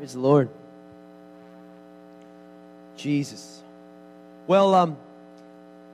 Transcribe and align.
Praise 0.00 0.14
the 0.14 0.20
Lord. 0.20 0.48
Jesus. 2.96 3.62
Well, 4.46 4.74
um, 4.74 4.96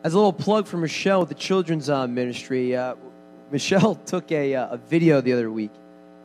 as 0.05 0.15
a 0.15 0.17
little 0.17 0.33
plug 0.33 0.69
for 0.69 0.77
Michelle 0.77 1.19
with 1.19 1.29
the 1.29 1.35
children's 1.35 1.91
uh, 1.91 2.07
ministry, 2.07 2.77
uh, 2.77 2.95
Michelle 3.51 3.95
took 4.07 4.31
a, 4.31 4.55
uh, 4.55 4.75
a 4.75 4.77
video 4.77 5.21
the 5.21 5.33
other 5.33 5.51
week 5.51 5.73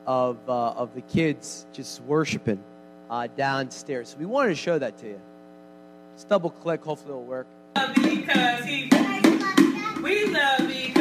of, 0.05 0.38
uh, 0.47 0.73
of 0.73 0.94
the 0.94 1.02
kids 1.02 1.65
just 1.73 2.04
worshiping 2.04 2.64
uh, 3.09 3.25
downstairs. 3.36 4.09
So 4.09 4.18
we 4.20 4.27
wanted 4.27 4.50
to 4.50 4.55
show 4.57 4.77
that 4.77 5.00
to 5.00 5.07
you. 5.07 5.21
Just 6.13 6.29
double 6.29 6.52
click, 6.52 6.84
hopefully 6.84 7.13
it'll 7.16 7.23
work. 7.23 7.48
Because 7.95 8.63
he, 8.63 8.91
we 10.04 10.25
love 10.27 10.68
because 10.68 11.00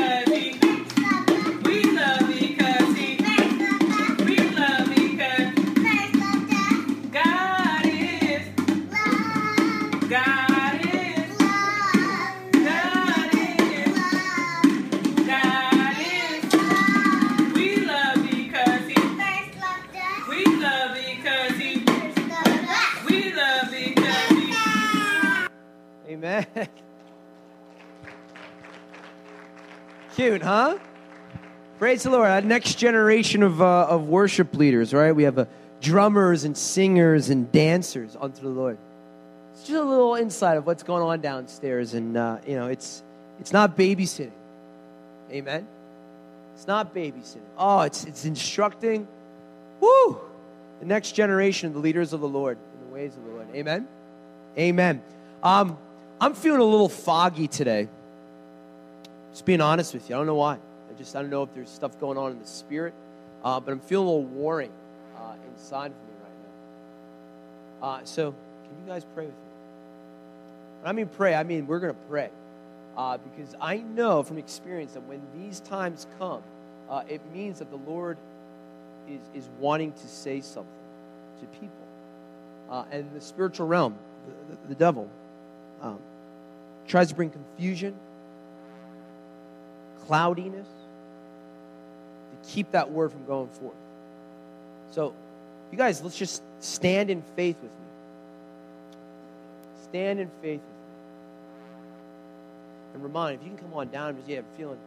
Cute, 30.15 30.43
huh? 30.43 30.79
Praise 31.79 32.03
the 32.03 32.11
Lord. 32.11 32.29
Our 32.29 32.43
next 32.43 32.75
generation 32.75 33.43
of, 33.43 33.63
uh, 33.63 33.87
of 33.89 34.09
worship 34.09 34.55
leaders, 34.55 34.93
right? 34.93 35.13
We 35.13 35.23
have 35.23 35.39
uh, 35.39 35.47
drummers 35.81 36.45
and 36.45 36.57
singers 36.57 37.31
and 37.31 37.51
dancers 37.51 38.17
unto 38.21 38.43
the 38.43 38.49
Lord. 38.49 38.77
It's 39.53 39.63
just 39.63 39.81
a 39.81 39.85
little 39.85 40.15
insight 40.15 40.57
of 40.57 40.67
what's 40.67 40.83
going 40.83 41.03
on 41.03 41.21
downstairs, 41.21 41.95
and 41.95 42.17
uh, 42.17 42.39
you 42.47 42.55
know, 42.55 42.67
it's 42.69 43.03
it's 43.41 43.53
not 43.53 43.77
babysitting. 43.77 44.33
Amen. 45.31 45.67
It's 46.55 46.67
not 46.67 46.95
babysitting. 46.95 47.41
Oh, 47.57 47.81
it's 47.81 48.05
it's 48.05 48.25
instructing. 48.25 49.09
Woo! 49.81 50.21
The 50.81 50.87
next 50.87 51.13
generation 51.13 51.69
of 51.69 51.75
the 51.75 51.81
leaders 51.81 52.13
of 52.13 52.21
the 52.21 52.29
Lord 52.29 52.59
in 52.75 52.89
the 52.89 52.95
ways 52.95 53.17
of 53.17 53.25
the 53.25 53.31
Lord. 53.31 53.49
Amen. 53.55 53.89
Amen. 54.59 55.03
Um, 55.43 55.79
I'm 56.21 56.35
feeling 56.35 56.61
a 56.61 56.65
little 56.65 56.91
foggy 56.91 57.49
today. 57.49 57.89
Just 59.33 59.47
being 59.47 59.63
honest 59.63 59.95
with 59.95 60.11
you, 60.11 60.17
I 60.17 60.19
don't 60.19 60.27
know 60.27 60.35
why. 60.35 60.55
I 60.55 60.99
just 60.99 61.17
I 61.17 61.23
don't 61.23 61.31
know 61.31 61.45
if 61.45 61.55
there's 61.55 61.71
stuff 61.71 61.99
going 61.99 62.19
on 62.19 62.33
in 62.33 62.39
the 62.39 62.47
spirit, 62.47 62.93
uh, 63.43 63.59
but 63.59 63.73
I'm 63.73 63.81
feeling 63.81 64.07
a 64.07 64.11
little 64.11 64.27
warring 64.27 64.71
uh, 65.17 65.33
inside 65.51 65.87
of 65.87 65.93
me 65.93 66.15
right 66.23 66.33
now. 67.81 67.87
Uh, 67.87 68.01
so, 68.05 68.33
can 68.33 68.85
you 68.85 68.93
guys 68.93 69.07
pray 69.15 69.25
with 69.25 69.35
me? 69.35 69.41
When 70.83 70.91
I 70.91 70.93
mean 70.93 71.07
pray, 71.07 71.35
I 71.35 71.43
mean 71.43 71.67
we're 71.67 71.81
going 71.81 71.95
to 71.95 72.01
pray 72.11 72.29
uh, 72.99 73.17
because 73.17 73.55
I 73.59 73.79
know 73.79 74.23
from 74.23 74.37
experience 74.37 74.93
that 74.93 75.07
when 75.07 75.23
these 75.35 75.61
times 75.61 76.07
come, 76.19 76.43
uh, 76.91 77.03
it 77.09 77.23
means 77.33 77.61
that 77.61 77.71
the 77.71 77.91
Lord 77.91 78.19
is 79.09 79.21
is 79.33 79.49
wanting 79.59 79.93
to 79.93 80.07
say 80.07 80.43
something 80.43 80.71
to 81.41 81.47
people, 81.47 81.71
uh, 82.69 82.85
and 82.91 83.11
the 83.15 83.23
spiritual 83.23 83.69
realm, 83.69 83.95
the, 84.27 84.55
the, 84.55 84.69
the 84.69 84.75
devil, 84.75 85.09
um, 85.81 85.99
tries 86.91 87.09
to 87.09 87.15
bring 87.15 87.31
confusion 87.31 87.95
cloudiness 90.07 90.67
to 90.67 92.51
keep 92.51 92.73
that 92.73 92.91
word 92.91 93.13
from 93.13 93.25
going 93.27 93.49
forth. 93.49 93.77
So, 94.91 95.15
you 95.71 95.79
guys, 95.79 96.03
let's 96.03 96.19
just 96.19 96.43
stand 96.59 97.11
in 97.11 97.23
faith 97.37 97.55
with 97.63 97.71
me. 97.71 98.97
Stand 99.85 100.19
in 100.19 100.29
faith 100.43 100.61
with 100.61 100.63
me. 100.63 100.65
And 102.95 103.03
Ramon, 103.05 103.35
if 103.35 103.43
you 103.45 103.51
can 103.51 103.59
come 103.59 103.75
on 103.75 103.89
down, 103.91 104.17
just 104.17 104.29
yeah, 104.29 104.39
I'm 104.39 104.45
feeling, 104.57 104.79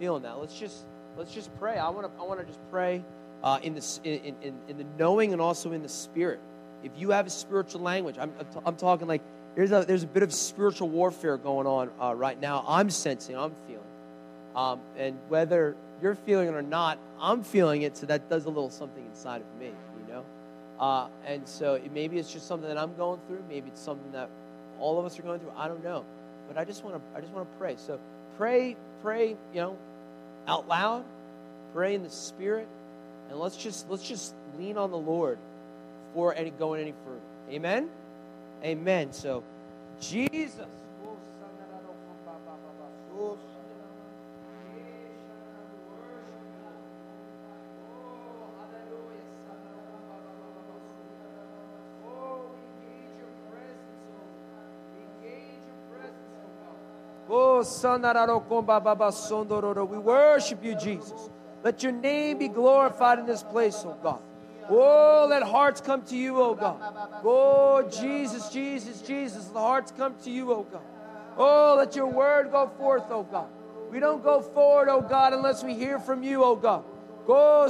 feeling 0.00 0.24
that. 0.24 0.40
Let's 0.40 0.58
just 0.58 0.82
let's 1.16 1.32
just 1.32 1.56
pray. 1.60 1.78
I 1.78 1.88
want 1.90 2.12
to 2.12 2.20
I 2.20 2.26
want 2.26 2.40
to 2.40 2.46
just 2.46 2.58
pray 2.72 3.04
uh, 3.44 3.60
in 3.62 3.76
the 3.76 4.00
in, 4.02 4.34
in 4.42 4.54
in 4.66 4.76
the 4.76 4.86
knowing 4.98 5.32
and 5.32 5.40
also 5.40 5.70
in 5.70 5.84
the 5.84 5.88
spirit. 5.88 6.40
If 6.82 6.90
you 6.96 7.10
have 7.10 7.28
a 7.28 7.30
spiritual 7.30 7.80
language, 7.82 8.16
I'm 8.18 8.32
I'm 8.66 8.74
talking 8.74 9.06
like 9.06 9.22
there's 9.54 9.72
a 9.72 9.84
there's 9.86 10.02
a 10.02 10.06
bit 10.06 10.22
of 10.22 10.32
spiritual 10.32 10.88
warfare 10.88 11.36
going 11.36 11.66
on 11.66 11.90
uh, 12.00 12.14
right 12.14 12.40
now. 12.40 12.64
I'm 12.66 12.90
sensing, 12.90 13.36
I'm 13.36 13.54
feeling. 13.66 13.82
Um, 14.56 14.80
and 14.96 15.18
whether 15.28 15.76
you're 16.02 16.14
feeling 16.14 16.48
it 16.48 16.54
or 16.54 16.62
not, 16.62 16.98
I'm 17.20 17.42
feeling 17.42 17.82
it, 17.82 17.96
so 17.96 18.06
that 18.06 18.28
does 18.28 18.44
a 18.44 18.48
little 18.48 18.70
something 18.70 19.04
inside 19.04 19.40
of 19.40 19.60
me, 19.60 19.66
you 19.66 20.12
know? 20.12 20.24
Uh, 20.78 21.08
and 21.26 21.48
so 21.48 21.74
it, 21.74 21.92
maybe 21.92 22.18
it's 22.18 22.32
just 22.32 22.46
something 22.46 22.68
that 22.68 22.78
I'm 22.78 22.94
going 22.96 23.20
through. 23.26 23.42
Maybe 23.48 23.68
it's 23.68 23.80
something 23.80 24.12
that 24.12 24.28
all 24.78 24.98
of 24.98 25.06
us 25.06 25.18
are 25.18 25.22
going 25.22 25.40
through. 25.40 25.52
I 25.56 25.68
don't 25.68 25.82
know. 25.82 26.04
But 26.48 26.58
I 26.58 26.64
just 26.64 26.84
want 26.84 26.96
to 26.96 27.16
I 27.16 27.20
just 27.20 27.32
want 27.32 27.50
to 27.50 27.58
pray. 27.58 27.76
So 27.78 27.98
pray, 28.36 28.76
pray, 29.02 29.30
you 29.52 29.60
know, 29.60 29.76
out 30.46 30.68
loud, 30.68 31.04
pray 31.72 31.94
in 31.94 32.02
the 32.02 32.10
spirit, 32.10 32.68
and 33.30 33.38
let's 33.38 33.56
just 33.56 33.88
let's 33.88 34.06
just 34.06 34.34
lean 34.58 34.76
on 34.76 34.90
the 34.90 34.98
Lord 34.98 35.38
before 36.08 36.34
any 36.34 36.50
going 36.50 36.80
any 36.80 36.92
further. 37.04 37.20
Amen? 37.50 37.88
Amen. 38.64 39.12
So 39.12 39.42
Jesus. 40.00 40.66
Oh. 43.16 43.38
We 59.84 59.98
worship 59.98 60.64
you, 60.64 60.74
Jesus. 60.74 61.30
Let 61.62 61.82
your 61.82 61.92
name 61.92 62.38
be 62.38 62.48
glorified 62.48 63.18
in 63.18 63.26
this 63.26 63.42
place, 63.42 63.82
oh 63.84 63.96
God. 64.02 64.20
Oh, 64.70 65.26
let 65.28 65.42
hearts 65.42 65.80
come 65.80 66.02
to 66.04 66.16
you, 66.16 66.40
oh 66.40 66.54
God. 66.54 66.80
Oh, 67.24 67.88
Jesus, 67.90 68.48
Jesus, 68.48 69.02
Jesus. 69.02 69.46
The 69.46 69.58
hearts 69.58 69.92
come 69.96 70.14
to 70.24 70.30
you, 70.30 70.52
oh 70.52 70.66
God. 70.70 70.82
Oh, 71.36 71.74
let 71.76 71.94
your 71.96 72.06
word 72.06 72.50
go 72.50 72.70
forth, 72.78 73.04
oh 73.10 73.24
God. 73.24 73.48
We 73.90 74.00
don't 74.00 74.22
go 74.22 74.40
forward, 74.40 74.88
oh 74.88 75.00
God, 75.00 75.32
unless 75.32 75.62
we 75.62 75.74
hear 75.74 75.98
from 75.98 76.22
you, 76.22 76.42
oh 76.44 76.56
God. 76.56 76.84
Go. 77.26 77.66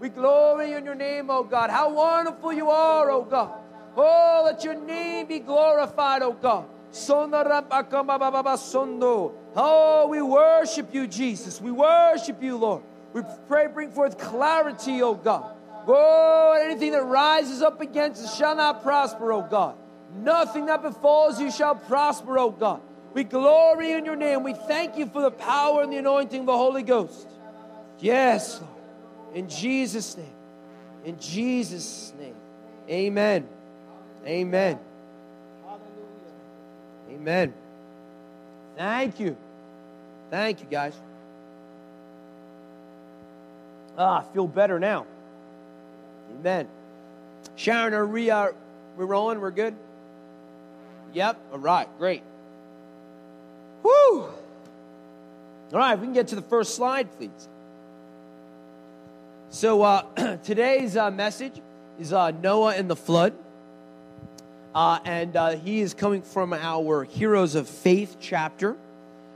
We 0.00 0.08
glory 0.08 0.72
in 0.72 0.84
your 0.84 0.94
name, 0.94 1.30
oh 1.30 1.44
God. 1.44 1.70
How 1.70 1.92
wonderful 1.92 2.52
you 2.52 2.70
are, 2.70 3.10
oh 3.10 3.22
God. 3.22 3.52
Oh, 3.96 4.42
let 4.44 4.64
your 4.64 4.74
name 4.74 5.26
be 5.26 5.38
glorified, 5.38 6.22
oh 6.22 6.32
God. 6.32 6.66
Oh, 9.56 10.06
we 10.08 10.22
worship 10.22 10.94
you, 10.94 11.06
Jesus. 11.06 11.60
We 11.60 11.70
worship 11.70 12.42
you, 12.42 12.56
Lord. 12.56 12.82
We 13.14 13.22
pray, 13.48 13.68
bring 13.68 13.90
forth 13.92 14.18
clarity, 14.18 15.00
O 15.00 15.14
God. 15.14 15.56
Oh, 15.86 16.60
anything 16.62 16.92
that 16.92 17.04
rises 17.04 17.62
up 17.62 17.80
against 17.80 18.24
us 18.24 18.36
shall 18.36 18.56
not 18.56 18.82
prosper, 18.82 19.32
O 19.32 19.40
God. 19.40 19.76
Nothing 20.16 20.66
that 20.66 20.82
befalls 20.82 21.40
you 21.40 21.50
shall 21.50 21.76
prosper, 21.76 22.38
O 22.38 22.50
God. 22.50 22.80
We 23.14 23.22
glory 23.22 23.92
in 23.92 24.04
your 24.04 24.16
name. 24.16 24.42
We 24.42 24.54
thank 24.54 24.98
you 24.98 25.06
for 25.06 25.22
the 25.22 25.30
power 25.30 25.82
and 25.82 25.92
the 25.92 25.98
anointing 25.98 26.40
of 26.40 26.46
the 26.46 26.56
Holy 26.56 26.82
Ghost. 26.82 27.28
Yes, 28.00 28.60
Lord. 28.60 28.72
In 29.34 29.48
Jesus' 29.48 30.16
name. 30.16 30.26
In 31.04 31.18
Jesus' 31.20 32.12
name. 32.18 32.34
Amen. 32.90 33.46
Amen. 34.26 34.78
Amen. 37.10 37.54
Thank 38.76 39.20
you. 39.20 39.36
Thank 40.30 40.60
you, 40.60 40.66
guys. 40.68 40.94
Ah, 43.96 44.20
I 44.20 44.32
feel 44.34 44.46
better 44.46 44.78
now. 44.80 45.06
Amen. 46.40 46.68
Sharon, 47.56 47.94
are 47.94 48.06
we, 48.06 48.30
uh, 48.30 48.48
we're 48.96 49.06
rolling? 49.06 49.40
We're 49.40 49.52
good? 49.52 49.74
Yep. 51.12 51.38
All 51.52 51.58
right. 51.58 51.88
Great. 51.98 52.22
Woo! 53.84 54.22
All 54.22 54.32
right, 55.72 55.98
we 55.98 56.06
can 56.06 56.14
get 56.14 56.28
to 56.28 56.34
the 56.34 56.42
first 56.42 56.74
slide, 56.74 57.08
please. 57.16 57.48
So, 59.50 59.82
uh, 59.82 60.36
today's 60.44 60.96
uh, 60.96 61.10
message 61.10 61.60
is 61.98 62.12
uh, 62.12 62.32
Noah 62.32 62.74
and 62.74 62.90
the 62.90 62.96
flood. 62.96 63.34
Uh, 64.74 64.98
and 65.04 65.36
uh, 65.36 65.50
he 65.50 65.80
is 65.80 65.94
coming 65.94 66.22
from 66.22 66.52
our 66.52 67.04
Heroes 67.04 67.54
of 67.54 67.68
Faith 67.68 68.16
chapter. 68.20 68.76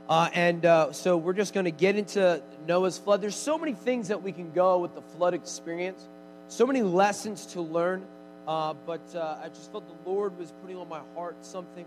And 0.09 0.63
so 0.93 1.15
we're 1.15 1.33
just 1.33 1.53
going 1.53 1.65
to 1.65 1.71
get 1.71 1.95
into 1.95 2.41
Noah's 2.69 2.99
flood. 2.99 3.19
There's 3.19 3.35
so 3.35 3.57
many 3.57 3.73
things 3.73 4.09
that 4.09 4.21
we 4.21 4.31
can 4.31 4.51
go 4.51 4.77
with 4.77 4.93
the 4.93 5.01
flood 5.01 5.33
experience, 5.33 6.07
so 6.49 6.67
many 6.67 6.83
lessons 6.83 7.47
to 7.47 7.61
learn. 7.61 8.05
Uh, 8.47 8.75
but 8.85 9.01
uh, 9.15 9.39
I 9.43 9.49
just 9.49 9.71
felt 9.71 9.85
the 9.87 10.09
Lord 10.09 10.37
was 10.37 10.53
putting 10.61 10.77
on 10.77 10.87
my 10.87 11.01
heart 11.15 11.35
something 11.41 11.85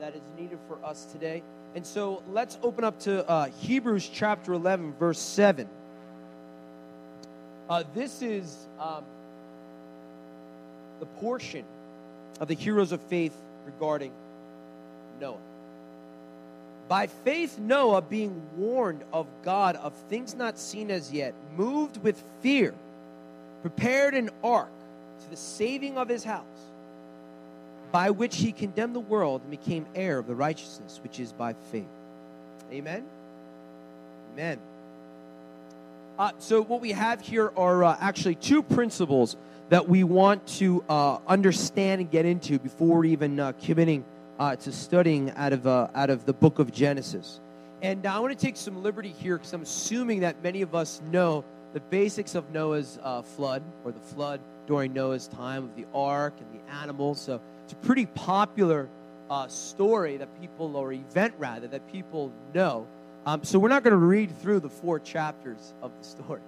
that 0.00 0.16
is 0.16 0.22
needed 0.36 0.58
for 0.66 0.84
us 0.84 1.04
today. 1.12 1.40
And 1.76 1.86
so 1.86 2.20
let's 2.32 2.58
open 2.64 2.82
up 2.82 2.98
to 3.00 3.50
Hebrews 3.60 4.10
chapter 4.12 4.52
11, 4.52 4.94
verse 4.94 5.20
7. 5.20 5.68
Uh, 7.68 7.84
this 7.94 8.20
is 8.22 8.66
um, 8.80 9.04
the 11.00 11.06
portion 11.06 11.64
of 12.40 12.48
the 12.48 12.54
heroes 12.54 12.92
of 12.92 13.00
faith 13.02 13.36
regarding 13.66 14.10
Noah. 15.20 15.36
By 16.88 17.06
faith, 17.06 17.58
Noah, 17.58 18.00
being 18.00 18.40
warned 18.56 19.04
of 19.12 19.26
God 19.44 19.76
of 19.76 19.92
things 20.08 20.34
not 20.34 20.58
seen 20.58 20.90
as 20.90 21.12
yet, 21.12 21.34
moved 21.54 22.02
with 22.02 22.22
fear, 22.40 22.74
prepared 23.60 24.14
an 24.14 24.30
ark 24.42 24.70
to 25.22 25.30
the 25.30 25.36
saving 25.36 25.98
of 25.98 26.08
his 26.08 26.24
house, 26.24 26.44
by 27.92 28.10
which 28.10 28.36
he 28.36 28.52
condemned 28.52 28.94
the 28.94 29.00
world 29.00 29.42
and 29.42 29.50
became 29.50 29.86
heir 29.94 30.18
of 30.18 30.26
the 30.26 30.34
righteousness 30.34 30.98
which 31.02 31.20
is 31.20 31.32
by 31.32 31.52
faith. 31.70 31.84
Amen? 32.72 33.04
Amen. 34.32 34.58
Uh, 36.18 36.32
so, 36.38 36.62
what 36.62 36.80
we 36.80 36.92
have 36.92 37.20
here 37.20 37.52
are 37.56 37.84
uh, 37.84 37.96
actually 38.00 38.34
two 38.34 38.62
principles 38.62 39.36
that 39.68 39.88
we 39.88 40.04
want 40.04 40.46
to 40.46 40.82
uh, 40.88 41.18
understand 41.26 42.00
and 42.00 42.10
get 42.10 42.24
into 42.24 42.58
before 42.58 43.04
even 43.04 43.38
uh, 43.38 43.52
committing 43.62 44.04
uh, 44.38 44.56
to 44.56 44.72
studying 44.72 45.30
out 45.32 45.52
of, 45.52 45.66
uh, 45.66 45.88
out 45.94 46.10
of 46.10 46.24
the 46.24 46.32
book 46.32 46.58
of 46.58 46.72
Genesis. 46.72 47.40
And 47.82 48.06
I 48.06 48.18
want 48.20 48.36
to 48.36 48.46
take 48.46 48.56
some 48.56 48.82
liberty 48.82 49.14
here 49.20 49.36
because 49.36 49.52
I'm 49.52 49.62
assuming 49.62 50.20
that 50.20 50.42
many 50.42 50.62
of 50.62 50.74
us 50.74 51.00
know 51.10 51.44
the 51.72 51.80
basics 51.80 52.34
of 52.34 52.50
Noah's 52.50 52.98
flood 53.36 53.62
or 53.84 53.92
the 53.92 54.00
flood 54.00 54.40
during 54.66 54.92
Noah's 54.92 55.28
time 55.28 55.64
of 55.64 55.76
the 55.76 55.86
ark 55.94 56.34
and 56.40 56.60
the 56.60 56.72
animals. 56.74 57.20
So, 57.20 57.40
it's 57.64 57.74
a 57.74 57.76
pretty 57.76 58.06
popular 58.06 58.88
story 59.48 60.16
that 60.16 60.40
people, 60.40 60.74
or 60.74 60.92
event 60.92 61.34
rather, 61.38 61.68
that 61.68 61.90
people 61.92 62.32
know. 62.54 62.86
Um, 63.26 63.44
so 63.44 63.58
we're 63.58 63.68
not 63.68 63.82
going 63.84 63.92
to 63.92 63.98
read 63.98 64.34
through 64.40 64.60
the 64.60 64.70
four 64.70 64.98
chapters 64.98 65.74
of 65.82 65.92
the 65.98 66.02
story, 66.02 66.40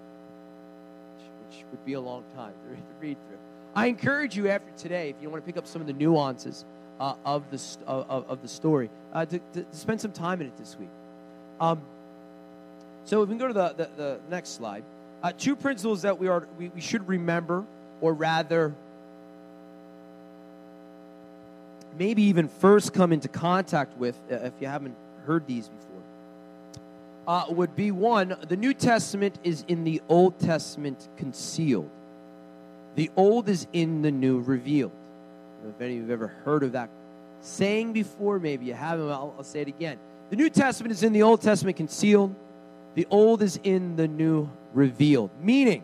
which 1.47 1.63
would 1.71 1.85
be 1.85 1.93
a 1.93 2.01
long 2.01 2.25
time 2.35 2.53
to 2.53 2.77
read 3.01 3.19
through. 3.29 3.39
I 3.75 3.87
encourage 3.87 4.35
you 4.35 4.49
after 4.49 4.71
today, 4.79 5.11
if 5.11 5.17
you 5.21 5.29
want 5.29 5.45
to 5.45 5.47
pick 5.47 5.59
up 5.59 5.67
some 5.67 5.83
of 5.83 5.87
the 5.87 5.93
nuances 5.93 6.65
uh, 7.01 7.15
of, 7.25 7.51
the, 7.51 7.61
of, 7.87 8.29
of, 8.29 8.43
the 8.43 8.49
story, 8.49 8.91
uh, 9.13 9.25
to, 9.25 9.41
to, 9.55 9.65
spend 9.73 10.01
some 10.01 10.13
time 10.13 10.41
in 10.41 10.47
it 10.47 10.57
this 10.59 10.77
week. 10.79 10.91
Um, 11.61 11.81
so 13.07 13.23
if 13.23 13.29
we 13.29 13.33
can 13.33 13.39
go 13.39 13.49
to 13.49 13.55
the, 13.55 13.69
the, 13.77 13.91
the 13.97 14.21
next 14.29 14.51
slide. 14.51 14.85
Uh, 15.23 15.33
two 15.37 15.57
principles 15.57 16.03
that 16.03 16.19
we, 16.19 16.29
are, 16.29 16.47
we, 16.59 16.69
we 16.69 16.81
should 16.81 17.09
remember, 17.09 17.65
or 18.01 18.13
rather, 18.13 18.75
maybe 21.99 22.23
even 22.25 22.49
first 22.49 22.93
come 22.93 23.13
into 23.13 23.29
contact 23.29 23.97
with 23.99 24.17
uh, 24.31 24.37
if 24.37 24.53
you 24.61 24.67
haven't 24.67 24.95
heard 25.27 25.47
these 25.47 25.69
before 25.69 25.91
uh, 27.31 27.45
would 27.49 27.77
be 27.77 27.93
one 27.93 28.37
the 28.49 28.57
New 28.57 28.75
Testament 28.75 29.39
is 29.45 29.65
in 29.69 29.85
the 29.85 30.03
Old 30.09 30.39
Testament 30.41 31.09
concealed, 31.17 31.89
the 32.97 33.09
Old 33.17 33.49
is 33.49 33.69
in 33.73 34.03
the 34.03 34.11
New 34.11 34.41
revealed. 34.41 34.93
If 35.69 35.81
any 35.81 35.93
of 35.93 35.97
you 35.97 36.03
have 36.03 36.11
ever 36.11 36.29
heard 36.45 36.63
of 36.63 36.73
that 36.73 36.91
saying 37.41 37.93
before, 37.93 38.39
maybe 38.39 38.67
you 38.67 38.75
haven't, 38.75 39.09
I'll, 39.09 39.35
I'll 39.39 39.45
say 39.45 39.61
it 39.61 39.69
again. 39.69 39.99
The 40.31 40.37
New 40.37 40.51
Testament 40.51 40.93
is 40.93 41.03
in 41.03 41.13
the 41.13 41.23
Old 41.23 41.41
Testament 41.41 41.77
concealed, 41.77 42.35
the 42.95 43.07
Old 43.11 43.43
is 43.43 43.59
in 43.63 43.97
the 43.97 44.09
New 44.09 44.49
revealed. 44.73 45.31
Meaning, 45.43 45.83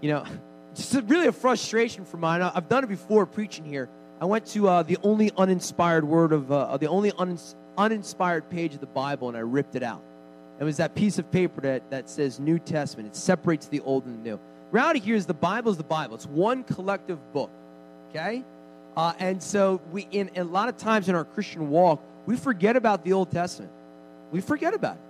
you 0.00 0.10
know, 0.10 0.24
a, 0.94 1.02
really 1.02 1.26
a 1.26 1.32
frustration 1.32 2.04
for 2.04 2.16
mine. 2.16 2.42
I've 2.42 2.68
done 2.68 2.84
it 2.84 2.88
before 2.88 3.26
preaching 3.26 3.64
here. 3.64 3.88
I 4.20 4.24
went 4.24 4.46
to 4.46 4.68
uh, 4.68 4.82
the 4.82 4.98
only 5.02 5.30
uninspired 5.36 6.04
word 6.04 6.32
of 6.32 6.50
uh, 6.50 6.76
the 6.76 6.88
only 6.88 7.12
unins- 7.12 7.54
uninspired 7.76 8.50
page 8.50 8.74
of 8.74 8.80
the 8.80 8.86
Bible 8.86 9.28
and 9.28 9.36
I 9.36 9.40
ripped 9.40 9.76
it 9.76 9.82
out. 9.82 10.02
It 10.58 10.64
was 10.64 10.78
that 10.78 10.96
piece 10.96 11.20
of 11.20 11.30
paper 11.30 11.60
that, 11.60 11.88
that 11.90 12.10
says 12.10 12.40
New 12.40 12.58
Testament. 12.58 13.08
It 13.08 13.14
separates 13.14 13.68
the 13.68 13.78
old 13.80 14.06
and 14.06 14.18
the 14.18 14.30
new. 14.30 14.40
Reality 14.72 14.98
here 14.98 15.14
is 15.14 15.24
the 15.24 15.34
Bible 15.34 15.70
is 15.70 15.76
the 15.76 15.84
Bible. 15.84 16.16
It's 16.16 16.26
one 16.26 16.64
collective 16.64 17.32
book. 17.32 17.50
Okay? 18.10 18.44
Uh, 18.98 19.12
and 19.20 19.40
so 19.40 19.80
we 19.92 20.08
in 20.10 20.28
a 20.34 20.42
lot 20.42 20.68
of 20.68 20.76
times 20.76 21.08
in 21.08 21.14
our 21.14 21.24
Christian 21.24 21.70
walk, 21.70 22.02
we 22.26 22.34
forget 22.34 22.74
about 22.74 23.04
the 23.04 23.12
Old 23.12 23.30
Testament. 23.30 23.70
We 24.32 24.40
forget 24.40 24.74
about 24.74 24.96
it. 24.96 25.02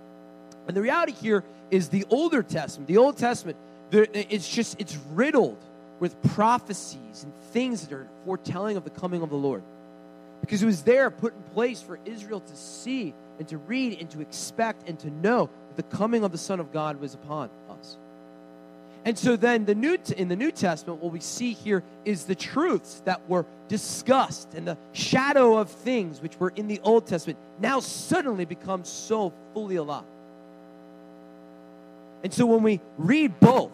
And 0.67 0.77
the 0.77 0.81
reality 0.83 1.11
here 1.11 1.43
is 1.71 1.89
the 1.89 2.05
older 2.11 2.43
Testament, 2.43 2.87
the 2.87 2.97
Old 2.97 3.17
Testament, 3.17 3.57
it's 3.91 4.47
just 4.47 4.79
it's 4.79 4.95
riddled 5.13 5.57
with 5.99 6.21
prophecies 6.21 7.23
and 7.23 7.33
things 7.51 7.87
that 7.87 7.95
are 7.95 8.07
foretelling 8.25 8.77
of 8.77 8.83
the 8.83 8.91
coming 8.91 9.23
of 9.23 9.31
the 9.31 9.35
Lord. 9.35 9.63
Because 10.41 10.61
it 10.61 10.67
was 10.67 10.83
there 10.83 11.09
put 11.09 11.33
in 11.33 11.41
place 11.55 11.81
for 11.81 11.97
Israel 12.05 12.41
to 12.41 12.55
see 12.55 13.15
and 13.39 13.47
to 13.47 13.57
read 13.57 13.99
and 13.99 14.07
to 14.11 14.21
expect 14.21 14.87
and 14.87 14.99
to 14.99 15.09
know 15.09 15.49
that 15.75 15.89
the 15.89 15.97
coming 15.97 16.23
of 16.23 16.31
the 16.31 16.37
Son 16.37 16.59
of 16.59 16.71
God 16.71 17.01
was 17.01 17.15
upon 17.15 17.49
us. 17.71 17.97
And 19.05 19.17
so 19.17 19.35
then 19.35 19.65
the 19.65 19.75
new 19.75 19.97
in 20.17 20.27
the 20.27 20.35
New 20.35 20.51
Testament, 20.51 21.01
what 21.01 21.13
we 21.13 21.21
see 21.21 21.53
here 21.53 21.83
is 22.03 22.25
the 22.25 22.35
truths 22.35 23.01
that 23.05 23.27
were 23.29 23.45
discussed 23.67 24.53
and 24.53 24.67
the 24.67 24.77
shadow 24.91 25.57
of 25.57 25.69
things 25.69 26.21
which 26.21 26.37
were 26.39 26.51
in 26.55 26.67
the 26.67 26.79
Old 26.83 27.07
Testament 27.07 27.39
now 27.59 27.79
suddenly 27.79 28.45
become 28.45 28.83
so 28.83 29.33
fully 29.53 29.77
alive. 29.77 30.03
And 32.23 32.33
so 32.33 32.45
when 32.45 32.63
we 32.63 32.81
read 32.97 33.39
both, 33.39 33.71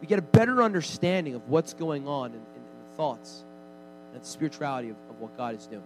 we 0.00 0.06
get 0.06 0.18
a 0.18 0.22
better 0.22 0.62
understanding 0.62 1.34
of 1.34 1.48
what's 1.48 1.74
going 1.74 2.08
on 2.08 2.30
in, 2.30 2.36
in, 2.36 2.40
in 2.40 2.90
the 2.90 2.96
thoughts 2.96 3.44
and 4.12 4.20
the 4.20 4.26
spirituality 4.26 4.88
of, 4.90 4.96
of 5.08 5.20
what 5.20 5.36
God 5.36 5.54
is 5.54 5.66
doing. 5.66 5.82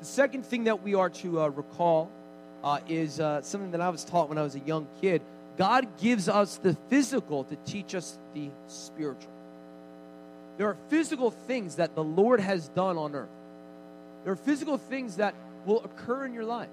The 0.00 0.06
second 0.06 0.44
thing 0.44 0.64
that 0.64 0.82
we 0.82 0.94
are 0.94 1.08
to 1.10 1.40
uh, 1.40 1.48
recall 1.48 2.10
uh, 2.62 2.80
is 2.88 3.20
uh, 3.20 3.40
something 3.42 3.70
that 3.70 3.80
I 3.80 3.88
was 3.88 4.04
taught 4.04 4.28
when 4.28 4.38
I 4.38 4.42
was 4.42 4.54
a 4.54 4.60
young 4.60 4.86
kid. 5.00 5.22
God 5.58 5.98
gives 5.98 6.28
us 6.28 6.56
the 6.58 6.74
physical 6.88 7.42
to 7.44 7.56
teach 7.56 7.96
us 7.96 8.16
the 8.32 8.48
spiritual. 8.68 9.32
There 10.56 10.68
are 10.68 10.76
physical 10.88 11.32
things 11.32 11.76
that 11.76 11.96
the 11.96 12.02
Lord 12.02 12.40
has 12.40 12.68
done 12.68 12.96
on 12.96 13.14
earth. 13.14 13.28
There 14.22 14.32
are 14.32 14.36
physical 14.36 14.78
things 14.78 15.16
that 15.16 15.34
will 15.66 15.84
occur 15.84 16.24
in 16.24 16.32
your 16.32 16.44
life. 16.44 16.68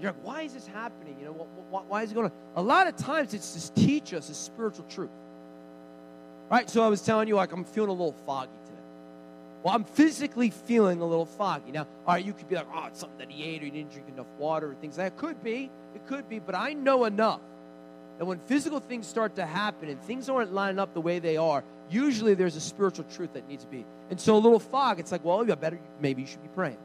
You're 0.00 0.12
like, 0.12 0.24
why 0.24 0.42
is 0.42 0.54
this 0.54 0.66
happening? 0.66 1.16
You 1.18 1.26
know, 1.26 1.48
why, 1.70 1.82
why 1.86 2.02
is 2.02 2.12
it 2.12 2.14
going 2.14 2.26
on? 2.26 2.32
A 2.56 2.62
lot 2.62 2.86
of 2.86 2.96
times 2.96 3.34
it's 3.34 3.52
to 3.54 3.86
teach 3.86 4.14
us 4.14 4.28
a 4.28 4.34
spiritual 4.34 4.84
truth. 4.88 5.10
Right? 6.50 6.68
So 6.70 6.82
I 6.82 6.88
was 6.88 7.00
telling 7.02 7.26
you, 7.26 7.36
like, 7.36 7.52
I'm 7.52 7.64
feeling 7.64 7.90
a 7.90 7.92
little 7.92 8.14
foggy 8.26 8.52
today. 8.66 8.78
well, 9.62 9.74
I'm 9.74 9.84
physically 9.84 10.50
feeling 10.50 11.00
a 11.00 11.06
little 11.06 11.26
foggy. 11.26 11.72
Now, 11.72 11.86
all 12.06 12.14
right, 12.14 12.24
you 12.24 12.32
could 12.32 12.48
be 12.48 12.56
like, 12.56 12.66
oh, 12.72 12.86
it's 12.86 13.00
something 13.00 13.18
that 13.18 13.30
he 13.30 13.44
ate 13.44 13.62
or 13.62 13.66
he 13.66 13.70
didn't 13.70 13.92
drink 13.92 14.08
enough 14.08 14.26
water 14.38 14.72
or 14.72 14.74
things 14.74 14.98
like 14.98 15.16
that. 15.16 15.20
Could 15.20 15.42
be. 15.42 15.70
It 15.94 16.06
could 16.06 16.28
be. 16.28 16.38
But 16.38 16.54
I 16.54 16.72
know 16.72 17.04
enough 17.04 17.40
that 18.18 18.24
when 18.24 18.38
physical 18.40 18.80
things 18.80 19.06
start 19.06 19.36
to 19.36 19.46
happen 19.46 19.88
and 19.88 20.00
things 20.02 20.28
aren't 20.28 20.52
lining 20.52 20.78
up 20.78 20.94
the 20.94 21.00
way 21.00 21.18
they 21.18 21.36
are, 21.36 21.64
usually 21.90 22.34
there's 22.34 22.56
a 22.56 22.60
spiritual 22.60 23.04
truth 23.04 23.32
that 23.34 23.48
needs 23.48 23.64
to 23.64 23.70
be. 23.70 23.84
And 24.10 24.20
so 24.20 24.36
a 24.36 24.38
little 24.38 24.60
fog, 24.60 25.00
it's 25.00 25.12
like, 25.12 25.24
well, 25.24 25.46
you 25.46 25.54
better, 25.56 25.78
maybe 26.00 26.22
you 26.22 26.28
should 26.28 26.42
be 26.42 26.48
praying. 26.48 26.78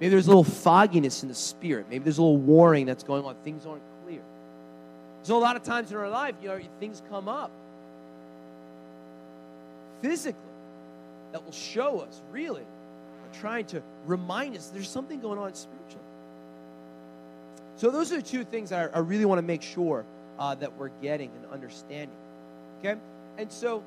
Maybe 0.00 0.10
there's 0.10 0.26
a 0.26 0.30
little 0.30 0.44
fogginess 0.44 1.22
in 1.22 1.28
the 1.28 1.34
spirit. 1.34 1.86
Maybe 1.88 2.04
there's 2.04 2.18
a 2.18 2.22
little 2.22 2.36
warring 2.36 2.86
that's 2.86 3.02
going 3.02 3.24
on. 3.24 3.34
Things 3.42 3.66
aren't 3.66 3.82
clear. 4.04 4.20
So 5.22 5.36
a 5.36 5.40
lot 5.40 5.56
of 5.56 5.62
times 5.62 5.90
in 5.90 5.96
our 5.96 6.08
life, 6.08 6.34
you 6.42 6.48
know, 6.48 6.60
things 6.80 7.02
come 7.08 7.28
up 7.28 7.50
physically 10.00 10.40
that 11.32 11.44
will 11.44 11.52
show 11.52 12.00
us, 12.00 12.22
really, 12.30 12.62
are 12.62 13.40
trying 13.40 13.66
to 13.66 13.82
remind 14.06 14.56
us 14.56 14.68
there's 14.68 14.88
something 14.88 15.20
going 15.20 15.38
on 15.38 15.54
spiritually. 15.54 16.04
So, 17.76 17.90
those 17.90 18.12
are 18.12 18.16
the 18.16 18.22
two 18.22 18.44
things 18.44 18.70
that 18.70 18.90
I, 18.92 18.96
I 18.96 19.00
really 19.00 19.24
want 19.24 19.38
to 19.38 19.46
make 19.46 19.62
sure 19.62 20.04
uh, 20.38 20.54
that 20.56 20.76
we're 20.76 20.90
getting 21.02 21.30
and 21.36 21.52
understanding. 21.52 22.16
Okay? 22.78 22.98
And 23.36 23.50
so, 23.50 23.82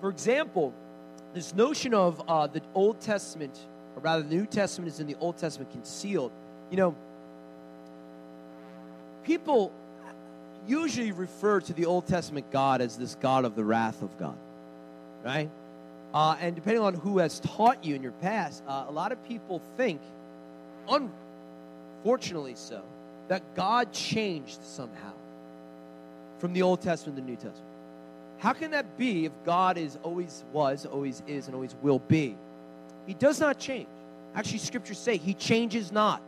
for 0.00 0.10
example, 0.10 0.72
this 1.34 1.54
notion 1.54 1.94
of 1.94 2.22
uh, 2.28 2.46
the 2.46 2.62
Old 2.74 3.00
Testament, 3.00 3.58
or 3.96 4.02
rather, 4.02 4.22
the 4.22 4.34
New 4.34 4.46
Testament 4.46 4.92
is 4.92 5.00
in 5.00 5.06
the 5.06 5.16
Old 5.20 5.38
Testament 5.38 5.70
concealed. 5.70 6.32
You 6.70 6.76
know, 6.76 6.96
people 9.24 9.72
usually 10.66 11.12
refer 11.12 11.60
to 11.60 11.72
the 11.72 11.86
Old 11.86 12.06
Testament 12.06 12.50
God 12.50 12.80
as 12.80 12.96
this 12.96 13.14
God 13.16 13.44
of 13.44 13.56
the 13.56 13.64
wrath 13.64 14.02
of 14.02 14.16
God, 14.18 14.36
right? 15.24 15.50
Uh, 16.14 16.36
and 16.40 16.54
depending 16.54 16.82
on 16.82 16.94
who 16.94 17.18
has 17.18 17.40
taught 17.40 17.84
you 17.84 17.94
in 17.94 18.02
your 18.02 18.12
past, 18.12 18.62
uh, 18.68 18.84
a 18.86 18.92
lot 18.92 19.12
of 19.12 19.24
people 19.26 19.62
think, 19.76 20.00
unfortunately 20.88 22.54
so, 22.54 22.82
that 23.28 23.54
God 23.54 23.92
changed 23.92 24.62
somehow 24.62 25.12
from 26.38 26.52
the 26.52 26.62
Old 26.62 26.80
Testament 26.80 27.16
to 27.16 27.22
the 27.22 27.28
New 27.28 27.36
Testament. 27.36 27.72
How 28.38 28.52
can 28.52 28.72
that 28.72 28.98
be 28.98 29.26
if 29.26 29.32
God 29.44 29.78
is 29.78 29.98
always 30.02 30.44
was, 30.52 30.84
always 30.86 31.22
is, 31.28 31.46
and 31.46 31.54
always 31.54 31.76
will 31.80 32.00
be? 32.00 32.36
He 33.06 33.14
does 33.14 33.38
not 33.38 33.58
change. 33.58 33.86
Actually, 34.34 34.58
scriptures 34.58 34.98
say 34.98 35.16
he 35.16 35.34
changes 35.34 35.92
not. 35.92 36.22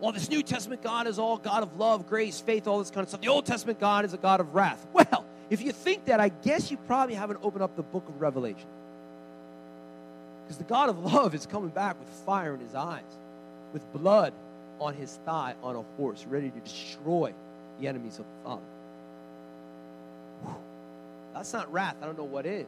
Well, 0.00 0.12
this 0.12 0.28
New 0.28 0.42
Testament 0.42 0.82
God 0.82 1.06
is 1.06 1.18
all 1.18 1.38
God 1.38 1.62
of 1.62 1.76
love, 1.78 2.06
grace, 2.08 2.40
faith, 2.40 2.66
all 2.66 2.78
this 2.78 2.90
kind 2.90 3.02
of 3.02 3.08
stuff. 3.08 3.20
The 3.20 3.28
Old 3.28 3.46
Testament 3.46 3.80
God 3.80 4.04
is 4.04 4.12
a 4.12 4.18
God 4.18 4.40
of 4.40 4.54
wrath. 4.54 4.86
Well, 4.92 5.24
if 5.50 5.62
you 5.62 5.72
think 5.72 6.04
that, 6.04 6.20
I 6.20 6.28
guess 6.28 6.70
you 6.70 6.76
probably 6.76 7.14
haven't 7.14 7.40
opened 7.42 7.62
up 7.62 7.74
the 7.74 7.82
book 7.82 8.06
of 8.06 8.20
Revelation. 8.20 8.68
Because 10.44 10.58
the 10.58 10.64
God 10.64 10.90
of 10.90 10.98
love 10.98 11.34
is 11.34 11.46
coming 11.46 11.70
back 11.70 11.98
with 11.98 12.08
fire 12.26 12.54
in 12.54 12.60
his 12.60 12.74
eyes, 12.74 13.02
with 13.72 13.90
blood 13.94 14.34
on 14.80 14.94
his 14.94 15.18
thigh 15.24 15.54
on 15.62 15.76
a 15.76 15.82
horse, 15.96 16.24
ready 16.26 16.50
to 16.50 16.60
destroy 16.60 17.32
the 17.80 17.88
enemies 17.88 18.18
of 18.18 18.24
the 18.24 18.44
Father. 18.44 18.62
Whew. 20.44 20.54
That's 21.34 21.52
not 21.52 21.72
wrath. 21.72 21.96
I 22.02 22.06
don't 22.06 22.18
know 22.18 22.24
what 22.24 22.46
is. 22.46 22.66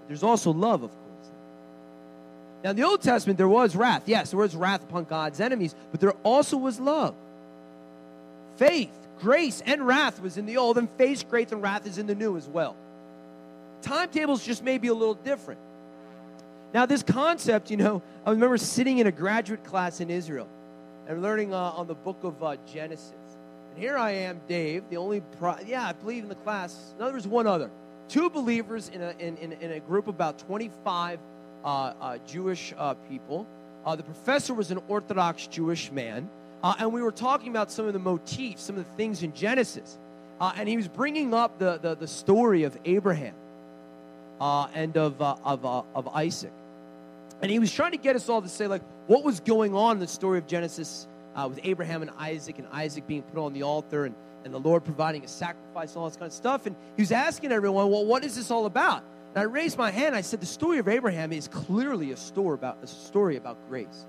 But 0.00 0.08
there's 0.08 0.22
also 0.22 0.52
love, 0.52 0.82
of 0.82 0.90
course. 0.90 1.30
Now, 2.62 2.70
in 2.70 2.76
the 2.76 2.82
Old 2.84 3.02
Testament, 3.02 3.36
there 3.36 3.48
was 3.48 3.76
wrath. 3.76 4.04
Yes, 4.06 4.30
there 4.30 4.38
was 4.38 4.56
wrath 4.56 4.82
upon 4.82 5.04
God's 5.04 5.40
enemies, 5.40 5.74
but 5.90 6.00
there 6.00 6.14
also 6.22 6.56
was 6.56 6.80
love. 6.80 7.14
Faith, 8.56 8.92
grace, 9.20 9.62
and 9.64 9.86
wrath 9.86 10.20
was 10.20 10.38
in 10.38 10.46
the 10.46 10.56
Old, 10.56 10.78
and 10.78 10.88
faith, 10.96 11.28
grace, 11.28 11.52
and 11.52 11.62
wrath 11.62 11.86
is 11.86 11.98
in 11.98 12.06
the 12.06 12.14
New 12.14 12.36
as 12.36 12.48
well. 12.48 12.74
Timetables 13.82 14.44
just 14.44 14.64
may 14.64 14.78
be 14.78 14.88
a 14.88 14.94
little 14.94 15.14
different. 15.14 15.60
Now, 16.72 16.86
this 16.86 17.02
concept, 17.02 17.70
you 17.70 17.76
know, 17.76 18.02
I 18.24 18.30
remember 18.30 18.56
sitting 18.56 18.98
in 18.98 19.06
a 19.06 19.12
graduate 19.12 19.62
class 19.64 20.00
in 20.00 20.10
Israel 20.10 20.48
and 21.06 21.22
learning 21.22 21.52
uh, 21.52 21.58
on 21.58 21.86
the 21.86 21.94
book 21.94 22.24
of 22.24 22.42
uh, 22.42 22.56
Genesis. 22.72 23.12
And 23.70 23.78
here 23.78 23.96
I 23.96 24.12
am, 24.12 24.40
Dave, 24.48 24.84
the 24.90 24.96
only, 24.96 25.20
pro- 25.38 25.58
yeah, 25.66 25.86
I 25.86 25.92
believe 25.92 26.22
in 26.22 26.28
the 26.28 26.34
class. 26.34 26.94
No, 26.98 27.10
there's 27.10 27.26
one 27.26 27.46
other. 27.46 27.70
Two 28.08 28.30
believers 28.30 28.88
in 28.88 29.02
a, 29.02 29.14
in, 29.18 29.36
in, 29.38 29.52
in 29.52 29.72
a 29.72 29.80
group 29.80 30.08
of 30.08 30.14
about 30.14 30.38
25 30.38 31.18
uh, 31.64 31.68
uh, 31.68 32.18
Jewish 32.26 32.74
uh, 32.76 32.94
people. 33.08 33.46
Uh, 33.84 33.96
the 33.96 34.02
professor 34.02 34.54
was 34.54 34.70
an 34.70 34.80
Orthodox 34.88 35.46
Jewish 35.46 35.90
man. 35.90 36.28
And 36.62 36.94
we 36.94 37.02
were 37.02 37.12
talking 37.12 37.50
about 37.50 37.70
some 37.70 37.86
of 37.86 37.92
the 37.92 37.98
motifs, 37.98 38.62
some 38.62 38.78
of 38.78 38.86
the 38.86 38.92
things 38.94 39.22
in 39.22 39.34
Genesis. 39.34 39.98
And 40.40 40.66
he 40.66 40.78
was 40.78 40.88
bringing 40.88 41.34
up 41.34 41.58
the, 41.58 41.76
the, 41.76 41.94
the 41.94 42.08
story 42.08 42.62
of 42.62 42.76
Abraham 42.86 43.34
and 44.40 44.96
of, 44.96 45.20
of, 45.20 45.64
of 45.94 46.08
Isaac. 46.08 46.52
And 47.42 47.50
he 47.50 47.58
was 47.58 47.70
trying 47.70 47.90
to 47.92 47.98
get 47.98 48.16
us 48.16 48.30
all 48.30 48.40
to 48.40 48.48
say, 48.48 48.66
like, 48.66 48.80
what 49.06 49.24
was 49.24 49.40
going 49.40 49.74
on 49.74 49.96
in 49.96 50.00
the 50.00 50.06
story 50.06 50.38
of 50.38 50.46
Genesis 50.46 51.06
uh, 51.34 51.46
with 51.48 51.60
Abraham 51.62 52.02
and 52.02 52.10
Isaac, 52.18 52.58
and 52.58 52.66
Isaac 52.72 53.06
being 53.06 53.22
put 53.22 53.40
on 53.40 53.52
the 53.52 53.62
altar, 53.62 54.04
and, 54.04 54.14
and 54.44 54.54
the 54.54 54.60
Lord 54.60 54.84
providing 54.84 55.24
a 55.24 55.28
sacrifice, 55.28 55.90
and 55.90 55.98
all 55.98 56.08
this 56.08 56.16
kind 56.16 56.28
of 56.28 56.32
stuff. 56.32 56.66
And 56.66 56.76
he 56.96 57.02
was 57.02 57.12
asking 57.12 57.52
everyone, 57.52 57.90
well, 57.90 58.04
what 58.04 58.24
is 58.24 58.36
this 58.36 58.50
all 58.50 58.66
about? 58.66 59.02
And 59.34 59.38
I 59.38 59.42
raised 59.42 59.76
my 59.76 59.90
hand. 59.90 60.14
I 60.14 60.20
said, 60.20 60.40
the 60.40 60.46
story 60.46 60.78
of 60.78 60.88
Abraham 60.88 61.32
is 61.32 61.48
clearly 61.48 62.12
a 62.12 62.16
story 62.16 62.54
about 62.54 62.78
a 62.82 62.86
story 62.86 63.36
about 63.36 63.58
grace. 63.68 64.06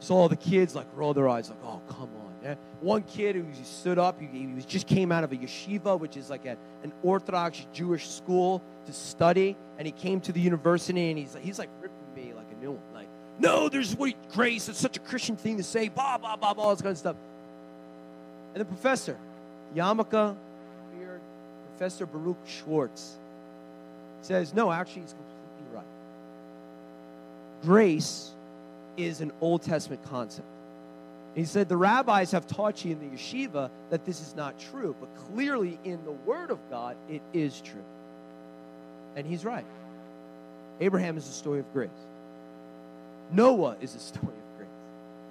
So 0.00 0.14
all 0.14 0.28
the 0.28 0.36
kids 0.36 0.76
like 0.76 0.86
roll 0.94 1.12
their 1.12 1.28
eyes, 1.28 1.50
like, 1.50 1.58
oh, 1.64 1.80
come 1.88 2.02
on. 2.02 2.28
Yeah? 2.44 2.54
One 2.80 3.02
kid 3.02 3.34
who 3.34 3.44
stood 3.64 3.98
up, 3.98 4.20
he, 4.20 4.46
was, 4.46 4.64
just 4.64 4.86
came 4.86 5.10
out 5.10 5.24
of 5.24 5.32
a 5.32 5.36
yeshiva, 5.36 5.98
which 5.98 6.16
is 6.16 6.30
like 6.30 6.46
a, 6.46 6.56
an 6.84 6.92
Orthodox 7.02 7.66
Jewish 7.72 8.08
school 8.08 8.62
to 8.86 8.92
study, 8.92 9.56
and 9.76 9.86
he 9.86 9.92
came 9.92 10.20
to 10.20 10.32
the 10.32 10.40
university, 10.40 11.10
and 11.10 11.18
he's 11.18 11.36
he's 11.42 11.58
like 11.58 11.68
ripping 11.80 11.97
new 12.60 12.72
one, 12.72 12.82
like, 12.94 13.08
no, 13.38 13.68
there's 13.68 13.96
grace. 14.32 14.68
It's 14.68 14.78
such 14.80 14.96
a 14.96 15.00
Christian 15.00 15.36
thing 15.36 15.58
to 15.58 15.62
say, 15.62 15.88
blah 15.88 16.18
blah 16.18 16.36
blah 16.36 16.54
blah, 16.54 16.64
all 16.64 16.70
this 16.70 16.82
kind 16.82 16.92
of 16.92 16.98
stuff. 16.98 17.16
And 18.54 18.60
the 18.60 18.64
professor, 18.64 19.16
Yamaka, 19.74 20.34
Beard, 20.96 21.20
Professor 21.76 22.06
Baruch 22.06 22.38
Schwartz, 22.46 23.16
says, 24.22 24.52
no, 24.54 24.72
actually, 24.72 25.02
he's 25.02 25.14
completely 25.14 25.76
right. 25.76 25.84
Grace 27.62 28.30
is 28.96 29.20
an 29.20 29.30
Old 29.40 29.62
Testament 29.62 30.02
concept. 30.04 30.48
He 31.34 31.44
said 31.44 31.68
the 31.68 31.76
rabbis 31.76 32.32
have 32.32 32.48
taught 32.48 32.84
you 32.84 32.92
in 32.92 32.98
the 32.98 33.16
yeshiva 33.16 33.70
that 33.90 34.04
this 34.04 34.20
is 34.20 34.34
not 34.34 34.58
true, 34.58 34.96
but 34.98 35.08
clearly 35.32 35.78
in 35.84 36.04
the 36.04 36.10
Word 36.10 36.50
of 36.50 36.58
God, 36.68 36.96
it 37.08 37.22
is 37.32 37.60
true. 37.60 37.84
And 39.14 39.24
he's 39.24 39.44
right. 39.44 39.66
Abraham 40.80 41.16
is 41.16 41.28
a 41.28 41.32
story 41.32 41.60
of 41.60 41.72
grace. 41.72 41.90
Noah 43.30 43.76
is 43.80 43.94
a 43.94 43.98
story 43.98 44.26
of 44.26 44.56
grace. 44.56 44.68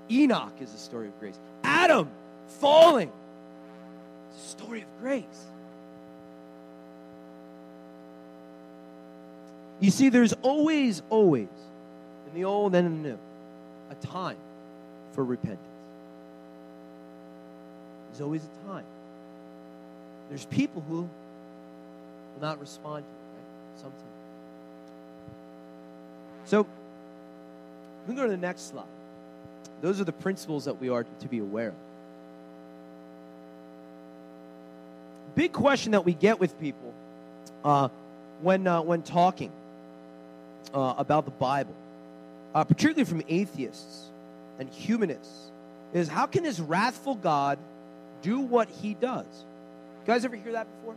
Enoch 0.10 0.54
is 0.60 0.74
a 0.74 0.78
story 0.78 1.08
of 1.08 1.20
grace. 1.20 1.38
Adam 1.64 2.10
falling 2.60 3.12
is 4.36 4.44
a 4.44 4.48
story 4.48 4.82
of 4.82 4.88
grace. 5.02 5.46
You 9.80 9.92
see, 9.92 10.10
there's 10.10 10.34
always, 10.42 11.04
always, 11.10 11.50
in 12.28 12.34
the 12.34 12.46
old 12.46 12.74
and 12.74 12.88
in 12.88 13.04
the 13.04 13.10
new, 13.10 13.18
a 13.92 13.96
time 14.08 14.38
for 15.14 15.24
repentance. 15.24 15.60
There's 18.12 18.22
always 18.22 18.42
a 18.44 18.68
time. 18.68 18.86
There's 20.30 20.46
people 20.46 20.84
who 20.88 21.02
will 21.02 22.42
not 22.42 22.60
respond 22.60 23.06
to 23.06 23.10
it, 23.10 23.14
right? 23.36 23.82
Sometimes. 23.82 24.04
So, 26.46 26.66
we 28.08 28.14
can 28.14 28.24
go 28.24 28.24
to 28.24 28.32
the 28.32 28.38
next 28.38 28.70
slide. 28.70 28.86
Those 29.82 30.00
are 30.00 30.06
the 30.06 30.14
principles 30.14 30.66
that 30.66 30.80
we 30.80 30.90
are 30.90 31.04
to 31.04 31.28
be 31.28 31.40
aware 31.40 31.70
of. 31.70 31.76
Big 35.36 35.52
question 35.52 35.92
that 35.92 36.06
we 36.06 36.14
get 36.14 36.40
with 36.40 36.60
people 36.60 36.94
uh, 37.64 37.90
when, 38.42 38.66
uh, 38.66 38.82
when 38.82 39.04
talking 39.04 39.52
uh, 40.74 40.96
about 40.98 41.26
the 41.26 41.32
Bible, 41.32 41.76
uh, 42.56 42.64
particularly 42.64 43.04
from 43.04 43.22
atheists 43.28 44.06
and 44.58 44.70
humanists, 44.70 45.52
is 45.94 46.08
how 46.08 46.26
can 46.26 46.44
this 46.44 46.60
wrathful 46.60 47.16
God 47.16 47.60
do 48.22 48.40
what 48.40 48.70
he 48.70 48.94
does? 48.94 49.26
You 50.02 50.08
guys 50.14 50.26
ever 50.26 50.36
hear 50.36 50.54
that 50.54 50.66
before? 50.80 50.96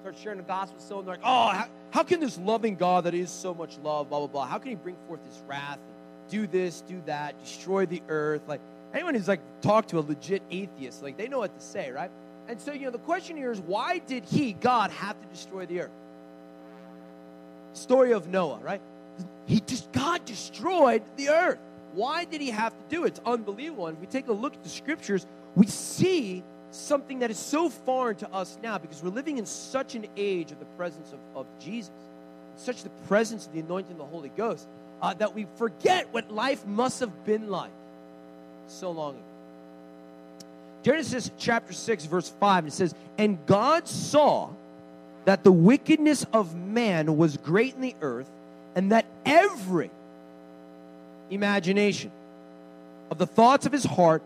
Start 0.00 0.16
sharing 0.22 0.38
the 0.38 0.44
gospel 0.44 0.76
with 0.76 0.84
someone, 0.84 1.04
they're 1.04 1.14
like, 1.16 1.24
oh, 1.24 1.48
how, 1.48 1.68
how 1.90 2.02
can 2.02 2.20
this 2.20 2.38
loving 2.38 2.74
God 2.74 3.04
that 3.04 3.14
is 3.14 3.30
so 3.30 3.54
much 3.54 3.76
love, 3.84 4.08
blah, 4.08 4.18
blah, 4.18 4.26
blah, 4.26 4.46
how 4.46 4.58
can 4.58 4.70
he 4.70 4.74
bring 4.74 4.96
forth 5.06 5.20
his 5.26 5.40
wrath, 5.46 5.78
and 5.78 5.89
do 6.30 6.46
this, 6.46 6.82
do 6.82 7.02
that, 7.06 7.38
destroy 7.42 7.86
the 7.86 8.02
earth? 8.08 8.42
Like, 8.46 8.60
anyone 8.94 9.14
who's 9.14 9.28
like 9.28 9.40
talked 9.60 9.90
to 9.90 9.98
a 9.98 10.00
legit 10.00 10.42
atheist, 10.50 11.02
like, 11.02 11.16
they 11.16 11.28
know 11.28 11.40
what 11.40 11.54
to 11.58 11.64
say, 11.64 11.90
right? 11.90 12.10
And 12.48 12.60
so, 12.60 12.72
you 12.72 12.86
know, 12.86 12.90
the 12.90 12.98
question 12.98 13.36
here 13.36 13.52
is 13.52 13.60
why 13.60 13.98
did 13.98 14.24
he, 14.24 14.54
God, 14.54 14.90
have 14.90 15.20
to 15.20 15.28
destroy 15.28 15.66
the 15.66 15.82
earth? 15.82 15.90
Story 17.74 18.12
of 18.12 18.28
Noah, 18.28 18.58
right? 18.58 18.80
He 19.46 19.60
just, 19.60 19.92
God 19.92 20.24
destroyed 20.24 21.02
the 21.16 21.28
earth. 21.28 21.58
Why 21.92 22.24
did 22.24 22.40
he 22.40 22.50
have 22.50 22.72
to 22.72 22.84
do 22.88 23.04
it? 23.04 23.08
It's 23.08 23.20
unbelievable. 23.26 23.86
And 23.88 23.96
if 23.96 24.00
we 24.00 24.06
take 24.06 24.28
a 24.28 24.32
look 24.32 24.54
at 24.54 24.62
the 24.62 24.68
scriptures, 24.68 25.26
we 25.54 25.66
see 25.66 26.42
something 26.70 27.20
that 27.20 27.30
is 27.30 27.38
so 27.38 27.68
foreign 27.68 28.16
to 28.16 28.32
us 28.32 28.58
now 28.62 28.78
because 28.78 29.02
we're 29.02 29.10
living 29.10 29.38
in 29.38 29.46
such 29.46 29.94
an 29.94 30.06
age 30.16 30.52
of 30.52 30.58
the 30.60 30.64
presence 30.76 31.12
of, 31.12 31.18
of 31.34 31.46
Jesus, 31.58 31.90
such 32.56 32.82
the 32.82 32.90
presence 33.08 33.46
of 33.46 33.52
the 33.52 33.60
anointing 33.60 33.92
of 33.92 33.98
the 33.98 34.04
Holy 34.04 34.28
Ghost, 34.30 34.68
uh, 35.02 35.14
that 35.14 35.34
we 35.34 35.46
forget 35.56 36.12
what 36.12 36.30
life 36.30 36.66
must 36.66 37.00
have 37.00 37.24
been 37.24 37.50
like 37.50 37.70
so 38.68 38.90
long 38.90 39.10
ago. 39.14 39.24
Genesis 40.82 41.30
chapter 41.38 41.72
6, 41.72 42.06
verse 42.06 42.28
5, 42.40 42.66
it 42.66 42.72
says, 42.72 42.94
And 43.18 43.38
God 43.46 43.86
saw 43.86 44.48
that 45.26 45.44
the 45.44 45.52
wickedness 45.52 46.24
of 46.32 46.54
man 46.54 47.16
was 47.16 47.36
great 47.36 47.74
in 47.74 47.82
the 47.82 47.94
earth, 48.00 48.28
and 48.74 48.92
that 48.92 49.04
every 49.26 49.90
imagination 51.30 52.10
of 53.10 53.18
the 53.18 53.26
thoughts 53.26 53.66
of 53.66 53.72
his 53.72 53.84
heart 53.84 54.22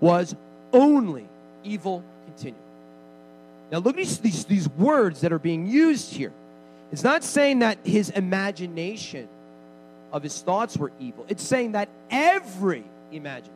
was 0.00 0.34
only 0.72 1.26
evil 1.64 2.04
continually. 2.26 2.62
Now, 3.72 3.78
look 3.78 3.94
at 3.94 3.96
these, 3.96 4.18
these, 4.18 4.44
these 4.44 4.68
words 4.68 5.22
that 5.22 5.32
are 5.32 5.40
being 5.40 5.66
used 5.66 6.12
here. 6.12 6.32
It's 6.92 7.02
not 7.02 7.24
saying 7.24 7.60
that 7.60 7.78
his 7.82 8.10
imagination 8.10 9.28
of 10.16 10.22
his 10.22 10.40
thoughts 10.40 10.78
were 10.78 10.90
evil, 10.98 11.26
it's 11.28 11.42
saying 11.42 11.72
that 11.72 11.90
every 12.10 12.84
imagination. 13.12 13.52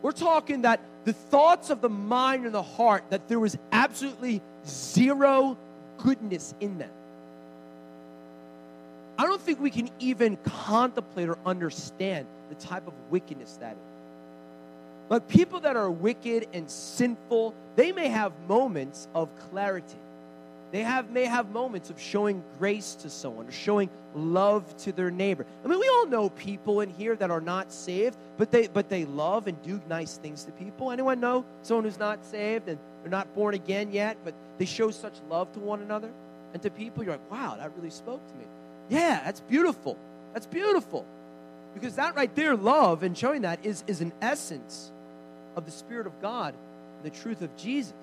We're 0.00 0.12
talking 0.12 0.62
that 0.62 0.80
the 1.04 1.12
thoughts 1.12 1.70
of 1.70 1.80
the 1.80 1.88
mind 1.88 2.44
and 2.44 2.54
the 2.54 2.62
heart, 2.62 3.02
that 3.10 3.26
there 3.26 3.40
was 3.40 3.58
absolutely 3.72 4.40
zero 4.64 5.56
goodness 5.98 6.54
in 6.60 6.78
them. 6.78 6.90
I 9.18 9.24
don't 9.24 9.40
think 9.40 9.58
we 9.60 9.70
can 9.70 9.90
even 9.98 10.36
contemplate 10.44 11.28
or 11.28 11.38
understand 11.44 12.26
the 12.48 12.54
type 12.54 12.86
of 12.86 12.92
wickedness 13.10 13.56
that 13.60 13.72
is. 13.72 13.78
But 15.08 15.26
people 15.26 15.60
that 15.60 15.74
are 15.76 15.90
wicked 15.90 16.46
and 16.52 16.70
sinful, 16.70 17.52
they 17.74 17.90
may 17.90 18.08
have 18.08 18.32
moments 18.46 19.08
of 19.14 19.28
clarity. 19.50 19.96
They 20.72 20.82
have, 20.82 21.10
may 21.10 21.24
have 21.24 21.50
moments 21.50 21.90
of 21.90 22.00
showing 22.00 22.42
grace 22.58 22.94
to 22.96 23.10
someone 23.10 23.46
or 23.46 23.52
showing 23.52 23.88
love 24.14 24.76
to 24.78 24.92
their 24.92 25.10
neighbor. 25.10 25.46
I 25.64 25.68
mean, 25.68 25.78
we 25.78 25.88
all 25.88 26.06
know 26.06 26.30
people 26.30 26.80
in 26.80 26.90
here 26.90 27.14
that 27.16 27.30
are 27.30 27.40
not 27.40 27.72
saved, 27.72 28.16
but 28.36 28.50
they, 28.50 28.66
but 28.66 28.88
they 28.88 29.04
love 29.04 29.46
and 29.46 29.60
do 29.62 29.80
nice 29.88 30.16
things 30.16 30.44
to 30.44 30.52
people. 30.52 30.90
Anyone 30.90 31.20
know 31.20 31.44
someone 31.62 31.84
who's 31.84 31.98
not 31.98 32.24
saved 32.24 32.68
and 32.68 32.78
they're 33.02 33.10
not 33.10 33.32
born 33.34 33.54
again 33.54 33.92
yet, 33.92 34.16
but 34.24 34.34
they 34.58 34.64
show 34.64 34.90
such 34.90 35.14
love 35.30 35.52
to 35.52 35.60
one 35.60 35.82
another 35.82 36.10
and 36.52 36.62
to 36.62 36.70
people? 36.70 37.04
You're 37.04 37.14
like, 37.14 37.30
wow, 37.30 37.56
that 37.58 37.70
really 37.76 37.90
spoke 37.90 38.26
to 38.26 38.34
me. 38.34 38.44
Yeah, 38.88 39.20
that's 39.24 39.40
beautiful. 39.40 39.96
That's 40.32 40.46
beautiful. 40.46 41.06
Because 41.74 41.96
that 41.96 42.16
right 42.16 42.34
there, 42.34 42.56
love 42.56 43.02
and 43.02 43.16
showing 43.16 43.42
that 43.42 43.64
is, 43.64 43.84
is 43.86 44.00
an 44.00 44.12
essence 44.20 44.90
of 45.54 45.64
the 45.64 45.70
Spirit 45.70 46.06
of 46.06 46.20
God 46.20 46.54
the 47.06 47.10
truth 47.10 47.42
of 47.42 47.56
Jesus. 47.56 47.94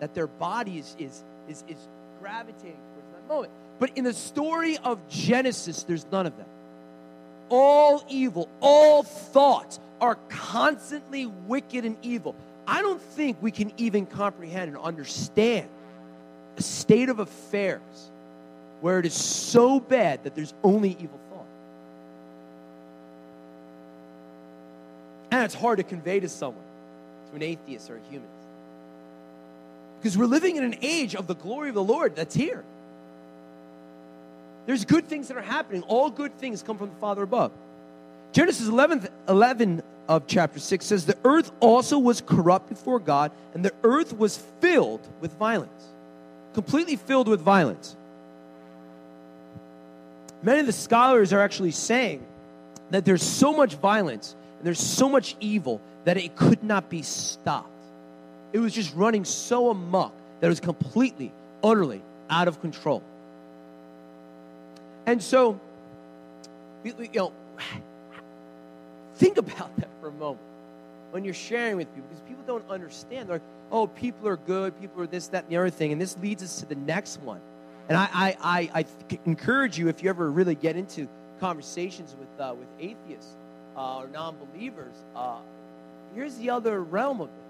That 0.00 0.14
their 0.14 0.26
body 0.26 0.78
is, 0.78 0.96
is, 0.98 1.22
is, 1.48 1.64
is 1.68 1.76
gravitating 2.20 2.76
towards 2.94 3.08
that 3.14 3.28
moment. 3.28 3.52
But 3.78 3.96
in 3.96 4.04
the 4.04 4.14
story 4.14 4.78
of 4.78 4.98
Genesis, 5.08 5.82
there's 5.82 6.06
none 6.12 6.26
of 6.26 6.36
that. 6.36 6.46
All 7.48 8.04
evil, 8.08 8.48
all 8.60 9.02
thoughts 9.02 9.80
are 10.00 10.16
constantly 10.28 11.26
wicked 11.26 11.84
and 11.84 11.96
evil. 12.02 12.34
I 12.66 12.80
don't 12.80 13.00
think 13.00 13.38
we 13.40 13.50
can 13.50 13.72
even 13.76 14.06
comprehend 14.06 14.68
and 14.68 14.78
understand 14.78 15.68
a 16.56 16.62
state 16.62 17.08
of 17.08 17.18
affairs 17.18 17.80
where 18.80 18.98
it 18.98 19.06
is 19.06 19.14
so 19.14 19.80
bad 19.80 20.24
that 20.24 20.34
there's 20.34 20.54
only 20.62 20.90
evil 20.90 21.18
thought. 21.30 21.46
And 25.30 25.44
it's 25.44 25.54
hard 25.54 25.78
to 25.78 25.84
convey 25.84 26.20
to 26.20 26.28
someone, 26.28 26.64
to 27.30 27.36
an 27.36 27.42
atheist 27.42 27.90
or 27.90 27.96
a 27.96 28.00
humanist. 28.10 28.41
Because 30.02 30.18
we're 30.18 30.26
living 30.26 30.56
in 30.56 30.64
an 30.64 30.74
age 30.82 31.14
of 31.14 31.28
the 31.28 31.36
glory 31.36 31.68
of 31.68 31.76
the 31.76 31.82
Lord 31.82 32.16
that's 32.16 32.34
here. 32.34 32.64
There's 34.66 34.84
good 34.84 35.06
things 35.06 35.28
that 35.28 35.36
are 35.36 35.42
happening. 35.42 35.82
All 35.82 36.10
good 36.10 36.36
things 36.38 36.60
come 36.60 36.76
from 36.76 36.88
the 36.88 36.96
Father 36.96 37.22
above. 37.22 37.52
Genesis 38.32 38.66
11, 38.66 39.06
11 39.28 39.80
of 40.08 40.26
chapter 40.26 40.58
6 40.58 40.84
says, 40.84 41.06
The 41.06 41.16
earth 41.24 41.52
also 41.60 42.00
was 42.00 42.20
corrupt 42.20 42.68
before 42.68 42.98
God, 42.98 43.30
and 43.54 43.64
the 43.64 43.72
earth 43.84 44.18
was 44.18 44.38
filled 44.60 45.06
with 45.20 45.32
violence. 45.34 45.84
Completely 46.52 46.96
filled 46.96 47.28
with 47.28 47.40
violence. 47.40 47.94
Many 50.42 50.58
of 50.58 50.66
the 50.66 50.72
scholars 50.72 51.32
are 51.32 51.38
actually 51.40 51.70
saying 51.70 52.26
that 52.90 53.04
there's 53.04 53.22
so 53.22 53.52
much 53.52 53.74
violence 53.74 54.34
and 54.58 54.66
there's 54.66 54.80
so 54.80 55.08
much 55.08 55.36
evil 55.38 55.80
that 56.06 56.16
it 56.16 56.34
could 56.34 56.64
not 56.64 56.90
be 56.90 57.02
stopped. 57.02 57.68
It 58.52 58.58
was 58.58 58.74
just 58.74 58.94
running 58.94 59.24
so 59.24 59.70
amok 59.70 60.12
that 60.40 60.46
it 60.46 60.50
was 60.50 60.60
completely, 60.60 61.32
utterly 61.62 62.02
out 62.28 62.48
of 62.48 62.60
control. 62.60 63.02
And 65.06 65.22
so, 65.22 65.58
you 66.84 66.94
know, 67.14 67.32
think 69.16 69.38
about 69.38 69.74
that 69.78 69.88
for 70.00 70.08
a 70.08 70.12
moment 70.12 70.40
when 71.12 71.24
you're 71.24 71.34
sharing 71.34 71.76
with 71.76 71.92
people, 71.94 72.08
because 72.08 72.26
people 72.26 72.42
don't 72.46 72.68
understand. 72.70 73.28
They're 73.28 73.36
like, 73.36 73.42
oh, 73.70 73.86
people 73.86 74.28
are 74.28 74.36
good, 74.36 74.78
people 74.80 75.02
are 75.02 75.06
this, 75.06 75.28
that, 75.28 75.44
and 75.44 75.52
the 75.52 75.58
other 75.58 75.70
thing. 75.70 75.92
And 75.92 76.00
this 76.00 76.16
leads 76.18 76.42
us 76.42 76.60
to 76.60 76.66
the 76.66 76.74
next 76.74 77.20
one. 77.20 77.40
And 77.88 77.98
I, 77.98 78.08
I, 78.12 78.36
I, 78.42 78.70
I 78.80 79.18
encourage 79.26 79.78
you, 79.78 79.88
if 79.88 80.02
you 80.02 80.08
ever 80.08 80.30
really 80.30 80.54
get 80.54 80.76
into 80.76 81.08
conversations 81.38 82.14
with, 82.18 82.40
uh, 82.40 82.54
with 82.54 82.68
atheists 82.80 83.34
uh, 83.76 83.98
or 83.98 84.08
non 84.08 84.36
believers, 84.52 84.94
uh, 85.14 85.38
here's 86.14 86.36
the 86.36 86.50
other 86.50 86.82
realm 86.82 87.20
of 87.20 87.28
this 87.28 87.41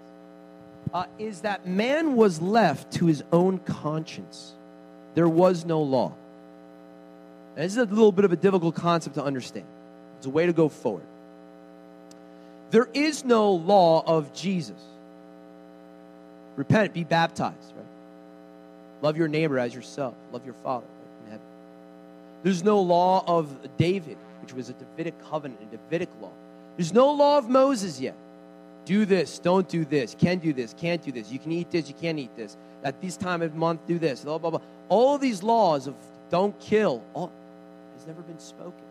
uh, 0.93 1.07
is 1.19 1.41
that 1.41 1.67
man 1.67 2.17
was 2.17 2.41
left 2.41 2.93
to 2.95 3.07
his 3.07 3.25
own 3.33 3.59
conscience. 3.59 4.53
There 5.15 5.29
was 5.29 5.65
no 5.65 5.83
law. 5.83 6.13
Now, 7.57 7.63
this 7.63 7.73
is 7.73 7.79
a 7.79 7.85
little 7.85 8.13
bit 8.13 8.25
of 8.25 8.33
a 8.33 8.37
difficult 8.37 8.75
concept 8.75 9.17
to 9.17 9.25
understand. 9.25 9.67
It's 10.19 10.27
a 10.27 10.31
way 10.31 10.47
to 10.47 10.53
go 10.53 10.69
forward. 10.69 11.05
There 12.71 12.89
is 12.95 13.25
no 13.25 13.53
law 13.53 14.03
of 14.07 14.33
Jesus. 14.33 14.81
Repent, 16.57 16.95
be 16.95 17.05
baptized, 17.05 17.73
right? 17.77 17.85
Love 19.03 19.17
your 19.17 19.29
neighbor 19.29 19.59
as 19.59 19.75
yourself. 19.75 20.15
Love 20.33 20.45
your 20.45 20.55
father 20.63 20.87
right, 20.87 21.25
in 21.25 21.33
heaven. 21.33 21.47
There's 22.43 22.63
no 22.63 22.81
law 22.81 23.25
of 23.27 23.77
David, 23.77 24.17
which 24.41 24.55
was 24.55 24.71
a 24.71 24.75
Davidic 24.75 25.15
covenant, 25.31 25.61
a 25.63 25.77
Davidic 25.77 26.09
law. 26.21 26.31
There's 26.77 26.93
no 26.93 27.13
law 27.13 27.39
of 27.39 27.49
Moses 27.49 28.01
yet. 28.01 28.15
Do 28.85 29.05
this, 29.05 29.39
don't 29.39 29.69
do 29.69 29.85
this, 29.85 30.17
can 30.19 30.39
do 30.39 30.53
this, 30.53 30.75
can't 30.77 31.03
do 31.03 31.13
this. 31.13 31.31
You 31.31 31.39
can 31.39 31.53
eat 31.53 31.71
this, 31.71 31.89
you 31.89 31.95
can't 31.95 32.19
eat 32.19 32.35
this. 32.37 32.57
At 32.83 33.01
this 33.01 33.17
time 33.17 33.43
of 33.43 33.55
month, 33.55 33.87
do 33.87 33.99
this. 33.99 34.23
Blah, 34.23 34.39
blah, 34.39 34.51
blah. 34.51 34.61
All 34.89 35.19
these 35.19 35.43
laws 35.43 35.87
of 35.87 35.95
don't 36.31 36.59
kill 36.59 37.03
all, 37.15 37.31
has 37.97 38.07
never 38.07 38.23
been 38.23 38.41
spoken. 38.41 38.83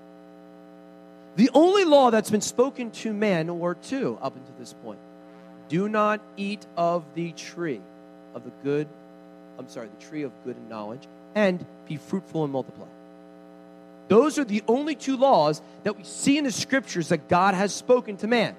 The 1.36 1.50
only 1.53 1.86
law 1.86 2.12
that's 2.12 2.29
been 2.29 2.41
spoken 2.41 2.91
to 2.91 3.13
man 3.13 3.50
or 3.50 3.75
two 3.75 4.17
up 4.21 4.36
until 4.36 4.53
this 4.60 4.74
point 4.74 5.00
do 5.69 5.88
not 5.88 6.19
eat 6.36 6.65
of 6.75 7.05
the 7.13 7.31
tree 7.31 7.79
of 8.36 8.43
the 8.43 8.51
good, 8.62 8.88
I'm 9.57 9.70
sorry, 9.70 9.87
the 9.87 10.05
tree 10.05 10.24
of 10.24 10.31
good 10.44 10.57
and 10.57 10.70
knowledge, 10.70 11.07
and 11.33 11.66
be 11.87 11.96
fruitful 11.96 12.44
and 12.44 12.51
multiply. 12.51 12.87
Those 14.09 14.37
are 14.37 14.44
the 14.44 14.63
only 14.68 14.96
two 14.96 15.16
laws 15.16 15.61
that 15.83 15.98
we 15.98 16.03
see 16.03 16.37
in 16.37 16.44
the 16.44 16.51
scriptures 16.51 17.07
that 17.09 17.29
God 17.29 17.53
has 17.53 17.74
spoken 17.74 18.18
to 18.18 18.27
man. 18.27 18.55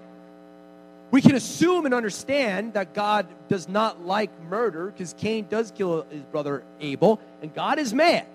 We 1.12 1.20
can 1.20 1.34
assume 1.34 1.84
and 1.84 1.94
understand 1.94 2.72
that 2.72 2.94
God 2.94 3.26
does 3.48 3.68
not 3.68 4.04
like 4.04 4.30
murder 4.48 4.86
because 4.86 5.14
Cain 5.18 5.46
does 5.48 5.70
kill 5.70 6.06
his 6.10 6.22
brother 6.22 6.64
Abel, 6.80 7.20
and 7.42 7.54
God 7.54 7.78
is 7.78 7.92
mad. 7.92 8.26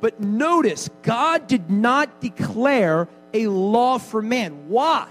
But 0.00 0.18
notice, 0.18 0.88
God 1.02 1.46
did 1.46 1.70
not 1.70 2.22
declare 2.22 3.06
a 3.34 3.48
law 3.48 3.98
for 3.98 4.22
man. 4.22 4.70
Why? 4.70 5.08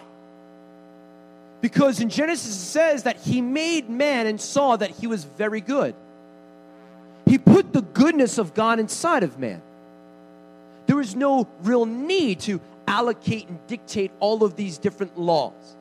Because 1.62 2.00
in 2.00 2.10
Genesis 2.10 2.56
it 2.56 2.66
says 2.66 3.04
that 3.04 3.18
he 3.18 3.40
made 3.40 3.88
man 3.88 4.26
and 4.26 4.42
saw 4.42 4.76
that 4.76 4.90
he 4.90 5.06
was 5.06 5.26
very 5.26 5.62
good. 5.62 5.94
He 7.28 7.38
put 7.38 7.72
the 7.72 7.84
goodness 7.84 8.40
of 8.40 8.56
God 8.56 8.80
inside 8.80 9.22
of 9.22 9.38
man. 9.38 9.62
There 10.88 11.00
is 11.00 11.16
no 11.16 11.48
real 11.62 11.86
need 11.86 12.40
to 12.42 12.60
allocate 12.88 13.48
and 13.48 13.60
dictate 13.68 14.12
all 14.20 14.44
of 14.44 14.56
these 14.56 14.80
different 14.80 15.20
laws. 15.20 15.76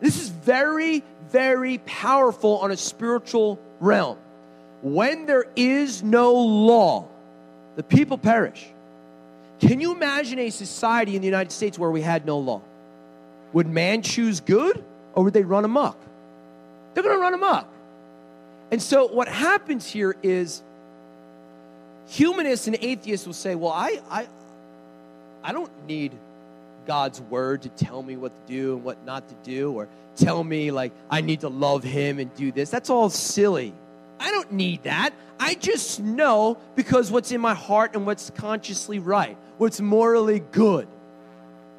This 0.00 0.20
is 0.20 0.28
very, 0.28 1.02
very 1.30 1.78
powerful 1.78 2.58
on 2.58 2.70
a 2.70 2.76
spiritual 2.76 3.58
realm. 3.80 4.18
When 4.82 5.26
there 5.26 5.46
is 5.56 6.02
no 6.02 6.34
law, 6.34 7.08
the 7.76 7.82
people 7.82 8.18
perish. 8.18 8.66
Can 9.60 9.80
you 9.80 9.92
imagine 9.92 10.38
a 10.38 10.50
society 10.50 11.16
in 11.16 11.22
the 11.22 11.26
United 11.26 11.52
States 11.52 11.78
where 11.78 11.90
we 11.90 12.02
had 12.02 12.26
no 12.26 12.38
law? 12.38 12.60
Would 13.52 13.66
man 13.66 14.02
choose 14.02 14.40
good 14.40 14.84
or 15.14 15.24
would 15.24 15.32
they 15.32 15.44
run 15.44 15.64
amok? 15.64 15.96
They're 16.92 17.02
going 17.02 17.16
to 17.16 17.20
run 17.20 17.34
amok. 17.34 17.68
And 18.70 18.82
so 18.82 19.06
what 19.06 19.28
happens 19.28 19.86
here 19.86 20.16
is 20.22 20.62
humanists 22.08 22.66
and 22.66 22.76
atheists 22.80 23.26
will 23.26 23.34
say, 23.34 23.54
well, 23.54 23.72
I, 23.72 24.00
I, 24.10 24.26
I 25.42 25.52
don't 25.52 25.70
need 25.86 26.12
God's 26.86 27.20
word 27.20 27.62
to 27.62 27.68
tell 27.68 28.02
me 28.02 28.16
what 28.16 28.32
to 28.46 28.52
do 28.52 28.76
and 28.76 28.84
what 28.84 29.04
not 29.04 29.28
to 29.28 29.34
do, 29.42 29.72
or 29.72 29.88
tell 30.16 30.42
me, 30.44 30.70
like, 30.70 30.92
I 31.10 31.20
need 31.20 31.40
to 31.40 31.48
love 31.48 31.82
him 31.82 32.18
and 32.18 32.32
do 32.34 32.52
this. 32.52 32.70
That's 32.70 32.90
all 32.90 33.10
silly. 33.10 33.74
I 34.20 34.30
don't 34.30 34.52
need 34.52 34.84
that. 34.84 35.12
I 35.38 35.54
just 35.54 36.00
know 36.00 36.58
because 36.76 37.10
what's 37.10 37.32
in 37.32 37.40
my 37.40 37.54
heart 37.54 37.94
and 37.96 38.06
what's 38.06 38.30
consciously 38.30 38.98
right, 38.98 39.36
what's 39.58 39.80
morally 39.80 40.40
good. 40.40 40.88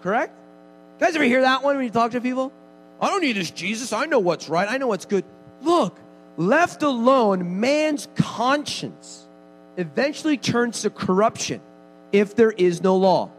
Correct? 0.01 0.33
You 0.99 1.05
guys 1.05 1.15
ever 1.15 1.23
hear 1.23 1.41
that 1.41 1.63
one 1.63 1.77
when 1.77 1.85
you 1.85 1.91
talk 1.91 2.11
to 2.11 2.21
people? 2.21 2.51
I 3.01 3.07
don't 3.07 3.21
need 3.21 3.35
this 3.35 3.51
Jesus. 3.51 3.91
I 3.93 4.05
know 4.05 4.19
what's 4.19 4.49
right. 4.49 4.69
I 4.69 4.77
know 4.77 4.87
what's 4.87 5.05
good. 5.05 5.25
Look, 5.61 5.99
left 6.37 6.83
alone, 6.83 7.59
man's 7.59 8.07
conscience 8.15 9.27
eventually 9.77 10.37
turns 10.37 10.83
to 10.83 10.89
corruption 10.89 11.61
if 12.11 12.35
there 12.35 12.51
is 12.51 12.81
no 12.81 12.95
law. 12.95 13.31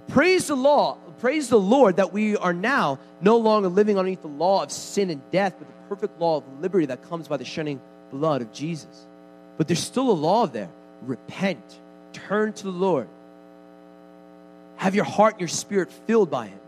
Praise 0.00 0.46
the 0.46 0.56
law, 0.56 0.96
praise 1.20 1.48
the 1.48 1.60
Lord 1.60 1.96
that 1.96 2.12
we 2.12 2.36
are 2.36 2.54
now 2.54 2.98
no 3.20 3.36
longer 3.36 3.68
living 3.68 3.98
underneath 3.98 4.22
the 4.22 4.28
law 4.28 4.62
of 4.62 4.72
sin 4.72 5.10
and 5.10 5.20
death, 5.30 5.54
but 5.58 5.68
the 5.68 5.74
perfect 5.88 6.18
law 6.20 6.38
of 6.38 6.44
liberty 6.60 6.86
that 6.86 7.08
comes 7.08 7.28
by 7.28 7.36
the 7.36 7.44
shedding 7.44 7.80
blood 8.10 8.40
of 8.40 8.52
Jesus. 8.52 9.06
But 9.58 9.68
there's 9.68 9.82
still 9.82 10.10
a 10.10 10.12
law 10.12 10.46
there. 10.46 10.70
Repent, 11.02 11.62
turn 12.12 12.54
to 12.54 12.64
the 12.64 12.70
Lord. 12.70 13.08
Have 14.76 14.94
your 14.94 15.04
heart 15.04 15.34
and 15.34 15.40
your 15.40 15.48
spirit 15.48 15.92
filled 16.06 16.30
by 16.30 16.46
Him. 16.46 16.58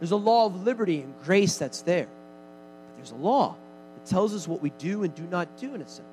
There's 0.00 0.10
a 0.10 0.16
law 0.16 0.46
of 0.46 0.64
liberty 0.64 1.00
and 1.00 1.14
grace 1.24 1.56
that's 1.58 1.82
there. 1.82 2.06
But 2.06 2.96
there's 2.96 3.12
a 3.12 3.16
law 3.16 3.54
that 3.94 4.10
tells 4.10 4.34
us 4.34 4.48
what 4.48 4.60
we 4.60 4.70
do 4.70 5.04
and 5.04 5.14
do 5.14 5.22
not 5.22 5.56
do 5.58 5.74
in 5.74 5.80
a 5.80 5.88
sense. 5.88 6.08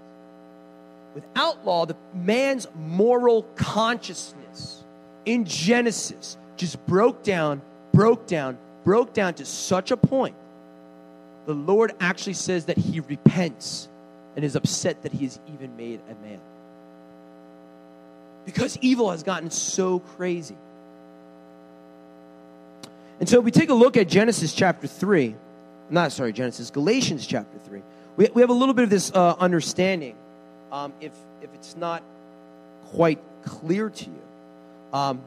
Without 1.15 1.65
law, 1.65 1.85
the 1.85 1.97
man's 2.13 2.67
moral 2.75 3.43
consciousness 3.55 4.83
in 5.25 5.45
Genesis 5.45 6.37
just 6.57 6.83
broke 6.85 7.23
down, 7.23 7.61
broke 7.93 8.27
down, 8.27 8.57
broke 8.83 9.13
down 9.13 9.33
to 9.35 9.45
such 9.45 9.91
a 9.91 9.97
point. 9.97 10.35
The 11.45 11.53
Lord 11.53 11.93
actually 11.99 12.33
says 12.33 12.65
that 12.65 12.77
he 12.77 12.99
repents 12.99 13.89
and 14.35 14.45
is 14.45 14.55
upset 14.55 15.01
that 15.03 15.11
he 15.11 15.25
is 15.25 15.39
even 15.53 15.75
made 15.75 15.99
a 16.09 16.15
man. 16.25 16.39
Because 18.45 18.77
evil 18.81 19.11
has 19.11 19.23
gotten 19.23 19.51
so 19.51 19.99
crazy. 19.99 20.57
And 23.19 23.29
so 23.29 23.39
we 23.39 23.51
take 23.51 23.69
a 23.69 23.73
look 23.73 23.97
at 23.97 24.07
Genesis 24.07 24.53
chapter 24.53 24.87
3, 24.87 25.35
not 25.89 26.11
sorry, 26.11 26.33
Genesis, 26.33 26.71
Galatians 26.71 27.27
chapter 27.27 27.57
3, 27.67 27.81
we, 28.17 28.29
we 28.33 28.41
have 28.41 28.49
a 28.49 28.53
little 28.53 28.73
bit 28.73 28.83
of 28.83 28.89
this 28.89 29.11
uh, 29.13 29.35
understanding. 29.39 30.15
Um, 30.71 30.93
if, 31.01 31.11
if 31.41 31.53
it's 31.53 31.75
not 31.75 32.01
quite 32.87 33.19
clear 33.43 33.89
to 33.89 34.05
you, 34.05 34.21
um, 34.93 35.21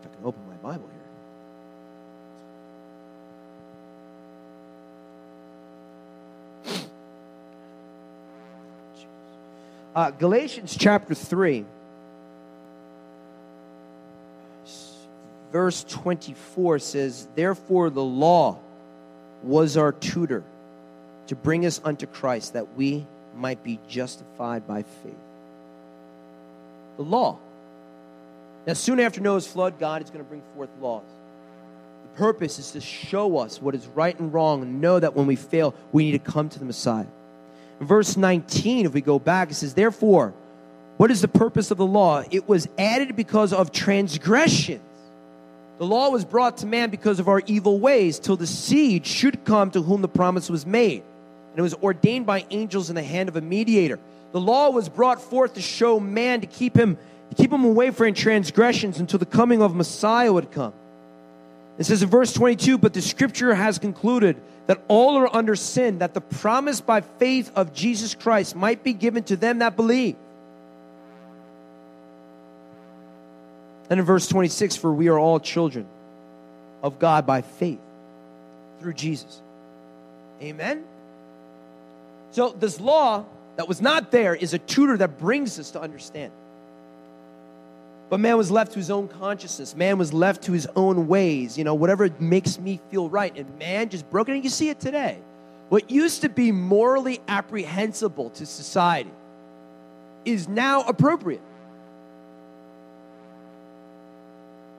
if 0.00 0.10
I 0.10 0.14
can 0.14 0.24
open 0.24 0.40
my 0.48 0.54
Bible 0.70 0.88
here. 0.88 0.98
Uh, 9.94 10.10
Galatians 10.12 10.76
chapter 10.78 11.14
3. 11.14 11.64
verse 15.52 15.84
24 15.88 16.78
says, 16.78 17.28
Therefore 17.34 17.90
the 17.90 18.04
law 18.04 18.58
was 19.42 19.76
our 19.76 19.92
tutor 19.92 20.44
to 21.28 21.36
bring 21.36 21.66
us 21.66 21.80
unto 21.84 22.06
Christ 22.06 22.54
that 22.54 22.76
we 22.76 23.06
might 23.36 23.62
be 23.62 23.78
justified 23.88 24.66
by 24.66 24.82
faith. 24.82 25.14
The 26.98 27.04
law. 27.04 27.38
Now, 28.66 28.74
soon 28.74 29.00
after 29.00 29.20
Noah's 29.22 29.46
flood, 29.46 29.78
God 29.78 30.02
is 30.02 30.10
going 30.10 30.22
to 30.22 30.28
bring 30.28 30.42
forth 30.54 30.68
laws. 30.80 31.04
The 32.02 32.18
purpose 32.18 32.58
is 32.58 32.72
to 32.72 32.82
show 32.82 33.38
us 33.38 33.62
what 33.62 33.74
is 33.74 33.86
right 33.86 34.18
and 34.18 34.30
wrong 34.34 34.60
and 34.60 34.82
know 34.82 35.00
that 35.00 35.16
when 35.16 35.26
we 35.26 35.36
fail, 35.36 35.74
we 35.92 36.04
need 36.04 36.22
to 36.22 36.30
come 36.30 36.50
to 36.50 36.58
the 36.58 36.66
Messiah. 36.66 37.06
In 37.80 37.86
verse 37.86 38.16
19, 38.16 38.84
if 38.84 38.92
we 38.92 39.00
go 39.00 39.18
back, 39.18 39.50
it 39.50 39.54
says, 39.54 39.72
Therefore, 39.72 40.34
what 40.98 41.10
is 41.12 41.22
the 41.22 41.28
purpose 41.28 41.70
of 41.70 41.78
the 41.78 41.86
law? 41.86 42.24
It 42.30 42.48
was 42.48 42.68
added 42.76 43.14
because 43.14 43.52
of 43.52 43.70
transgressions. 43.70 44.82
The 45.78 45.86
law 45.86 46.10
was 46.10 46.24
brought 46.24 46.58
to 46.58 46.66
man 46.66 46.90
because 46.90 47.20
of 47.20 47.28
our 47.28 47.40
evil 47.46 47.78
ways, 47.78 48.18
till 48.18 48.36
the 48.36 48.48
seed 48.48 49.06
should 49.06 49.44
come 49.44 49.70
to 49.70 49.80
whom 49.80 50.02
the 50.02 50.08
promise 50.08 50.50
was 50.50 50.66
made. 50.66 51.04
And 51.52 51.58
it 51.58 51.62
was 51.62 51.74
ordained 51.74 52.26
by 52.26 52.44
angels 52.50 52.90
in 52.90 52.96
the 52.96 53.02
hand 53.02 53.28
of 53.28 53.36
a 53.36 53.40
mediator. 53.40 54.00
The 54.32 54.40
law 54.40 54.70
was 54.70 54.88
brought 54.88 55.20
forth 55.20 55.54
to 55.54 55.62
show 55.62 55.98
man 55.98 56.42
to 56.42 56.46
keep 56.46 56.76
him 56.76 56.98
to 57.30 57.34
keep 57.34 57.52
him 57.52 57.64
away 57.64 57.90
from 57.90 58.14
transgressions 58.14 58.98
until 59.00 59.18
the 59.18 59.26
coming 59.26 59.60
of 59.60 59.74
Messiah 59.74 60.32
would 60.32 60.50
come. 60.50 60.72
It 61.76 61.84
says 61.84 62.02
in 62.02 62.08
verse 62.08 62.32
22, 62.32 62.78
but 62.78 62.94
the 62.94 63.02
scripture 63.02 63.54
has 63.54 63.78
concluded 63.78 64.40
that 64.66 64.82
all 64.88 65.16
are 65.16 65.34
under 65.34 65.54
sin, 65.54 65.98
that 65.98 66.14
the 66.14 66.20
promise 66.20 66.80
by 66.80 67.02
faith 67.02 67.52
of 67.54 67.72
Jesus 67.72 68.14
Christ 68.14 68.56
might 68.56 68.82
be 68.82 68.92
given 68.92 69.24
to 69.24 69.36
them 69.36 69.58
that 69.58 69.76
believe. 69.76 70.16
And 73.90 74.00
in 74.00 74.04
verse 74.04 74.26
26, 74.26 74.76
for 74.76 74.92
we 74.92 75.08
are 75.08 75.18
all 75.18 75.40
children 75.40 75.86
of 76.82 76.98
God 76.98 77.26
by 77.26 77.42
faith 77.42 77.80
through 78.80 78.94
Jesus. 78.94 79.40
Amen? 80.42 80.84
So, 82.32 82.50
this 82.50 82.80
law 82.80 83.24
that 83.58 83.66
was 83.66 83.82
not 83.82 84.12
there 84.12 84.36
is 84.36 84.54
a 84.54 84.58
tutor 84.58 84.96
that 84.96 85.18
brings 85.18 85.58
us 85.58 85.72
to 85.72 85.80
understand. 85.80 86.30
But 88.08 88.20
man 88.20 88.36
was 88.36 88.52
left 88.52 88.72
to 88.72 88.78
his 88.78 88.88
own 88.88 89.08
consciousness. 89.08 89.74
Man 89.74 89.98
was 89.98 90.12
left 90.12 90.44
to 90.44 90.52
his 90.52 90.68
own 90.76 91.08
ways, 91.08 91.58
you 91.58 91.64
know, 91.64 91.74
whatever 91.74 92.08
makes 92.20 92.56
me 92.60 92.78
feel 92.92 93.10
right. 93.10 93.36
And 93.36 93.58
man 93.58 93.88
just 93.88 94.08
broke 94.10 94.28
it. 94.28 94.34
And 94.36 94.44
you 94.44 94.48
see 94.48 94.68
it 94.68 94.78
today. 94.78 95.18
What 95.70 95.90
used 95.90 96.22
to 96.22 96.28
be 96.28 96.52
morally 96.52 97.20
apprehensible 97.26 98.30
to 98.30 98.46
society 98.46 99.10
is 100.24 100.46
now 100.46 100.82
appropriate. 100.82 101.42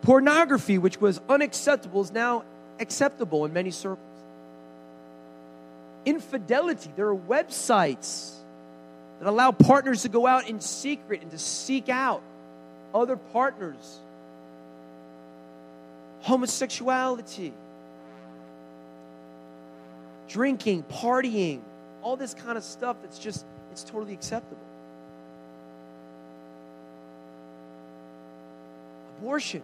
Pornography, 0.03 0.77
which 0.77 1.01
was 1.01 1.19
unacceptable, 1.27 1.99
is 1.99 2.13
now 2.13 2.45
acceptable 2.79 3.43
in 3.43 3.51
many 3.51 3.71
circles. 3.71 3.99
Infidelity, 6.05 6.89
there 6.95 7.09
are 7.09 7.15
websites 7.15 8.38
that 9.19 9.27
allow 9.27 9.51
partners 9.51 10.03
to 10.03 10.09
go 10.09 10.25
out 10.25 10.49
in 10.49 10.59
secret 10.59 11.21
and 11.21 11.31
to 11.31 11.37
seek 11.37 11.89
out 11.89 12.21
other 12.93 13.17
partners. 13.17 13.99
Homosexuality, 16.21 17.53
drinking, 20.27 20.83
partying, 20.83 21.61
all 22.01 22.15
this 22.15 22.33
kind 22.33 22.57
of 22.57 22.63
stuff 22.63 22.97
that's 23.01 23.19
just, 23.19 23.45
it's 23.71 23.83
totally 23.83 24.13
acceptable. 24.13 24.57
Abortion 29.19 29.61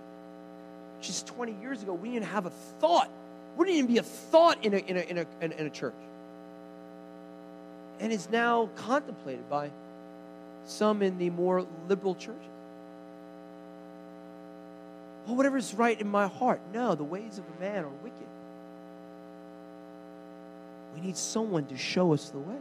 just 1.02 1.28
20 1.28 1.56
years 1.62 1.82
ago, 1.82 1.94
we 1.94 2.12
didn't 2.12 2.26
have 2.26 2.46
a 2.46 2.50
thought. 2.50 3.10
Wouldn't 3.58 3.76
even 3.76 3.88
be 3.88 4.00
a 4.00 4.04
thought 4.04 4.64
in 4.66 4.74
a, 4.74 4.78
in 4.78 4.98
a, 4.98 5.02
in 5.02 5.18
a, 5.18 5.26
in 5.42 5.52
a, 5.52 5.56
in 5.56 5.68
a 5.68 5.70
church. 5.70 5.94
And 8.00 8.12
is 8.12 8.30
now 8.30 8.70
contemplated 8.76 9.50
by 9.50 9.72
some 10.66 11.02
in 11.02 11.18
the 11.18 11.30
more 11.30 11.66
liberal 11.88 12.16
churches. 12.16 12.42
Well, 15.26 15.36
whatever's 15.36 15.74
right 15.74 16.00
in 16.00 16.08
my 16.08 16.28
heart. 16.28 16.62
No, 16.74 16.96
the 16.96 17.04
ways 17.04 17.38
of 17.38 17.46
a 17.58 17.60
man 17.60 17.84
are 17.84 17.90
wicked. 18.04 18.28
We 20.96 21.02
need 21.02 21.18
someone 21.18 21.66
to 21.68 21.78
show 21.78 22.14
us 22.14 22.30
the 22.30 22.40
way. 22.40 22.56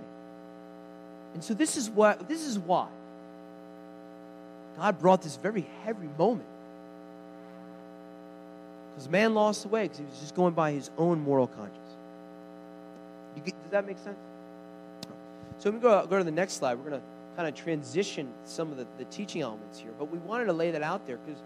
And 1.35 1.43
so 1.43 1.53
this 1.53 1.77
is 1.77 1.91
what 1.91 2.29
this 2.29 2.45
is 2.45 2.59
why 2.59 2.89
God 4.79 4.99
brought 4.99 5.23
this 5.23 5.37
very 5.37 5.67
heavy 5.85 6.09
moment 6.19 6.49
because 8.95 9.09
man 9.11 9.35
lost 9.35 9.63
the 9.63 9.69
way 9.69 9.83
because 9.85 9.99
he 9.99 10.05
was 10.05 10.19
just 10.21 10.35
going 10.37 10.55
by 10.55 10.71
his 10.71 10.91
own 10.97 11.21
moral 11.21 11.49
conscience. 11.49 11.79
Get, 13.45 13.47
does 13.47 13.71
that 13.73 13.87
make 13.87 13.99
sense? 13.99 14.17
So 15.59 15.71
we 15.71 15.79
go, 15.79 16.07
go 16.07 16.19
to 16.19 16.25
the 16.25 16.31
next 16.31 16.55
slide. 16.55 16.75
We're 16.75 16.91
going 16.91 17.01
to 17.01 17.07
kind 17.37 17.49
of 17.49 17.55
transition 17.55 18.33
some 18.45 18.71
of 18.71 18.77
the, 18.77 18.87
the 18.99 19.05
teaching 19.07 19.43
elements 19.43 19.79
here. 19.79 19.91
But 19.99 20.11
we 20.11 20.19
wanted 20.19 20.47
to 20.47 20.53
lay 20.53 20.71
that 20.73 20.83
out 20.83 21.07
there 21.07 21.19
because 21.19 21.41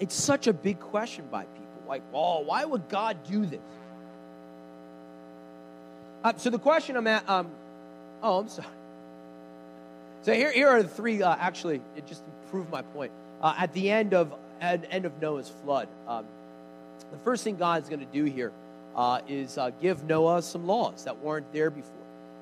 it's 0.00 0.14
such 0.14 0.46
a 0.46 0.52
big 0.52 0.80
question 0.80 1.24
by 1.30 1.44
people. 1.44 1.82
Like, 1.88 2.02
oh, 2.12 2.40
why 2.40 2.64
would 2.64 2.88
God 2.88 3.18
do 3.28 3.46
this? 3.46 3.60
Uh, 6.22 6.32
so 6.36 6.50
the 6.50 6.58
question 6.58 6.96
I'm 6.96 7.06
at, 7.06 7.28
um, 7.28 7.50
oh, 8.22 8.40
I'm 8.40 8.48
sorry. 8.48 8.68
So 10.22 10.32
here, 10.32 10.50
here 10.50 10.68
are 10.68 10.82
the 10.82 10.88
three, 10.88 11.22
uh, 11.22 11.36
actually, 11.38 11.82
it 11.96 12.06
just 12.06 12.24
to 12.24 12.30
prove 12.50 12.70
my 12.70 12.80
point. 12.80 13.12
Uh, 13.42 13.54
at 13.58 13.72
the 13.74 13.90
end 13.90 14.14
of 14.14 14.32
at 14.60 14.84
end 14.90 15.04
of 15.04 15.20
Noah's 15.20 15.52
flood. 15.62 15.88
Um, 16.08 16.24
the 17.10 17.18
first 17.18 17.44
thing 17.44 17.56
God's 17.56 17.88
going 17.88 18.00
to 18.00 18.06
do 18.06 18.24
here 18.24 18.52
uh, 18.94 19.20
is 19.28 19.58
uh, 19.58 19.70
give 19.80 20.04
Noah 20.04 20.42
some 20.42 20.66
laws 20.66 21.04
that 21.04 21.18
weren't 21.18 21.52
there 21.52 21.70
before. 21.70 21.92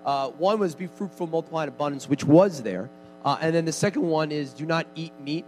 Uh, 0.05 0.29
one 0.31 0.59
was 0.59 0.75
be 0.75 0.87
fruitful, 0.87 1.27
multiply 1.27 1.63
in 1.65 1.69
abundance, 1.69 2.09
which 2.09 2.25
was 2.25 2.63
there. 2.63 2.91
Uh, 3.25 3.39
and 3.41 3.55
then 3.55 3.65
the 3.65 3.73
second 3.73 4.03
one 4.03 4.33
is 4.33 4.53
do 4.53 4.67
not 4.67 4.87
eat 4.95 5.13
meat 5.21 5.45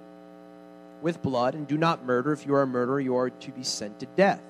with 1.02 1.20
blood, 1.22 1.54
and 1.54 1.66
do 1.66 1.76
not 1.76 2.04
murder. 2.04 2.32
If 2.32 2.46
you 2.46 2.54
are 2.54 2.62
a 2.62 2.66
murderer, 2.66 3.00
you 3.00 3.16
are 3.16 3.30
to 3.30 3.50
be 3.50 3.62
sent 3.62 4.00
to 4.00 4.06
death. 4.06 4.40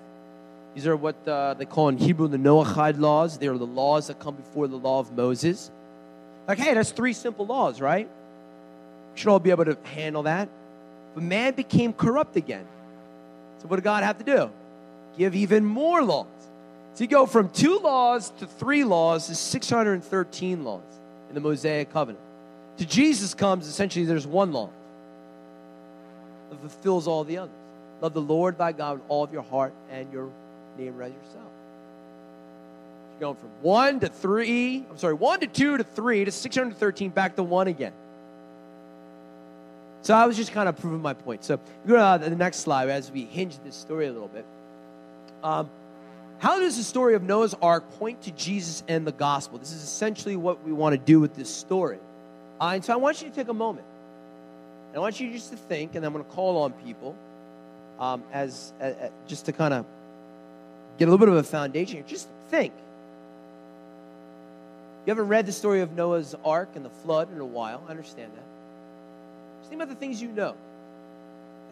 These 0.75 0.87
are 0.87 0.97
what 0.97 1.17
uh, 1.27 1.55
they 1.55 1.65
call 1.65 1.89
in 1.89 1.99
Hebrew 1.99 2.29
the 2.29 2.37
Noahide 2.37 2.99
laws. 2.99 3.39
They 3.39 3.49
are 3.49 3.59
the 3.59 3.67
laws 3.67 4.09
that 4.09 4.19
come 4.19 4.35
before 4.37 4.69
the 4.69 4.77
law 4.77 5.01
of 5.01 5.13
Moses. 5.13 5.71
Like, 6.47 6.59
hey, 6.59 6.75
that's 6.75 6.91
three 6.91 7.13
simple 7.13 7.47
laws, 7.47 7.81
right? 7.81 8.09
We 9.13 9.19
should 9.19 9.29
all 9.29 9.39
be 9.39 9.51
able 9.51 9.65
to 9.65 9.79
handle 9.85 10.25
that. 10.25 10.49
But 11.15 11.23
man 11.23 11.55
became 11.55 11.93
corrupt 11.93 12.37
again. 12.37 12.67
So 13.59 13.69
what 13.69 13.77
did 13.77 13.85
God 13.85 14.03
have 14.03 14.19
to 14.19 14.25
do? 14.25 14.51
Give 15.17 15.35
even 15.35 15.65
more 15.65 16.03
laws. 16.03 16.27
So 16.95 17.05
you 17.05 17.09
go 17.09 17.27
from 17.27 17.49
two 17.51 17.79
laws 17.79 18.31
to 18.39 18.47
three 18.47 18.85
laws 18.85 19.27
to 19.27 19.35
613 19.35 20.65
laws 20.65 20.83
in 21.29 21.35
the 21.35 21.41
Mosaic 21.41 21.93
covenant. 21.93 22.23
To 22.79 22.87
Jesus 22.87 23.35
comes, 23.35 23.67
essentially, 23.67 24.05
there's 24.05 24.27
one 24.27 24.53
law 24.53 24.71
that 26.51 26.61
fulfills 26.61 27.07
all 27.07 27.25
the 27.25 27.39
others. 27.39 27.55
Love 28.01 28.15
the 28.15 28.21
Lord 28.21 28.59
thy 28.59 28.73
God 28.73 28.95
with 28.99 29.05
all 29.09 29.25
of 29.25 29.33
your 29.33 29.43
heart 29.43 29.73
and 29.91 30.13
your 30.13 30.31
neighbor 30.77 31.03
as 31.03 31.13
yourself. 31.13 31.51
You're 33.13 33.21
going 33.21 33.37
from 33.37 33.51
one 33.63 34.01
to 34.01 34.09
three, 34.09 34.85
I'm 34.91 34.99
sorry, 34.99 35.15
one 35.15 35.41
to 35.41 35.47
two 35.47 35.79
to 35.79 35.85
three 35.85 36.25
to 36.25 36.31
613, 36.31 37.11
back 37.11 37.37
to 37.37 37.43
one 37.43 37.69
again. 37.69 37.93
So 40.03 40.15
I 40.15 40.27
was 40.27 40.37
just 40.37 40.53
kind 40.53 40.69
of 40.69 40.77
proving 40.79 41.01
my 41.01 41.15
point. 41.15 41.45
So 41.45 41.59
go 41.87 41.95
to 41.95 41.99
uh, 41.99 42.19
the 42.19 42.31
next 42.31 42.59
slide 42.59 42.91
as 42.91 43.11
we 43.11 43.25
hinge 43.25 43.59
this 43.65 43.75
story 43.75 44.07
a 44.07 44.13
little 44.13 44.29
bit. 44.29 44.45
Um, 45.45 45.69
how 46.39 46.59
does 46.59 46.77
the 46.77 46.83
story 46.83 47.15
of 47.15 47.23
Noah's 47.23 47.55
Ark 47.63 47.89
point 47.99 48.23
to 48.23 48.31
Jesus 48.33 48.83
and 48.89 49.07
the 49.07 49.13
gospel? 49.13 49.59
This 49.59 49.73
is 49.73 49.83
essentially 49.83 50.37
what 50.37 50.65
we 50.65 50.73
want 50.73 50.95
to 50.95 50.99
do 50.99 51.21
with 51.21 51.37
this 51.37 51.55
story. 51.55 51.99
Uh, 52.61 52.73
and 52.75 52.85
so 52.85 52.93
I 52.95 52.97
want 52.97 53.23
you 53.23 53.29
to 53.29 53.35
take 53.35 53.49
a 53.49 53.55
moment. 53.55 53.87
And 54.89 54.97
I 54.97 55.01
want 55.01 55.21
you 55.21 55.31
just 55.31 55.51
to 55.51 55.57
think, 55.57 55.95
and 55.95 56.05
I'm 56.05 56.13
going 56.13 56.25
to 56.25 56.31
call 56.31 56.63
on 56.63 56.73
people 56.73 57.15
um, 58.01 58.25
as, 58.33 58.73
as, 58.81 58.97
as 58.97 59.11
just 59.27 59.47
to 59.47 59.53
kind 59.53 59.75
of 59.75 59.87
get 60.99 61.09
a 61.09 61.11
little 61.11 61.25
bit 61.25 61.29
of 61.29 61.37
a 61.37 61.43
foundation 61.43 61.97
here. 61.97 62.05
Just 62.07 62.29
think. 62.49 62.73
You 65.07 65.11
haven't 65.11 65.29
read 65.29 65.45
the 65.45 65.53
story 65.53 65.83
of 65.83 65.93
Noah's 65.93 66.35
Ark 66.45 66.71
and 66.75 66.85
the 66.85 66.91
flood 66.91 67.31
in 67.31 67.39
a 67.39 67.45
while. 67.45 67.83
I 67.87 67.91
understand 67.91 68.33
that. 68.33 68.45
Just 69.61 69.71
think 69.71 69.83
about 69.83 69.93
the 69.93 70.01
things 70.01 70.23
you 70.23 70.29
know. 70.29 70.55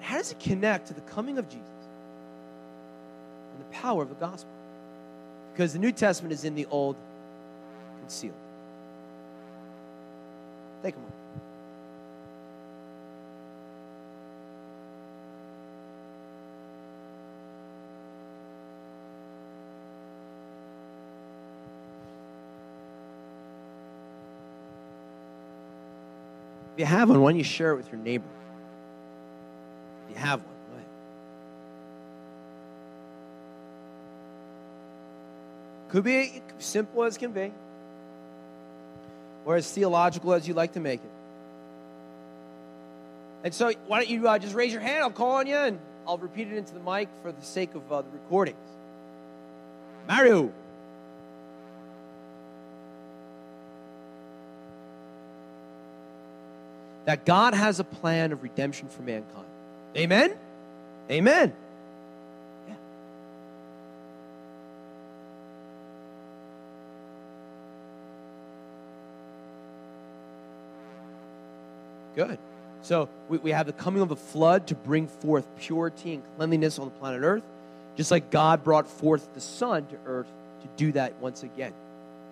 How 0.01 0.19
does 0.19 0.31
it 0.31 0.41
connect 0.41 0.89
to 0.89 0.95
the 0.95 1.01
coming 1.03 1.39
of 1.39 1.49
Jesus 1.49 1.72
the 3.63 3.77
power 3.77 4.03
of 4.03 4.09
the 4.09 4.15
gospel? 4.15 4.51
Because 5.53 5.73
the 5.73 5.79
New 5.79 5.93
Testament 5.93 6.33
is 6.33 6.45
in 6.45 6.55
the 6.55 6.67
Old 6.71 6.97
concealed. 8.01 8.35
Take 10.83 10.95
a 10.95 10.99
moment. 10.99 11.15
If 26.75 26.79
you 26.79 26.87
have 26.87 27.11
one, 27.11 27.21
why 27.21 27.31
don't 27.31 27.39
you 27.39 27.45
share 27.45 27.73
it 27.73 27.77
with 27.77 27.93
your 27.93 28.01
neighbor? 28.01 28.25
If 30.09 30.17
you 30.17 30.23
Could 35.93 36.05
be 36.05 36.41
simple 36.59 37.05
as 37.05 37.19
can 37.19 37.33
be, 37.33 37.53
or 39.45 39.57
as 39.57 39.71
theological 39.71 40.33
as 40.33 40.49
you'd 40.49 40.57
like 40.57 40.73
to 40.73 40.81
make 40.81 41.01
it. 41.01 41.11
And 43.45 43.53
so, 43.53 43.71
why 43.87 43.99
don't 43.99 44.09
you 44.09 44.27
uh, 44.27 44.39
just 44.39 44.55
raise 44.55 44.73
your 44.73 44.81
hand? 44.81 45.03
I'll 45.03 45.11
call 45.11 45.33
on 45.33 45.47
you, 45.47 45.57
and 45.57 45.79
I'll 46.09 46.17
repeat 46.17 46.49
it 46.49 46.57
into 46.57 46.73
the 46.73 46.81
mic 46.81 47.11
for 47.21 47.31
the 47.31 47.45
sake 47.45 47.75
of 47.75 47.93
uh, 47.93 48.01
the 48.01 48.09
recordings. 48.09 48.57
Mario. 50.09 50.51
That 57.05 57.27
God 57.27 57.53
has 57.53 57.81
a 57.81 57.85
plan 57.85 58.33
of 58.33 58.43
redemption 58.43 58.89
for 58.89 59.03
mankind. 59.03 59.45
Amen? 59.95 60.39
Amen. 61.11 61.53
Good. 72.15 72.39
So 72.83 73.09
we, 73.29 73.39
we 73.39 73.51
have 73.53 73.67
the 73.67 73.73
coming 73.73 74.03
of 74.03 74.09
the 74.09 74.17
flood 74.17 74.67
to 74.69 74.75
bring 74.75 75.07
forth 75.07 75.47
purity 75.57 76.15
and 76.15 76.23
cleanliness 76.37 76.79
on 76.79 76.87
the 76.87 76.91
planet 76.93 77.23
Earth, 77.23 77.45
just 77.97 78.11
like 78.11 78.31
God 78.31 78.65
brought 78.65 78.89
forth 78.89 79.33
the 79.35 79.41
sun 79.41 79.87
to 79.87 79.97
earth 80.07 80.27
to 80.63 80.69
do 80.77 80.93
that 80.93 81.15
once 81.21 81.43
again. 81.43 81.73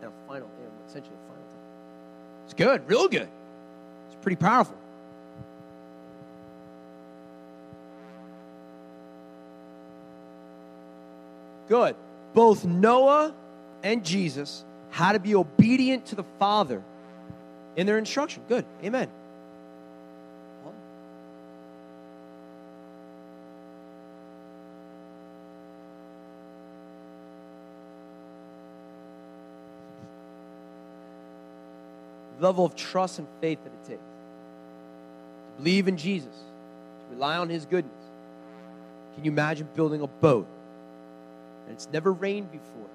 A 0.03 0.11
final, 0.27 0.49
essentially 0.89 1.15
a 1.15 1.29
final 1.29 1.45
time. 1.45 1.61
It's 2.47 2.55
good, 2.55 2.89
real 2.89 3.09
good. 3.09 3.29
It's 4.09 4.17
pretty 4.23 4.37
powerful. 4.37 4.77
Good. 11.69 11.95
Both 12.35 12.65
Noah 12.65 13.33
and 13.85 14.05
Jesus 14.05 14.65
had 14.91 15.13
to 15.13 15.21
be 15.21 15.37
obedient 15.37 16.07
to 16.07 16.17
the 16.17 16.25
Father 16.41 16.83
in 17.77 17.87
their 17.87 17.99
instruction. 17.99 18.43
Good. 18.49 18.65
Amen. 18.83 19.09
Level 32.41 32.65
of 32.65 32.75
trust 32.75 33.19
and 33.19 33.29
faith 33.41 33.59
that 33.65 33.73
it 33.73 33.89
takes 33.89 34.01
to 34.01 35.63
believe 35.63 35.89
in 35.89 35.97
Jesus, 35.97 36.35
to 36.35 37.15
rely 37.15 37.37
on 37.37 37.49
His 37.49 37.67
goodness. 37.67 37.93
Can 39.15 39.25
you 39.25 39.31
imagine 39.31 39.69
building 39.75 40.01
a 40.01 40.07
boat 40.07 40.47
and 41.67 41.75
it's 41.75 41.89
never 41.93 42.13
rained 42.13 42.51
before? 42.51 42.89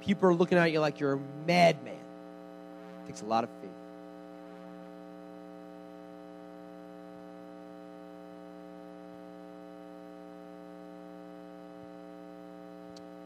People 0.00 0.30
are 0.30 0.34
looking 0.34 0.56
at 0.56 0.72
you 0.72 0.80
like 0.80 0.98
you're 0.98 1.14
a 1.14 1.20
madman. 1.46 1.92
It 1.94 3.06
takes 3.06 3.20
a 3.20 3.26
lot 3.26 3.44
of 3.44 3.50
faith. 3.60 3.70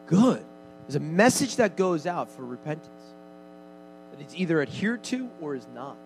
Good. 0.07 0.45
There's 0.87 0.97
a 0.97 1.01
message 1.01 1.57
that 1.57 1.77
goes 1.77 2.07
out 2.07 2.31
for 2.31 2.45
repentance 2.45 3.14
that 4.15 4.23
it's 4.23 4.35
either 4.37 4.63
adhered 4.63 5.03
to 5.05 5.29
or 5.41 5.57
is 5.57 5.67
not. 5.75 5.97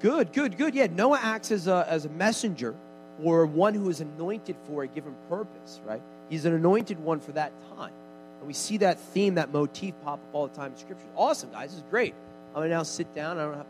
Good, 0.00 0.32
good, 0.32 0.58
good. 0.58 0.74
Yeah, 0.74 0.86
Noah 0.86 1.18
acts 1.22 1.50
as 1.50 1.66
a, 1.66 1.86
as 1.88 2.04
a 2.04 2.10
messenger 2.10 2.74
or 3.22 3.46
one 3.46 3.74
who 3.74 3.88
is 3.88 4.00
anointed 4.00 4.56
for 4.66 4.82
a 4.82 4.86
given 4.86 5.14
purpose, 5.28 5.80
right? 5.86 6.02
He's 6.28 6.44
an 6.44 6.52
anointed 6.52 6.98
one 6.98 7.20
for 7.20 7.32
that 7.32 7.52
time. 7.76 7.92
And 8.38 8.46
we 8.46 8.52
see 8.52 8.78
that 8.78 8.98
theme, 8.98 9.36
that 9.36 9.52
motif 9.52 9.94
pop 10.04 10.14
up 10.14 10.20
all 10.34 10.46
the 10.46 10.54
time 10.54 10.72
in 10.72 10.78
Scripture. 10.78 11.06
Awesome, 11.16 11.50
guys. 11.50 11.70
This 11.70 11.78
is 11.78 11.84
great. 11.90 12.14
I'm 12.48 12.60
going 12.60 12.68
to 12.68 12.76
now 12.76 12.82
sit 12.82 13.14
down. 13.14 13.38
I 13.38 13.44
don't 13.44 13.54
have. 13.54 13.66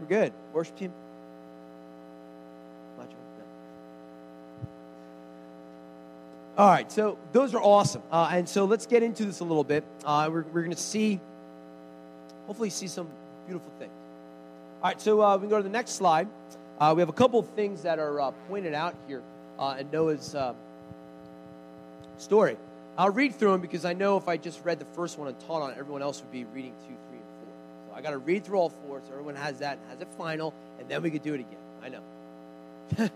We're 0.00 0.06
good. 0.06 0.32
Worship 0.52 0.76
team. 0.76 0.92
All 6.58 6.70
right, 6.70 6.90
so 6.90 7.18
those 7.32 7.54
are 7.54 7.60
awesome. 7.60 8.00
Uh, 8.10 8.30
and 8.32 8.48
so 8.48 8.64
let's 8.64 8.86
get 8.86 9.02
into 9.02 9.26
this 9.26 9.40
a 9.40 9.44
little 9.44 9.62
bit. 9.62 9.84
Uh, 10.06 10.30
we're 10.32 10.42
we're 10.54 10.62
going 10.62 10.70
to 10.70 10.76
see, 10.76 11.20
hopefully, 12.46 12.70
see 12.70 12.88
some 12.88 13.08
beautiful 13.46 13.70
things. 13.78 13.92
All 14.82 14.88
right, 14.88 14.98
so 14.98 15.20
uh, 15.20 15.36
we 15.36 15.42
can 15.42 15.50
go 15.50 15.58
to 15.58 15.62
the 15.62 15.68
next 15.68 15.92
slide. 15.92 16.28
Uh, 16.80 16.94
we 16.96 17.02
have 17.02 17.10
a 17.10 17.12
couple 17.12 17.38
of 17.38 17.46
things 17.50 17.82
that 17.82 17.98
are 17.98 18.22
uh, 18.22 18.30
pointed 18.48 18.72
out 18.72 18.94
here 19.06 19.20
uh, 19.58 19.76
in 19.78 19.90
Noah's 19.90 20.34
story. 22.16 22.56
I'll 22.96 23.10
read 23.10 23.34
through 23.34 23.52
them 23.52 23.60
because 23.60 23.84
I 23.84 23.92
know 23.92 24.16
if 24.16 24.26
I 24.26 24.38
just 24.38 24.64
read 24.64 24.78
the 24.78 24.86
first 24.86 25.18
one 25.18 25.28
and 25.28 25.38
taught 25.40 25.60
on 25.60 25.72
it, 25.72 25.76
everyone 25.78 26.00
else 26.00 26.22
would 26.22 26.32
be 26.32 26.44
reading 26.54 26.72
two, 26.88 26.94
three, 27.10 27.15
I 27.96 28.02
got 28.02 28.10
to 28.10 28.18
read 28.18 28.44
through 28.44 28.58
all 28.58 28.68
four 28.68 29.00
so 29.06 29.12
everyone 29.12 29.36
has 29.36 29.60
that, 29.60 29.78
has 29.88 30.00
it 30.02 30.08
final, 30.18 30.52
and 30.78 30.86
then 30.86 31.02
we 31.02 31.10
could 31.10 31.22
do 31.22 31.32
it 31.32 31.40
again. 31.40 31.58
I 31.82 31.88
know. 31.88 32.02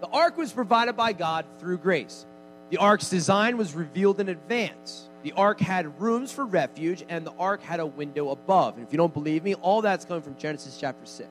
the 0.00 0.08
ark 0.12 0.36
was 0.36 0.52
provided 0.52 0.96
by 0.96 1.12
God 1.12 1.46
through 1.60 1.78
grace. 1.78 2.26
The 2.70 2.78
ark's 2.78 3.08
design 3.08 3.56
was 3.56 3.72
revealed 3.74 4.18
in 4.18 4.28
advance. 4.28 5.08
The 5.22 5.32
ark 5.32 5.60
had 5.60 6.00
rooms 6.00 6.32
for 6.32 6.44
refuge, 6.44 7.04
and 7.08 7.24
the 7.24 7.32
ark 7.38 7.62
had 7.62 7.78
a 7.78 7.86
window 7.86 8.30
above. 8.30 8.76
And 8.76 8.84
if 8.84 8.92
you 8.92 8.96
don't 8.96 9.14
believe 9.14 9.44
me, 9.44 9.54
all 9.54 9.82
that's 9.82 10.04
coming 10.04 10.22
from 10.22 10.36
Genesis 10.36 10.76
chapter 10.80 11.06
6. 11.06 11.28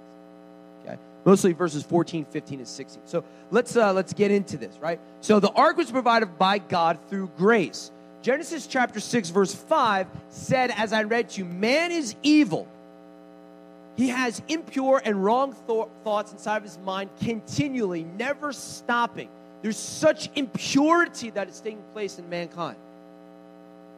Okay? 0.86 0.98
Mostly 1.26 1.52
verses 1.52 1.84
14, 1.84 2.26
15, 2.26 2.60
and 2.60 2.68
16. 2.68 3.02
So 3.06 3.26
let's, 3.52 3.76
uh, 3.76 3.92
let's 3.92 4.14
get 4.14 4.32
into 4.32 4.56
this, 4.58 4.78
right? 4.78 5.00
So 5.20 5.42
the 5.42 5.52
ark 5.52 5.76
was 5.76 5.92
provided 5.92 6.38
by 6.38 6.60
God 6.60 7.00
through 7.10 7.32
grace. 7.38 7.92
Genesis 8.24 8.68
chapter 8.68 9.02
6, 9.02 9.30
verse 9.32 9.54
5 9.54 10.08
said, 10.30 10.72
as 10.72 10.94
I 10.94 11.04
read 11.04 11.30
to 11.32 11.40
you, 11.40 11.46
man 11.46 11.92
is 11.92 12.16
evil. 12.24 12.66
He 13.98 14.08
has 14.08 14.42
impure 14.48 15.02
and 15.04 15.24
wrong 15.24 15.54
th- 15.68 15.88
thoughts 16.06 16.32
inside 16.32 16.58
of 16.58 16.64
his 16.64 16.80
mind 16.80 17.10
continually, 17.22 18.06
never 18.18 18.54
stopping. 18.54 19.28
There's 19.62 19.78
such 19.78 20.30
impurity 20.36 21.32
that 21.32 21.50
is 21.50 21.60
taking 21.60 21.84
place 21.92 22.18
in 22.18 22.30
mankind. 22.30 22.78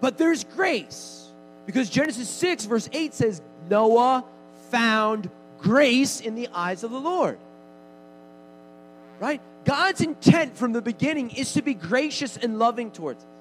But 0.01 0.17
there's 0.17 0.43
grace. 0.43 1.27
Because 1.67 1.87
Genesis 1.91 2.27
6, 2.27 2.65
verse 2.65 2.89
8 2.91 3.13
says, 3.13 3.43
Noah 3.69 4.25
found 4.71 5.29
grace 5.59 6.19
in 6.19 6.33
the 6.33 6.49
eyes 6.51 6.83
of 6.83 6.89
the 6.89 6.99
Lord. 6.99 7.37
Right? 9.19 9.39
God's 9.65 10.01
intent 10.01 10.57
from 10.57 10.73
the 10.73 10.81
beginning 10.81 11.29
is 11.29 11.53
to 11.53 11.61
be 11.61 11.75
gracious 11.75 12.37
and 12.37 12.57
loving 12.57 12.89
towards 12.89 13.23
us. 13.23 13.34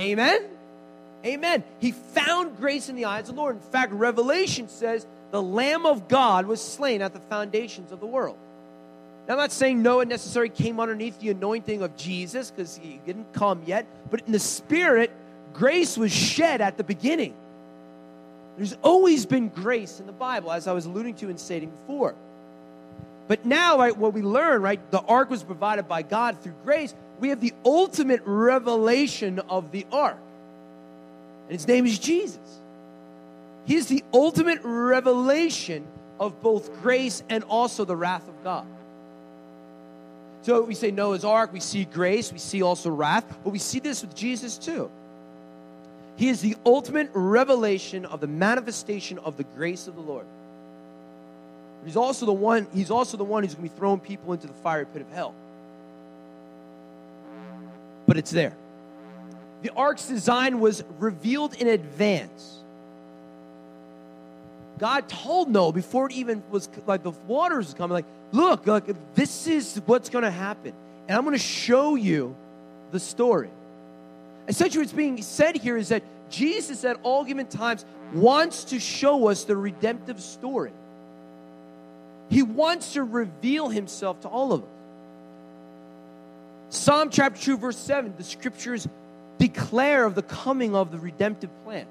Amen? 0.00 0.42
Amen. 1.24 1.64
He 1.80 1.92
found 1.92 2.56
grace 2.56 2.88
in 2.88 2.96
the 2.96 3.06
eyes 3.06 3.28
of 3.28 3.36
the 3.36 3.40
Lord. 3.40 3.56
In 3.56 3.62
fact, 3.62 3.92
Revelation 3.92 4.68
says 4.68 5.06
the 5.30 5.42
Lamb 5.42 5.86
of 5.86 6.08
God 6.08 6.46
was 6.46 6.60
slain 6.60 7.02
at 7.02 7.12
the 7.12 7.20
foundations 7.20 7.92
of 7.92 8.00
the 8.00 8.06
world. 8.06 8.36
Now, 9.26 9.34
I'm 9.34 9.38
not 9.38 9.52
saying 9.52 9.80
Noah 9.80 10.04
necessarily 10.04 10.50
came 10.50 10.78
underneath 10.78 11.18
the 11.18 11.30
anointing 11.30 11.82
of 11.82 11.96
Jesus 11.96 12.50
because 12.50 12.76
he 12.76 13.00
didn't 13.06 13.32
come 13.32 13.62
yet, 13.64 13.86
but 14.10 14.20
in 14.26 14.32
the 14.32 14.38
Spirit, 14.38 15.10
grace 15.54 15.96
was 15.96 16.12
shed 16.12 16.60
at 16.60 16.76
the 16.76 16.84
beginning. 16.84 17.34
There's 18.58 18.76
always 18.82 19.24
been 19.24 19.48
grace 19.48 19.98
in 19.98 20.06
the 20.06 20.12
Bible, 20.12 20.52
as 20.52 20.66
I 20.66 20.72
was 20.72 20.84
alluding 20.84 21.14
to 21.16 21.30
and 21.30 21.40
stating 21.40 21.70
before. 21.70 22.14
But 23.26 23.46
now, 23.46 23.78
right, 23.78 23.96
what 23.96 24.12
we 24.12 24.20
learn, 24.20 24.60
right, 24.60 24.90
the 24.90 25.00
ark 25.00 25.30
was 25.30 25.42
provided 25.42 25.88
by 25.88 26.02
God 26.02 26.40
through 26.42 26.54
grace. 26.62 26.94
We 27.20 27.28
have 27.28 27.40
the 27.40 27.52
ultimate 27.64 28.22
revelation 28.24 29.38
of 29.48 29.70
the 29.70 29.86
ark. 29.92 30.18
And 31.44 31.52
his 31.52 31.68
name 31.68 31.86
is 31.86 31.98
Jesus. 31.98 32.38
He 33.66 33.76
is 33.76 33.86
the 33.86 34.02
ultimate 34.12 34.60
revelation 34.62 35.86
of 36.20 36.42
both 36.42 36.80
grace 36.82 37.22
and 37.28 37.44
also 37.44 37.84
the 37.84 37.96
wrath 37.96 38.28
of 38.28 38.44
God. 38.44 38.66
So 40.42 40.60
we 40.62 40.74
say 40.74 40.90
Noah's 40.90 41.24
ark, 41.24 41.52
we 41.52 41.60
see 41.60 41.86
grace, 41.86 42.30
we 42.30 42.38
see 42.38 42.62
also 42.62 42.90
wrath, 42.90 43.24
but 43.42 43.50
we 43.50 43.58
see 43.58 43.78
this 43.78 44.02
with 44.02 44.14
Jesus 44.14 44.58
too. 44.58 44.90
He 46.16 46.28
is 46.28 46.40
the 46.40 46.56
ultimate 46.66 47.10
revelation 47.14 48.04
of 48.04 48.20
the 48.20 48.26
manifestation 48.26 49.18
of 49.18 49.36
the 49.36 49.44
grace 49.44 49.88
of 49.88 49.94
the 49.94 50.02
Lord. 50.02 50.26
He's 51.84 51.96
also 51.96 52.26
the 52.26 52.32
one, 52.32 52.66
he's 52.72 52.90
also 52.90 53.16
the 53.16 53.24
one 53.24 53.42
who's 53.42 53.54
going 53.54 53.68
to 53.68 53.74
be 53.74 53.78
throwing 53.78 54.00
people 54.00 54.32
into 54.32 54.46
the 54.46 54.52
fiery 54.54 54.86
pit 54.86 55.02
of 55.02 55.10
hell. 55.12 55.34
But 58.06 58.16
it's 58.16 58.30
there. 58.30 58.56
The 59.62 59.70
ark's 59.70 60.06
design 60.06 60.60
was 60.60 60.84
revealed 60.98 61.54
in 61.54 61.68
advance. 61.68 62.58
God 64.78 65.08
told 65.08 65.48
Noah 65.48 65.72
before 65.72 66.06
it 66.06 66.12
even 66.12 66.42
was 66.50 66.68
like 66.86 67.02
the 67.02 67.12
waters 67.26 67.66
was 67.66 67.74
coming, 67.74 67.94
like, 67.94 68.04
look, 68.32 68.66
like 68.66 68.84
this 69.14 69.46
is 69.46 69.80
what's 69.86 70.10
to 70.24 70.30
happen. 70.30 70.72
And 71.08 71.16
I'm 71.16 71.24
to 71.32 71.38
show 71.38 71.94
you 71.94 72.34
the 72.90 73.00
story. 73.00 73.50
Essentially, 74.48 74.82
what's 74.82 74.92
being 74.92 75.22
said 75.22 75.56
here 75.56 75.76
is 75.76 75.88
that 75.88 76.02
Jesus 76.28 76.84
at 76.84 76.98
all 77.02 77.24
given 77.24 77.46
times 77.46 77.84
wants 78.12 78.64
to 78.64 78.80
show 78.80 79.28
us 79.28 79.44
the 79.44 79.56
redemptive 79.56 80.20
story. 80.20 80.72
He 82.28 82.42
wants 82.42 82.94
to 82.94 83.02
reveal 83.02 83.68
himself 83.68 84.20
to 84.22 84.28
all 84.28 84.52
of 84.52 84.62
us. 84.62 84.68
Psalm 86.74 87.08
chapter 87.08 87.40
2, 87.40 87.56
verse 87.56 87.78
7, 87.78 88.14
the 88.16 88.24
scriptures 88.24 88.88
declare 89.38 90.04
of 90.04 90.16
the 90.16 90.22
coming 90.22 90.74
of 90.74 90.90
the 90.90 90.98
redemptive 90.98 91.50
plan. 91.64 91.86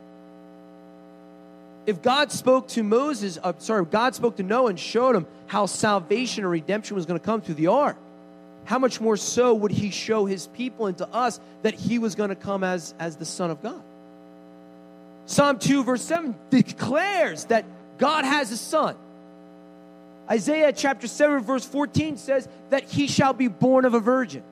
If 1.86 2.02
God 2.02 2.34
spoke 2.34 2.68
to 2.70 2.84
Moses, 2.84 3.40
uh, 3.42 3.54
sorry, 3.60 3.86
God 3.86 4.14
spoke 4.14 4.36
to 4.38 4.44
Noah 4.44 4.72
and 4.72 4.80
showed 4.80 5.16
him 5.16 5.26
how 5.48 5.68
salvation 5.68 6.44
or 6.44 6.50
redemption 6.50 6.96
was 6.96 7.06
going 7.06 7.18
to 7.18 7.26
come 7.26 7.42
through 7.42 7.56
the 7.56 7.68
ark, 7.68 7.96
how 8.66 8.78
much 8.78 9.00
more 9.00 9.16
so 9.16 9.54
would 9.54 9.72
he 9.72 9.90
show 9.90 10.26
his 10.26 10.48
people 10.48 10.88
and 10.88 10.98
to 10.98 11.08
us 11.10 11.40
that 11.62 11.74
he 11.74 11.98
was 11.98 12.16
going 12.16 12.30
to 12.30 12.36
come 12.36 12.64
as, 12.64 12.94
as 13.00 13.16
the 13.16 13.26
Son 13.26 13.52
of 13.52 13.64
God? 13.64 13.82
Psalm 15.26 15.60
2, 15.60 15.86
verse 15.86 16.02
7 16.02 16.36
declares 16.50 17.46
that 17.46 17.64
God 17.98 18.26
has 18.26 18.52
a 18.52 18.58
son. 18.58 18.98
Isaiah 20.30 20.74
chapter 20.74 21.08
7, 21.08 21.42
verse 21.42 21.66
14 21.66 22.18
says 22.18 22.50
that 22.70 22.84
he 22.84 23.08
shall 23.08 23.34
be 23.34 23.48
born 23.48 23.86
of 23.86 23.94
a 23.94 24.00
virgin. 24.02 24.44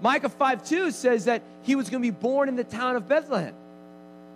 Micah 0.00 0.28
5 0.28 0.64
2 0.68 0.90
says 0.90 1.24
that 1.24 1.42
he 1.62 1.74
was 1.74 1.88
going 1.90 2.02
to 2.02 2.06
be 2.06 2.16
born 2.16 2.48
in 2.48 2.56
the 2.56 2.64
town 2.64 2.96
of 2.96 3.08
Bethlehem. 3.08 3.54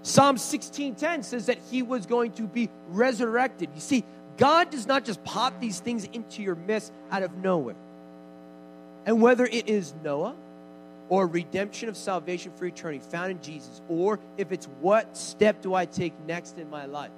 Psalm 0.02 0.36
16:10 0.36 1.24
says 1.24 1.46
that 1.46 1.58
he 1.70 1.82
was 1.82 2.06
going 2.06 2.32
to 2.32 2.42
be 2.44 2.70
resurrected. 2.88 3.68
You 3.74 3.80
see, 3.80 4.04
God 4.38 4.70
does 4.70 4.86
not 4.86 5.04
just 5.04 5.22
pop 5.24 5.60
these 5.60 5.80
things 5.80 6.04
into 6.04 6.42
your 6.42 6.54
midst 6.54 6.92
out 7.10 7.22
of 7.22 7.36
nowhere. 7.36 7.76
And 9.04 9.20
whether 9.20 9.44
it 9.44 9.68
is 9.68 9.92
Noah 10.02 10.34
or 11.08 11.26
redemption 11.26 11.88
of 11.88 11.96
salvation 11.96 12.52
for 12.56 12.64
eternity 12.64 13.02
found 13.10 13.32
in 13.32 13.42
Jesus, 13.42 13.82
or 13.88 14.18
if 14.38 14.52
it's 14.52 14.66
what 14.80 15.16
step 15.16 15.60
do 15.60 15.74
I 15.74 15.84
take 15.84 16.14
next 16.26 16.56
in 16.58 16.70
my 16.70 16.86
life, 16.86 17.10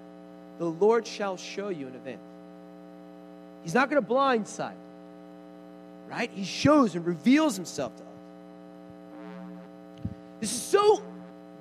the 0.59 0.65
Lord 0.65 1.07
shall 1.07 1.37
show 1.37 1.69
you 1.69 1.87
in 1.87 1.95
advance. 1.95 2.21
He's 3.63 3.75
not 3.75 3.91
going 3.91 4.03
to 4.03 4.09
blindside, 4.09 4.75
right? 6.09 6.31
He 6.33 6.45
shows 6.45 6.97
and 6.97 7.07
reveals 7.07 7.55
himself 7.55 7.95
to 7.97 8.03
us. 8.03 8.12
So 10.83 11.03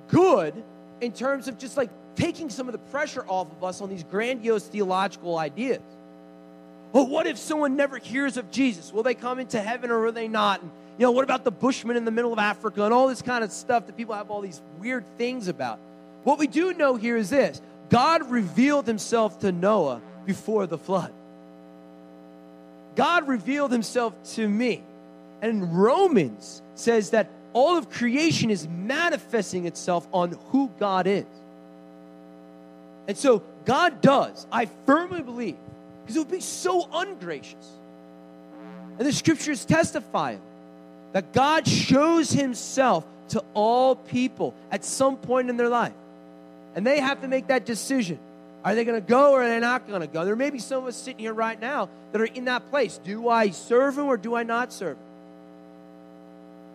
good 0.08 0.62
in 1.00 1.12
terms 1.12 1.48
of 1.48 1.58
just 1.58 1.76
like 1.76 1.90
taking 2.16 2.50
some 2.50 2.68
of 2.68 2.72
the 2.72 2.78
pressure 2.78 3.24
off 3.26 3.50
of 3.50 3.64
us 3.64 3.80
on 3.80 3.88
these 3.88 4.04
grandiose 4.04 4.66
theological 4.66 5.38
ideas. 5.38 5.80
Well, 6.92 7.06
what 7.06 7.26
if 7.26 7.38
someone 7.38 7.76
never 7.76 7.98
hears 7.98 8.36
of 8.36 8.50
Jesus? 8.50 8.92
Will 8.92 9.02
they 9.02 9.14
come 9.14 9.38
into 9.38 9.60
heaven 9.60 9.90
or 9.90 10.02
will 10.02 10.12
they 10.12 10.28
not? 10.28 10.60
And, 10.60 10.70
you 10.98 11.06
know, 11.06 11.12
what 11.12 11.24
about 11.24 11.44
the 11.44 11.50
Bushmen 11.50 11.96
in 11.96 12.04
the 12.04 12.10
middle 12.10 12.32
of 12.32 12.38
Africa 12.38 12.84
and 12.84 12.92
all 12.92 13.08
this 13.08 13.22
kind 13.22 13.42
of 13.42 13.50
stuff 13.50 13.86
that 13.86 13.96
people 13.96 14.14
have 14.14 14.30
all 14.30 14.42
these 14.42 14.60
weird 14.78 15.04
things 15.16 15.48
about? 15.48 15.78
What 16.24 16.38
we 16.38 16.46
do 16.46 16.74
know 16.74 16.96
here 16.96 17.16
is 17.16 17.30
this 17.30 17.62
God 17.88 18.30
revealed 18.30 18.86
himself 18.86 19.38
to 19.40 19.52
Noah 19.52 20.02
before 20.26 20.66
the 20.66 20.78
flood. 20.78 21.12
God 22.94 23.26
revealed 23.26 23.72
himself 23.72 24.12
to 24.34 24.46
me. 24.46 24.82
And 25.40 25.76
Romans 25.76 26.60
says 26.74 27.10
that 27.10 27.28
all 27.52 27.76
of 27.76 27.90
creation 27.90 28.50
is 28.50 28.66
manifesting 28.68 29.66
itself 29.66 30.06
on 30.12 30.36
who 30.50 30.70
God 30.78 31.06
is. 31.06 31.26
And 33.08 33.16
so 33.16 33.42
God 33.64 34.00
does, 34.00 34.46
I 34.50 34.66
firmly 34.86 35.22
believe, 35.22 35.56
because 36.02 36.16
it 36.16 36.18
would 36.20 36.30
be 36.30 36.40
so 36.40 36.88
ungracious. 36.92 37.68
And 38.98 39.06
the 39.06 39.12
scriptures 39.12 39.64
testify 39.64 40.36
that 41.12 41.32
God 41.32 41.66
shows 41.66 42.30
himself 42.30 43.04
to 43.30 43.42
all 43.54 43.96
people 43.96 44.54
at 44.70 44.84
some 44.84 45.16
point 45.16 45.50
in 45.50 45.56
their 45.56 45.68
life. 45.68 45.92
And 46.74 46.86
they 46.86 47.00
have 47.00 47.20
to 47.22 47.28
make 47.28 47.48
that 47.48 47.66
decision. 47.66 48.18
Are 48.64 48.74
they 48.74 48.84
going 48.84 49.00
to 49.00 49.06
go 49.06 49.32
or 49.32 49.42
are 49.42 49.48
they 49.48 49.58
not 49.58 49.88
going 49.88 50.00
to 50.00 50.06
go? 50.06 50.24
There 50.24 50.36
may 50.36 50.50
be 50.50 50.58
some 50.58 50.82
of 50.82 50.88
us 50.88 50.96
sitting 50.96 51.18
here 51.18 51.34
right 51.34 51.60
now 51.60 51.88
that 52.12 52.20
are 52.20 52.26
in 52.26 52.44
that 52.44 52.70
place. 52.70 52.98
Do 52.98 53.28
I 53.28 53.50
serve 53.50 53.98
him 53.98 54.06
or 54.06 54.16
do 54.16 54.34
I 54.34 54.42
not 54.42 54.72
serve 54.72 54.96
him? 54.96 55.04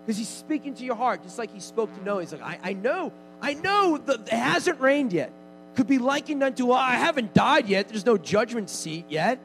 Because 0.07 0.17
he's 0.19 0.29
speaking 0.29 0.73
to 0.75 0.85
your 0.85 0.95
heart, 0.95 1.21
just 1.23 1.37
like 1.37 1.53
he 1.53 1.59
spoke 1.59 1.93
to 1.93 2.01
Noah. 2.05 2.21
He's 2.21 2.31
like, 2.31 2.41
I, 2.41 2.59
I 2.63 2.73
know, 2.73 3.11
I 3.41 3.55
know 3.55 3.97
that 3.97 4.21
it 4.21 4.29
hasn't 4.29 4.79
rained 4.79 5.11
yet. 5.11 5.33
Could 5.75 5.87
be 5.87 5.97
likened 5.97 6.41
unto, 6.41 6.71
I 6.71 6.93
haven't 6.93 7.33
died 7.33 7.67
yet. 7.67 7.89
There's 7.89 8.05
no 8.05 8.17
judgment 8.17 8.69
seat 8.69 9.03
yet. 9.09 9.37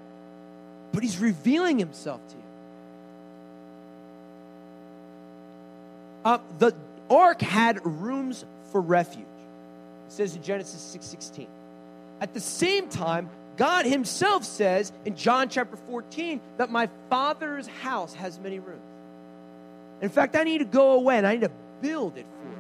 But 0.93 1.03
he's 1.03 1.19
revealing 1.19 1.81
himself 1.81 2.21
to 2.29 2.35
you. 2.37 2.43
Uh, 6.27 6.39
the 6.61 6.77
ark 7.11 7.41
had 7.41 7.85
rooms 7.85 8.45
for 8.71 8.81
refuge. 8.81 9.27
It 10.07 10.13
says 10.13 10.37
in 10.37 10.45
Genesis 10.45 10.81
6:16. 10.81 11.49
At 12.21 12.35
the 12.35 12.41
same 12.41 12.89
time, 12.89 13.29
God 13.57 13.85
himself 13.85 14.45
says 14.45 14.93
in 15.05 15.17
John 15.17 15.49
chapter 15.49 15.77
14 15.89 16.41
that 16.59 16.71
my 16.71 16.89
father's 17.11 17.67
house 17.67 18.15
has 18.15 18.39
many 18.39 18.61
rooms. 18.61 18.92
In 20.03 20.09
fact, 20.09 20.35
I 20.35 20.43
need 20.43 20.59
to 20.59 20.65
go 20.65 20.93
away 20.95 21.17
and 21.17 21.27
I 21.27 21.35
need 21.35 21.43
to 21.43 21.51
build 21.81 22.19
it 22.19 22.27
for 22.27 22.49
you. 22.49 22.57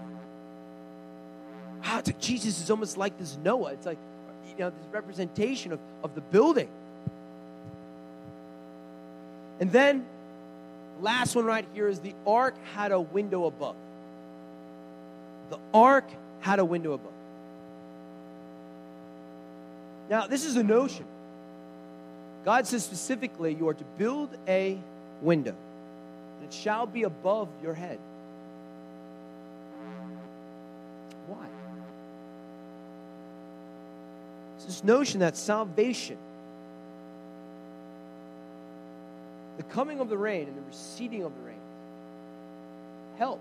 Wow, 1.83 1.99
it's 1.99 2.07
like 2.07 2.21
Jesus 2.21 2.61
is 2.61 2.71
almost 2.71 2.97
like 2.97 3.19
this 3.19 3.37
Noah. 3.43 3.73
It's 3.73 3.85
like, 3.85 3.99
you 4.49 4.55
know, 4.59 4.71
this 4.71 4.87
representation 4.93 5.73
of, 5.73 5.81
of 6.05 6.15
the 6.15 6.21
building. 6.21 6.69
And 9.59 9.73
then, 9.73 10.07
last 11.01 11.35
one 11.35 11.45
right 11.45 11.67
here 11.75 11.89
is 11.89 11.99
the 11.99 12.15
ark 12.27 12.55
had 12.75 12.93
a 12.93 13.01
window 13.01 13.47
above. 13.47 13.77
The 15.51 15.59
ark 15.75 16.09
had 16.41 16.61
a 16.61 16.65
window 16.65 16.93
above. 16.93 17.13
Now, 20.09 20.29
this 20.29 20.45
is 20.45 20.57
a 20.57 20.63
notion. 20.63 21.07
God 22.45 22.69
says 22.69 22.85
specifically, 22.85 23.55
you 23.55 23.69
are 23.69 23.75
to 23.75 23.85
build 23.99 24.31
a 24.47 24.79
window 25.21 25.55
it 26.43 26.53
shall 26.53 26.87
be 26.87 27.05
above 27.05 27.49
your 27.63 27.75
head. 27.75 27.99
Why? 31.27 31.47
It's 34.57 34.65
this 34.67 34.85
notion 34.85 35.21
that 35.21 35.37
salvation, 35.37 36.17
the 39.57 39.63
coming 39.65 40.01
of 40.01 40.09
the 40.09 40.17
rain 40.17 40.49
and 40.49 40.57
the 40.57 40.63
receding 40.63 41.25
of 41.25 41.35
the 41.35 41.41
rain, 41.43 41.57
help 43.19 43.41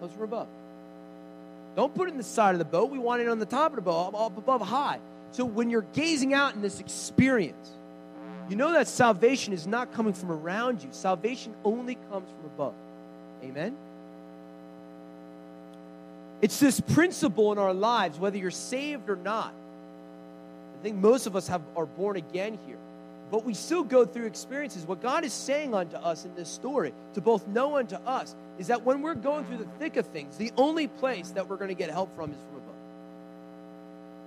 comes 0.00 0.12
from 0.12 0.22
above. 0.22 0.48
Don't 1.76 1.94
put 1.94 2.08
it 2.08 2.12
in 2.12 2.18
the 2.18 2.24
side 2.24 2.54
of 2.54 2.58
the 2.58 2.64
boat. 2.64 2.90
We 2.90 2.98
want 2.98 3.20
it 3.20 3.28
on 3.28 3.38
the 3.38 3.46
top 3.46 3.72
of 3.72 3.76
the 3.76 3.82
boat, 3.82 4.14
up 4.14 4.38
above 4.38 4.60
high. 4.60 5.00
So 5.32 5.44
when 5.44 5.70
you're 5.70 5.86
gazing 5.92 6.32
out 6.32 6.54
in 6.54 6.62
this 6.62 6.78
experience, 6.78 7.70
you 8.48 8.56
know 8.56 8.72
that 8.72 8.88
salvation 8.88 9.52
is 9.52 9.66
not 9.66 9.92
coming 9.92 10.12
from 10.12 10.30
around 10.30 10.82
you, 10.82 10.88
salvation 10.92 11.54
only 11.64 11.94
comes 12.10 12.28
from 12.28 12.50
above. 12.54 12.74
Amen? 13.42 13.76
It's 16.42 16.60
this 16.60 16.80
principle 16.80 17.52
in 17.52 17.58
our 17.58 17.72
lives, 17.72 18.18
whether 18.18 18.36
you're 18.36 18.50
saved 18.50 19.08
or 19.08 19.16
not. 19.16 19.52
I 20.78 20.82
think 20.82 20.96
most 20.96 21.26
of 21.26 21.36
us 21.36 21.48
have, 21.48 21.62
are 21.76 21.86
born 21.86 22.16
again 22.16 22.58
here. 22.66 22.76
But 23.30 23.44
we 23.44 23.54
still 23.54 23.82
go 23.82 24.04
through 24.04 24.26
experiences. 24.26 24.86
What 24.86 25.00
God 25.00 25.24
is 25.24 25.32
saying 25.32 25.74
unto 25.74 25.96
us 25.96 26.26
in 26.26 26.34
this 26.34 26.48
story, 26.50 26.92
to 27.14 27.22
both 27.22 27.46
know 27.48 27.78
unto 27.78 27.96
us, 27.96 28.34
is 28.58 28.66
that 28.66 28.82
when 28.84 29.00
we're 29.00 29.14
going 29.14 29.46
through 29.46 29.56
the 29.58 29.68
thick 29.78 29.96
of 29.96 30.06
things, 30.06 30.36
the 30.36 30.52
only 30.56 30.86
place 30.86 31.30
that 31.30 31.48
we're 31.48 31.56
going 31.56 31.68
to 31.68 31.74
get 31.74 31.90
help 31.90 32.14
from 32.14 32.30
is 32.30 32.36
from 32.36 32.56
above. 32.56 32.74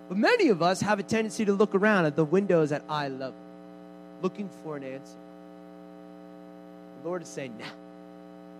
But 0.09 0.17
many 0.17 0.49
of 0.49 0.63
us 0.63 0.81
have 0.81 0.97
a 0.99 1.03
tendency 1.03 1.45
to 1.45 1.53
look 1.53 1.75
around 1.75 2.05
at 2.05 2.15
the 2.15 2.25
windows 2.25 2.71
that 2.71 2.81
I 2.89 3.09
love 3.09 3.33
looking 4.21 4.49
for 4.63 4.77
an 4.77 4.83
answer. 4.83 5.15
The 7.01 7.09
Lord 7.09 7.21
is 7.21 7.27
saying, 7.27 7.53
now, 7.57 7.65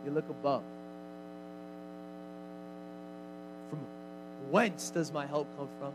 you 0.06 0.12
look 0.12 0.30
above. 0.30 0.64
From 3.70 3.80
whence 4.52 4.90
does 4.90 5.12
my 5.12 5.26
help 5.26 5.48
come 5.58 5.68
from? 5.80 5.92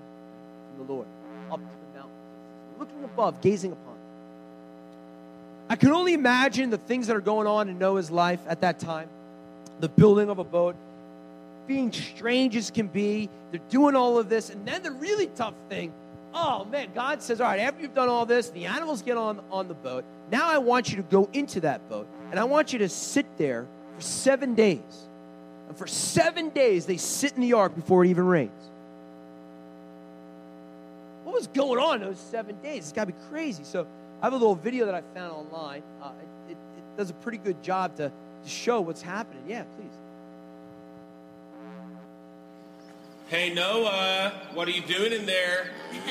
From 0.77 0.87
the 0.87 0.93
Lord. 0.93 1.07
Up 1.51 1.61
to 1.61 1.65
the 1.65 1.99
mountains. 1.99 2.19
Looking 2.79 3.05
above, 3.05 3.41
gazing 3.41 3.73
upon. 3.73 3.95
I 5.69 5.77
can 5.77 5.91
only 5.91 6.13
imagine 6.13 6.71
the 6.71 6.79
things 6.79 7.07
that 7.07 7.17
are 7.17 7.21
going 7.21 7.47
on 7.47 7.69
in 7.69 7.79
Noah's 7.79 8.11
life 8.11 8.41
at 8.47 8.61
that 8.61 8.79
time. 8.79 9.09
The 9.81 9.89
building 9.89 10.29
of 10.29 10.39
a 10.39 10.45
boat, 10.45 10.77
being 11.67 11.93
strange 11.93 12.57
as 12.57 12.71
can 12.71 12.89
be. 12.89 13.29
They're 13.51 13.61
doing 13.71 13.97
all 13.97 14.19
of 14.19 14.29
this. 14.29 14.51
And 14.51 14.67
then 14.67 14.83
the 14.83 14.91
really 14.91 15.29
tough 15.29 15.55
thing 15.69 15.93
oh 16.35 16.65
man, 16.65 16.91
God 16.95 17.23
says, 17.23 17.41
all 17.41 17.49
right, 17.49 17.61
after 17.61 17.83
you've 17.83 17.95
done 17.95 18.09
all 18.09 18.27
this, 18.27 18.51
the 18.51 18.67
animals 18.67 19.03
get 19.03 19.17
on, 19.17 19.41
on 19.51 19.69
the 19.69 19.75
boat. 19.75 20.05
Now 20.31 20.51
I 20.51 20.59
want 20.59 20.91
you 20.91 20.97
to 20.97 21.03
go 21.03 21.29
into 21.33 21.61
that 21.61 21.89
boat, 21.89 22.07
and 22.31 22.41
I 22.41 22.45
want 22.45 22.73
you 22.73 22.79
to 22.81 22.89
sit 22.89 23.27
there 23.37 23.67
for 23.95 24.01
seven 24.03 24.55
days. 24.55 25.09
And 25.69 25.77
for 25.77 25.87
seven 25.87 26.51
days, 26.51 26.87
they 26.87 26.97
sit 26.97 27.33
in 27.35 27.41
the 27.41 27.55
ark 27.55 27.75
before 27.75 28.05
it 28.05 28.09
even 28.09 28.27
rains. 28.27 28.51
What 31.25 31.35
was 31.35 31.47
going 31.47 31.79
on 31.79 32.01
those 32.01 32.19
seven 32.19 32.57
days? 32.63 32.85
It's 32.85 32.93
got 32.93 33.07
to 33.07 33.13
be 33.13 33.19
crazy. 33.31 33.65
So 33.65 33.87
I 34.21 34.27
have 34.27 34.33
a 34.33 34.37
little 34.37 34.55
video 34.55 34.87
that 34.87 34.95
I 34.95 35.01
found 35.15 35.33
online. 35.33 35.83
Uh, 36.03 36.11
it, 36.49 36.53
it, 36.53 36.57
it 36.57 36.97
does 36.99 37.11
a 37.11 37.15
pretty 37.15 37.39
good 37.39 37.63
job 37.63 37.97
to, 37.97 38.11
to 38.11 38.49
show 38.49 38.81
what's 38.81 39.01
happening. 39.01 39.43
Yeah, 39.49 39.65
please. 39.77 40.02
Hey, 43.33 43.49
Noah, 43.55 44.31
what 44.53 44.69
are 44.69 44.73
you 44.73 44.83
doing 44.83 45.11
in 45.11 45.25
there? 45.25 45.71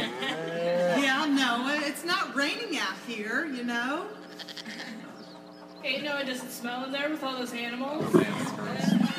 Yeah, 0.58 1.26
Noah, 1.26 1.80
it's 1.84 2.04
not 2.04 2.36
raining 2.36 2.80
out 2.80 2.96
here, 3.08 3.46
you 3.46 3.64
know. 3.64 4.08
Hey, 5.84 6.02
Noah, 6.02 6.26
does 6.26 6.44
it 6.44 6.50
smell 6.50 6.84
in 6.86 6.92
there 6.92 7.12
with 7.12 7.24
all 7.24 7.38
those 7.38 7.54
animals? 7.54 8.12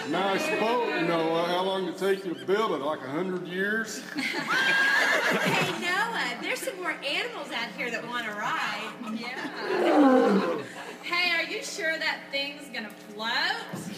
Nice 0.09 0.49
boat, 0.59 1.03
Noah. 1.03 1.47
How 1.47 1.63
long 1.63 1.87
did 1.87 1.95
it 1.95 1.99
take 1.99 2.25
you 2.25 2.35
to 2.35 2.45
build 2.45 2.73
it? 2.73 2.85
Like 2.85 3.03
a 3.03 3.09
hundred 3.09 3.47
years? 3.47 4.03
Hey 4.17 5.81
Noah, 5.81 6.43
there's 6.43 6.61
some 6.61 6.77
more 6.77 6.95
animals 7.07 7.51
out 7.53 7.71
here 7.77 7.91
that 7.91 8.07
want 8.09 8.27
to 8.27 8.33
ride. 8.33 8.93
Yeah. 9.15 10.59
hey, 11.03 11.31
are 11.37 11.51
you 11.51 11.63
sure 11.63 11.97
that 11.99 12.21
thing's 12.33 12.69
gonna 12.69 12.91
float? 13.15 13.93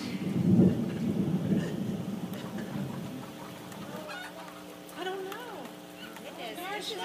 I 5.05 5.05
don't 5.05 5.25
know. 5.25 5.41
It 6.77 6.81
is. 6.81 6.91
Weird. 6.91 7.05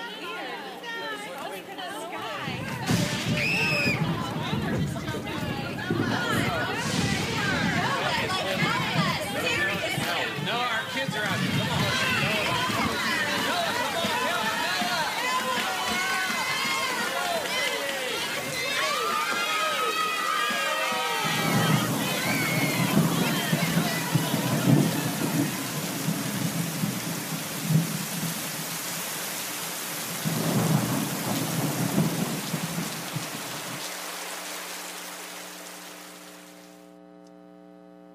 It's 1.13 1.27
going 1.27 1.63
to 1.63 1.75
the 1.75 2.01
sky. 2.01 2.58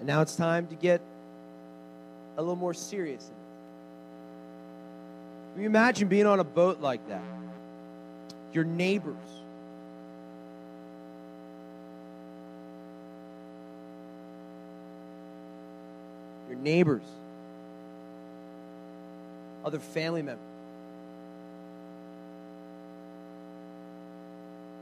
And 0.04 0.08
now 0.10 0.20
it's 0.20 0.36
time 0.36 0.66
to 0.66 0.74
get 0.74 1.00
a 2.36 2.42
little 2.42 2.56
more 2.56 2.74
serious. 2.74 3.26
Can 5.54 5.62
you 5.62 5.66
imagine 5.66 6.08
being 6.08 6.26
on 6.26 6.40
a 6.40 6.44
boat 6.44 6.82
like 6.82 7.08
that? 7.08 7.22
Your 8.52 8.64
neighbors. 8.64 9.16
Your 16.50 16.58
neighbors. 16.58 17.00
Other 19.64 19.78
family 19.78 20.20
members. 20.20 20.44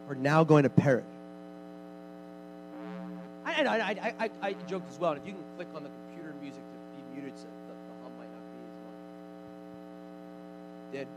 Are 0.09 0.17
now 0.17 0.43
going 0.43 0.65
to 0.65 0.69
perish. 0.69 1.05
I, 3.67 3.77
I, 3.77 3.91
I, 3.91 4.15
I, 4.19 4.31
I 4.49 4.49
as 4.51 4.99
well. 4.99 5.13
If 5.13 5.27
you 5.27 5.33
can 5.33 5.45
click 5.57 5.69
on 5.75 5.83
the 5.83 5.91
computer 5.91 6.35
music 6.41 6.61
to 6.61 7.15
be 7.15 7.21
muted, 7.21 7.39
so 7.39 7.45
the, 7.45 7.75
the 7.75 7.95
hum 8.03 8.13
might 8.19 8.31
not 8.33 8.45
be 8.53 8.59
as 8.65 8.77
much. 10.99 11.07
Did. 11.07 11.09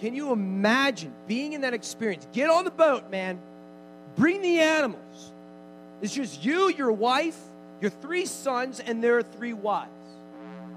Can 0.00 0.14
you 0.14 0.32
imagine 0.32 1.12
being 1.26 1.52
in 1.52 1.60
that 1.62 1.74
experience? 1.74 2.26
Get 2.32 2.50
on 2.50 2.64
the 2.64 2.70
boat, 2.70 3.10
man. 3.10 3.38
Bring 4.16 4.42
the 4.42 4.60
animals. 4.60 5.32
It's 6.00 6.14
just 6.14 6.44
you, 6.44 6.70
your 6.70 6.92
wife, 6.92 7.38
your 7.80 7.90
three 7.90 8.26
sons, 8.26 8.80
and 8.80 9.02
their 9.02 9.22
three 9.22 9.52
wives. 9.52 9.90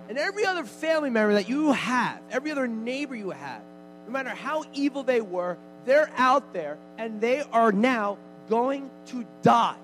And 0.07 0.17
every 0.19 0.45
other 0.45 0.63
family 0.63 1.09
member 1.09 1.33
that 1.33 1.49
you 1.49 1.71
have, 1.71 2.19
every 2.29 2.51
other 2.51 2.67
neighbor 2.67 3.15
you 3.15 3.31
have, 3.31 3.61
no 4.05 4.11
matter 4.11 4.29
how 4.29 4.63
evil 4.73 5.01
they 5.01 5.21
were, 5.21 5.57
they're 5.85 6.11
out 6.15 6.53
there 6.53 6.77
and 6.97 7.19
they 7.19 7.41
are 7.51 7.71
now 7.71 8.17
going 8.49 8.89
to 9.07 9.25
die. 9.41 9.75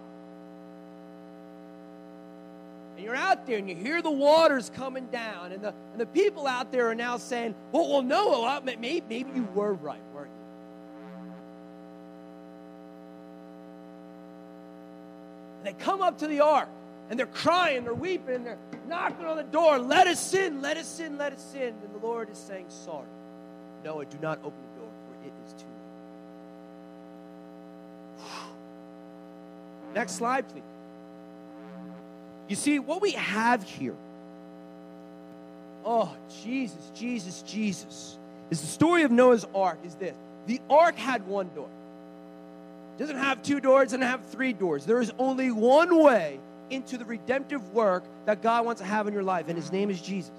And 2.98 3.01
you're 3.12 3.20
out 3.20 3.46
there 3.46 3.58
and 3.58 3.68
you 3.68 3.76
hear 3.76 4.02
the 4.02 4.10
waters 4.10 4.72
coming 4.74 5.06
down, 5.08 5.52
and 5.52 5.62
the, 5.62 5.74
and 5.92 6.00
the 6.00 6.06
people 6.06 6.48
out 6.48 6.72
there 6.72 6.90
are 6.90 6.96
now 6.96 7.18
saying, 7.18 7.54
Well, 7.74 7.90
well 7.90 8.02
no, 8.02 8.30
well, 8.30 8.62
maybe, 8.62 9.04
maybe 9.10 9.32
you 9.36 9.44
were 9.54 9.74
right, 9.74 10.00
weren't 10.16 10.30
you? 10.30 10.34
And 15.58 15.68
they 15.68 15.74
come 15.84 16.02
up 16.02 16.20
to 16.20 16.28
the 16.28 16.40
ark 16.40 16.70
and 17.10 17.20
they're 17.20 17.26
crying, 17.26 17.84
they're 17.84 17.94
weeping, 17.94 18.46
they're 18.46 18.58
knocking 18.88 19.26
on 19.26 19.36
the 19.36 19.44
door, 19.44 19.78
Let 19.78 20.08
us 20.08 20.34
in, 20.34 20.62
let 20.62 20.78
us 20.78 21.00
in, 21.02 21.18
let 21.18 21.34
us 21.34 21.54
in. 21.54 21.62
And 21.64 21.94
the 21.94 22.06
Lord 22.06 22.30
is 22.30 22.38
saying, 22.38 22.68
Sorry. 22.70 23.08
Noah, 23.84 24.06
do 24.06 24.18
not 24.22 24.40
open 24.40 24.54
the 24.74 24.80
door, 24.80 24.90
for 25.06 25.28
it 25.28 25.34
is 25.46 25.54
too 25.54 25.68
late. 28.20 28.36
Next 29.96 30.14
slide, 30.14 30.48
please. 30.48 30.64
You 32.52 32.58
see, 32.58 32.80
what 32.80 33.02
we 33.02 33.14
have 33.14 33.64
here, 33.64 33.96
oh, 35.86 36.14
Jesus, 36.44 36.92
Jesus, 36.94 37.44
Jesus, 37.44 38.18
is 38.50 38.60
the 38.60 38.68
story 38.68 39.04
of 39.04 39.12
Noah's 39.12 39.46
ark 39.56 39.78
is 39.86 39.96
this. 39.96 40.14
The 40.48 40.60
ark 40.70 40.98
had 40.98 41.26
one 41.26 41.50
door. 41.56 41.70
It 42.98 43.00
doesn't 43.00 43.20
have 43.20 43.42
two 43.42 43.62
doors, 43.62 43.86
doesn't 43.86 44.02
have 44.02 44.26
three 44.32 44.52
doors. 44.52 44.86
There 44.86 45.00
is 45.00 45.14
only 45.18 45.50
one 45.50 46.04
way 46.04 46.42
into 46.70 46.98
the 46.98 47.06
redemptive 47.06 47.72
work 47.72 48.04
that 48.26 48.42
God 48.42 48.66
wants 48.66 48.82
to 48.82 48.86
have 48.86 49.08
in 49.08 49.14
your 49.14 49.24
life, 49.24 49.48
and 49.48 49.56
his 49.56 49.72
name 49.72 49.90
is 49.90 50.02
Jesus. 50.02 50.34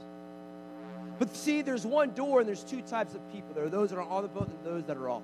But 1.19 1.35
see, 1.35 1.63
there's 1.63 1.87
one 1.87 2.11
door 2.11 2.41
and 2.41 2.47
there's 2.47 2.63
two 2.63 2.83
types 2.83 3.15
of 3.15 3.33
people. 3.33 3.55
There 3.55 3.65
are 3.65 3.71
those 3.71 3.89
that 3.89 3.97
are 3.97 4.03
on 4.03 4.21
the 4.21 4.29
boat 4.29 4.49
and 4.49 4.71
those 4.71 4.85
that 4.85 4.99
are 4.99 5.09
off. 5.09 5.23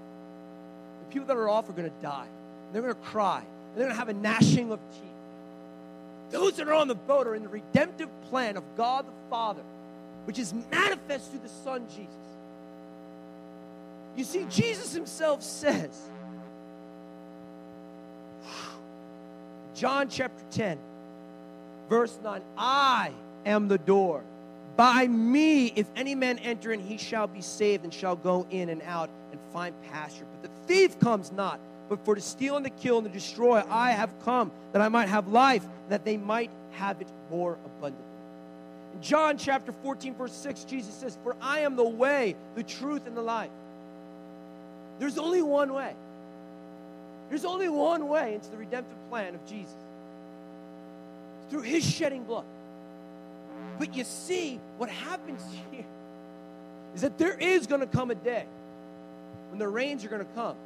The 1.06 1.12
people 1.12 1.26
that 1.26 1.36
are 1.36 1.50
off 1.50 1.68
are 1.68 1.74
going 1.74 1.90
to 1.90 2.00
die. 2.00 2.28
They're 2.72 2.80
going 2.80 2.94
to 2.94 3.00
cry. 3.00 3.40
And 3.40 3.76
they're 3.76 3.88
going 3.88 3.94
to 3.94 3.98
have 3.98 4.08
a 4.08 4.14
gnashing 4.14 4.72
of 4.72 4.80
teeth. 4.90 5.17
Those 6.30 6.54
that 6.56 6.68
are 6.68 6.74
on 6.74 6.88
the 6.88 6.94
boat 6.94 7.26
are 7.26 7.34
in 7.34 7.42
the 7.42 7.48
redemptive 7.48 8.08
plan 8.30 8.56
of 8.56 8.64
God 8.76 9.06
the 9.06 9.12
Father, 9.30 9.62
which 10.24 10.38
is 10.38 10.52
manifest 10.70 11.30
through 11.30 11.40
the 11.40 11.48
Son 11.48 11.86
Jesus. 11.88 12.14
You 14.16 14.24
see, 14.24 14.46
Jesus 14.50 14.92
himself 14.92 15.42
says, 15.42 15.96
John 19.74 20.08
chapter 20.08 20.42
10, 20.50 20.76
verse 21.88 22.18
9, 22.24 22.42
I 22.56 23.12
am 23.46 23.68
the 23.68 23.78
door. 23.78 24.22
By 24.76 25.06
me, 25.06 25.68
if 25.68 25.86
any 25.96 26.14
man 26.14 26.38
enter 26.40 26.72
in, 26.72 26.80
he 26.80 26.98
shall 26.98 27.28
be 27.28 27.40
saved 27.40 27.84
and 27.84 27.94
shall 27.94 28.16
go 28.16 28.46
in 28.50 28.68
and 28.68 28.82
out 28.82 29.08
and 29.30 29.40
find 29.52 29.74
pasture. 29.90 30.24
But 30.42 30.50
the 30.50 30.66
thief 30.66 30.98
comes 30.98 31.30
not, 31.32 31.60
but 31.88 32.04
for 32.04 32.14
to 32.14 32.20
steal 32.20 32.56
and 32.56 32.64
to 32.64 32.70
kill 32.70 32.98
and 32.98 33.06
to 33.06 33.12
destroy. 33.12 33.62
I 33.68 33.92
have 33.92 34.10
come 34.24 34.50
that 34.72 34.82
I 34.82 34.88
might 34.88 35.08
have 35.08 35.28
life, 35.28 35.64
that 35.88 36.04
they 36.04 36.16
might 36.16 36.50
have 36.72 37.00
it 37.00 37.08
more 37.30 37.58
abundantly. 37.64 38.04
In 38.94 39.02
John 39.02 39.38
chapter 39.38 39.72
14, 39.72 40.14
verse 40.14 40.32
6, 40.32 40.64
Jesus 40.64 40.94
says, 40.94 41.16
For 41.22 41.36
I 41.40 41.60
am 41.60 41.76
the 41.76 41.88
way, 41.88 42.36
the 42.54 42.62
truth, 42.62 43.06
and 43.06 43.16
the 43.16 43.22
life. 43.22 43.50
There's 44.98 45.18
only 45.18 45.42
one 45.42 45.72
way. 45.72 45.94
There's 47.28 47.44
only 47.44 47.68
one 47.68 48.08
way 48.08 48.34
into 48.34 48.50
the 48.50 48.56
redemptive 48.56 48.96
plan 49.10 49.34
of 49.34 49.46
Jesus. 49.46 49.74
It's 51.42 51.50
through 51.50 51.62
his 51.62 51.84
shedding 51.84 52.24
blood. 52.24 52.46
But 53.78 53.94
you 53.94 54.04
see, 54.04 54.58
what 54.76 54.88
happens 54.88 55.44
here 55.70 55.84
is 56.94 57.02
that 57.02 57.18
there 57.18 57.36
is 57.38 57.66
going 57.66 57.80
to 57.80 57.86
come 57.86 58.10
a 58.10 58.14
day 58.14 58.44
when 59.50 59.58
the 59.58 59.68
rains 59.68 60.04
are 60.04 60.08
going 60.08 60.24
to 60.24 60.32
come. 60.34 60.56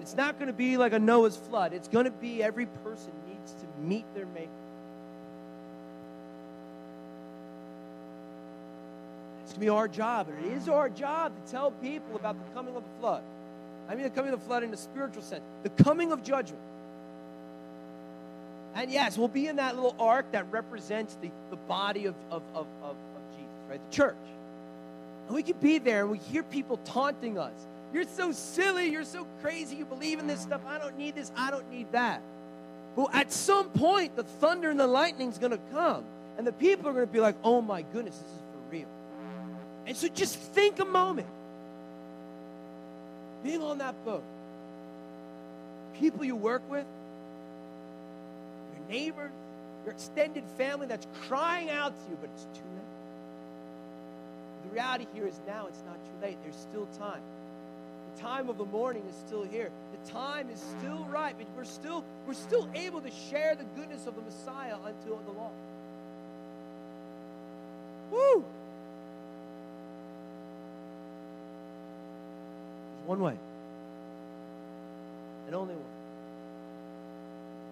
And 0.00 0.06
it's 0.06 0.16
not 0.16 0.38
going 0.38 0.46
to 0.46 0.54
be 0.54 0.78
like 0.78 0.94
a 0.94 0.98
Noah's 0.98 1.36
flood. 1.36 1.74
It's 1.74 1.86
going 1.86 2.06
to 2.06 2.10
be 2.10 2.42
every 2.42 2.64
person 2.64 3.12
needs 3.28 3.52
to 3.52 3.82
meet 3.82 4.06
their 4.14 4.24
maker. 4.24 4.48
It's 9.42 9.52
going 9.52 9.60
to 9.60 9.60
be 9.60 9.68
our 9.68 9.88
job, 9.88 10.28
and 10.30 10.46
it 10.46 10.56
is 10.56 10.70
our 10.70 10.88
job 10.88 11.32
to 11.36 11.52
tell 11.52 11.72
people 11.72 12.16
about 12.16 12.34
the 12.42 12.54
coming 12.54 12.74
of 12.76 12.82
the 12.82 12.88
flood. 12.98 13.22
I 13.90 13.94
mean 13.94 14.04
the 14.04 14.08
coming 14.08 14.32
of 14.32 14.40
the 14.40 14.46
flood 14.46 14.62
in 14.62 14.72
a 14.72 14.76
spiritual 14.78 15.20
sense, 15.20 15.42
the 15.64 15.84
coming 15.84 16.12
of 16.12 16.24
judgment. 16.24 16.62
And 18.74 18.90
yes, 18.90 19.18
we'll 19.18 19.28
be 19.28 19.48
in 19.48 19.56
that 19.56 19.74
little 19.74 19.96
ark 19.98 20.32
that 20.32 20.50
represents 20.50 21.14
the, 21.20 21.30
the 21.50 21.56
body 21.56 22.06
of, 22.06 22.14
of, 22.30 22.42
of, 22.54 22.66
of, 22.82 22.96
of 22.96 23.36
Jesus, 23.36 23.52
right? 23.68 23.90
The 23.90 23.94
church. 23.94 24.16
And 25.26 25.36
we 25.36 25.42
could 25.42 25.60
be 25.60 25.76
there 25.76 26.00
and 26.00 26.10
we 26.10 26.16
hear 26.16 26.42
people 26.42 26.78
taunting 26.86 27.38
us. 27.38 27.52
You're 27.92 28.04
so 28.04 28.32
silly. 28.32 28.86
You're 28.86 29.04
so 29.04 29.26
crazy. 29.42 29.76
You 29.76 29.84
believe 29.84 30.18
in 30.18 30.26
this 30.26 30.40
stuff. 30.40 30.60
I 30.66 30.78
don't 30.78 30.96
need 30.96 31.14
this. 31.14 31.32
I 31.36 31.50
don't 31.50 31.70
need 31.70 31.90
that. 31.92 32.22
But 32.96 33.14
at 33.14 33.32
some 33.32 33.68
point, 33.70 34.16
the 34.16 34.24
thunder 34.24 34.70
and 34.70 34.78
the 34.78 34.86
lightning 34.86 35.28
is 35.28 35.38
going 35.38 35.52
to 35.52 35.60
come. 35.72 36.04
And 36.38 36.46
the 36.46 36.52
people 36.52 36.88
are 36.88 36.92
going 36.92 37.06
to 37.06 37.12
be 37.12 37.20
like, 37.20 37.36
oh 37.44 37.60
my 37.60 37.82
goodness, 37.82 38.16
this 38.16 38.26
is 38.26 38.38
for 38.52 38.72
real. 38.72 38.88
And 39.86 39.96
so 39.96 40.08
just 40.08 40.36
think 40.36 40.78
a 40.78 40.84
moment. 40.84 41.28
Being 43.42 43.62
on 43.62 43.78
that 43.78 43.94
boat, 44.04 44.22
people 45.98 46.24
you 46.24 46.36
work 46.36 46.62
with, 46.70 46.84
your 48.76 48.88
neighbors, 48.88 49.32
your 49.84 49.94
extended 49.94 50.44
family 50.58 50.86
that's 50.86 51.06
crying 51.26 51.70
out 51.70 51.94
to 51.94 52.10
you, 52.10 52.18
but 52.20 52.30
it's 52.34 52.44
too 52.44 52.64
late. 52.74 52.84
The 54.64 54.74
reality 54.74 55.06
here 55.14 55.26
is 55.26 55.40
now 55.46 55.66
it's 55.68 55.82
not 55.86 55.96
too 55.96 56.26
late. 56.26 56.36
There's 56.42 56.56
still 56.56 56.86
time. 56.98 57.20
The 58.16 58.22
time 58.22 58.48
of 58.48 58.58
the 58.58 58.64
morning 58.64 59.02
is 59.08 59.16
still 59.26 59.44
here. 59.44 59.70
The 60.04 60.10
time 60.10 60.48
is 60.50 60.60
still 60.78 61.04
right. 61.06 61.34
We're 61.56 61.64
still 61.64 62.04
we're 62.26 62.34
still 62.34 62.68
able 62.74 63.00
to 63.00 63.10
share 63.30 63.54
the 63.54 63.64
goodness 63.80 64.06
of 64.06 64.14
the 64.14 64.22
Messiah 64.22 64.76
until 64.84 65.20
the 65.26 65.32
law. 65.32 65.50
Woo! 68.10 68.44
There's 72.96 73.08
one 73.08 73.20
way. 73.20 73.36
And 75.46 75.54
only 75.54 75.74
one. 75.74 75.84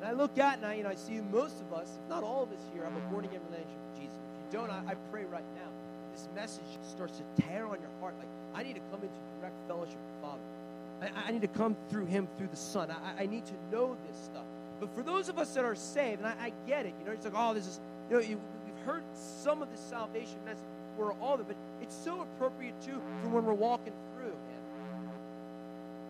And 0.00 0.08
I 0.08 0.12
look 0.12 0.38
at 0.38 0.58
and 0.58 0.66
I, 0.66 0.74
you 0.74 0.84
know, 0.84 0.90
I 0.90 0.94
see 0.94 1.20
most 1.32 1.60
of 1.60 1.72
us, 1.72 1.88
if 2.02 2.08
not 2.08 2.22
all 2.22 2.44
of 2.44 2.50
us 2.50 2.60
here, 2.72 2.84
have 2.84 2.96
a 2.96 3.00
born 3.10 3.24
again 3.24 3.40
relationship 3.50 3.78
with 3.90 4.02
Jesus. 4.02 4.14
If 4.14 4.52
you 4.52 4.58
don't, 4.58 4.70
I, 4.70 4.92
I 4.92 4.94
pray 5.10 5.24
right 5.24 5.44
now. 5.56 5.70
This 6.12 6.28
message 6.34 6.70
starts 6.90 7.18
to 7.18 7.42
tear 7.42 7.66
on 7.66 7.78
your 7.80 7.90
heart. 8.00 8.14
Like, 8.18 8.28
I 8.58 8.64
need 8.64 8.74
to 8.74 8.80
come 8.90 9.00
into 9.00 9.14
direct 9.38 9.54
fellowship 9.68 9.94
with 9.94 10.20
the 10.20 10.26
Father. 10.26 11.14
I, 11.24 11.28
I 11.28 11.30
need 11.30 11.42
to 11.42 11.48
come 11.48 11.76
through 11.90 12.06
Him, 12.06 12.26
through 12.36 12.48
the 12.48 12.56
Son. 12.56 12.90
I, 12.90 13.22
I 13.22 13.26
need 13.26 13.46
to 13.46 13.52
know 13.70 13.96
this 14.08 14.18
stuff. 14.24 14.42
But 14.80 14.92
for 14.96 15.02
those 15.02 15.28
of 15.28 15.38
us 15.38 15.54
that 15.54 15.64
are 15.64 15.76
saved, 15.76 16.18
and 16.18 16.26
I, 16.26 16.46
I 16.46 16.52
get 16.66 16.84
it, 16.84 16.94
you 16.98 17.06
know, 17.06 17.12
it's 17.12 17.24
like, 17.24 17.34
oh, 17.36 17.54
this 17.54 17.68
is, 17.68 17.78
you 18.10 18.16
know, 18.16 18.22
you, 18.22 18.40
we've 18.66 18.84
heard 18.84 19.04
some 19.14 19.62
of 19.62 19.70
the 19.70 19.76
salvation 19.76 20.38
message 20.44 20.64
before 20.96 21.14
all 21.22 21.34
of 21.34 21.40
it, 21.40 21.46
but 21.46 21.56
it's 21.80 21.94
so 21.94 22.22
appropriate 22.22 22.74
too 22.82 23.00
for 23.22 23.28
when 23.28 23.44
we're 23.44 23.54
walking 23.54 23.92
through, 24.16 24.26
man. 24.26 25.08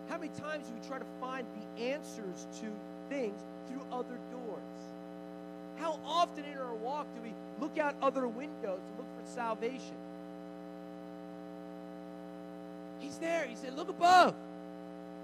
How 0.09 0.17
many 0.17 0.31
times 0.39 0.65
do 0.67 0.73
we 0.73 0.87
try 0.87 0.97
to 0.97 1.05
find 1.21 1.45
the 1.77 1.83
answers 1.83 2.47
to 2.61 2.65
things 3.09 3.39
through 3.67 3.85
other 3.91 4.17
doors? 4.31 4.79
How 5.77 5.99
often 6.03 6.45
in 6.45 6.57
our 6.57 6.73
walk 6.73 7.05
do 7.15 7.21
we 7.21 7.33
look 7.61 7.77
out 7.77 7.95
other 8.01 8.27
windows 8.27 8.79
and 8.87 8.97
look 8.97 9.07
for 9.23 9.31
salvation? 9.35 9.95
He's 12.99 13.08
there. 13.19 13.45
He 13.45 13.55
said, 13.55 13.75
Look 13.75 13.89
above. 13.89 14.33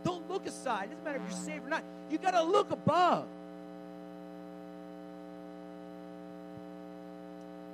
Don't 0.04 0.30
look 0.30 0.46
aside. 0.46 0.86
It 0.86 0.90
doesn't 0.92 1.04
matter 1.04 1.18
if 1.18 1.32
you're 1.32 1.40
saved 1.40 1.66
or 1.66 1.70
not. 1.70 1.84
You 2.12 2.18
got 2.18 2.32
to 2.32 2.44
look 2.44 2.70
above. 2.72 3.26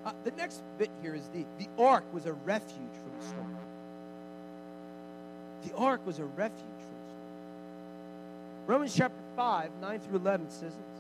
Uh, 0.06 0.12
the 0.24 0.32
next 0.32 0.62
bit 0.80 0.90
here 1.02 1.14
is 1.14 1.28
the, 1.34 1.46
the 1.60 1.68
ark 1.78 2.04
was 2.14 2.26
a 2.26 2.34
refuge 2.34 2.72
from 2.78 3.20
the 3.20 3.26
storm. 3.26 3.58
The 5.68 5.76
ark 5.76 6.06
was 6.06 6.20
a 6.20 6.26
refuge 6.26 6.58
from 6.58 6.78
the 6.78 7.10
storm. 7.10 7.22
Romans 8.68 8.96
chapter 8.96 9.22
5, 9.36 9.70
9 9.82 10.00
through 10.00 10.20
11 10.20 10.50
says 10.50 10.62
this. 10.62 10.92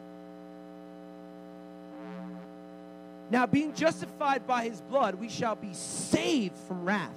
Now, 3.32 3.45
being 3.45 3.74
justified 3.74 4.45
by 4.45 4.65
his 4.65 4.82
blood, 4.82 5.15
we 5.15 5.30
shall 5.30 5.55
be 5.55 5.74
saved 5.74 6.57
from 6.67 6.84
wrath 6.84 7.15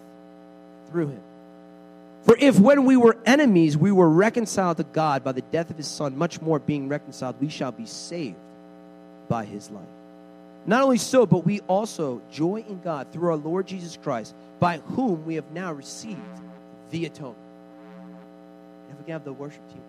through 0.89 1.09
him. 1.09 1.23
For 2.25 2.37
if 2.39 2.59
when 2.59 2.87
we 2.87 2.97
were 2.97 3.19
enemies, 3.27 3.77
we 3.77 3.93
were 3.93 4.09
reconciled 4.09 4.79
to 4.79 4.85
God 4.85 5.23
by 5.23 5.33
the 5.33 5.43
death 5.43 5.71
of 5.71 5.77
his 5.77 5.87
Son, 5.87 6.17
much 6.17 6.41
more 6.41 6.59
being 6.59 6.89
reconciled, 6.89 7.37
we 7.41 7.51
shall 7.51 7.73
be 7.73 7.87
saved 7.87 8.37
by 9.29 9.45
his 9.45 9.71
life. 9.71 9.85
Not 10.67 10.83
only 10.83 10.97
so, 10.97 11.27
but 11.27 11.45
we 11.45 11.61
also 11.61 12.23
joy 12.33 12.65
in 12.67 12.81
God 12.81 13.09
through 13.13 13.29
our 13.29 13.37
Lord 13.37 13.67
Jesus 13.67 13.99
Christ, 14.03 14.35
by 14.59 14.79
whom 14.79 15.27
we 15.27 15.35
have 15.35 15.51
now 15.51 15.73
received 15.73 16.21
the 16.91 17.05
atonement. 17.05 17.37
If 18.91 18.99
we 18.99 19.05
can 19.05 19.13
have 19.13 19.25
the 19.25 19.33
worship 19.33 19.61
team. 19.69 19.83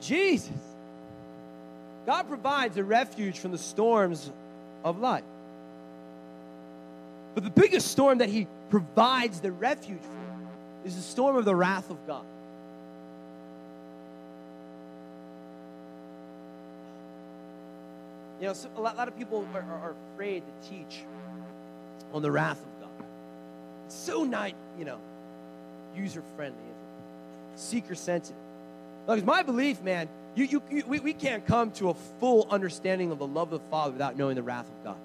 Jesus. 0.00 0.50
God 2.04 2.26
provides 2.26 2.76
a 2.76 2.82
refuge 2.82 3.38
from 3.38 3.52
the 3.52 3.58
storms 3.58 4.28
of 4.84 4.98
life. 4.98 5.22
But 7.34 7.44
the 7.44 7.50
biggest 7.50 7.90
storm 7.90 8.18
that 8.18 8.28
He 8.28 8.46
provides 8.70 9.40
the 9.40 9.52
refuge 9.52 10.00
for 10.00 10.86
is 10.86 10.96
the 10.96 11.02
storm 11.02 11.36
of 11.36 11.44
the 11.44 11.54
wrath 11.54 11.90
of 11.90 12.06
God. 12.06 12.24
You 18.40 18.48
know, 18.48 18.54
a, 18.76 18.80
lot, 18.80 19.06
of 19.06 19.16
people 19.16 19.46
are, 19.54 19.94
afraid 20.14 20.42
to 20.44 20.68
teach 20.68 21.04
on 22.12 22.22
the 22.22 22.30
wrath 22.30 22.58
of 22.58 22.80
God. 22.80 23.06
It's 23.86 23.94
so 23.94 24.24
not, 24.24 24.50
you 24.76 24.84
know, 24.84 24.98
user 25.94 26.24
friendly, 26.34 26.58
seeker 27.54 27.94
sensitive. 27.94 28.36
It's 29.08 29.24
my 29.24 29.44
belief, 29.44 29.80
man. 29.82 30.08
You, 30.34 30.44
you, 30.44 30.62
you, 30.70 30.84
we, 30.88 30.98
we 30.98 31.12
can't 31.12 31.46
come 31.46 31.70
to 31.72 31.90
a 31.90 31.94
full 31.94 32.48
understanding 32.50 33.12
of 33.12 33.20
the 33.20 33.26
love 33.26 33.52
of 33.52 33.62
the 33.62 33.68
Father 33.70 33.92
without 33.92 34.16
knowing 34.16 34.34
the 34.34 34.42
wrath 34.42 34.66
of 34.66 34.84
God. 34.84 34.96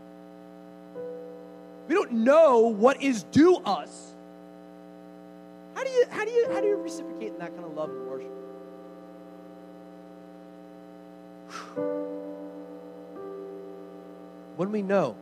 We 1.88 1.96
don't 1.96 2.12
know 2.12 2.60
what 2.60 3.02
is 3.02 3.24
due 3.24 3.58
us. 3.58 4.16
How 5.74 5.84
do 5.84 5.90
you 5.90 6.06
how 6.10 6.26
do 6.26 6.32
you 6.32 6.48
how 6.52 6.60
do 6.60 6.68
you 6.68 6.76
reciprocate 6.76 7.34
in 7.34 7.40
that 7.40 7.54
kind 7.54 7.66
of 7.66 7.74
love 7.76 7.90
and 7.90 8.08
worship? 8.08 8.32
When 14.58 14.72
we 14.72 14.82
know, 14.82 15.16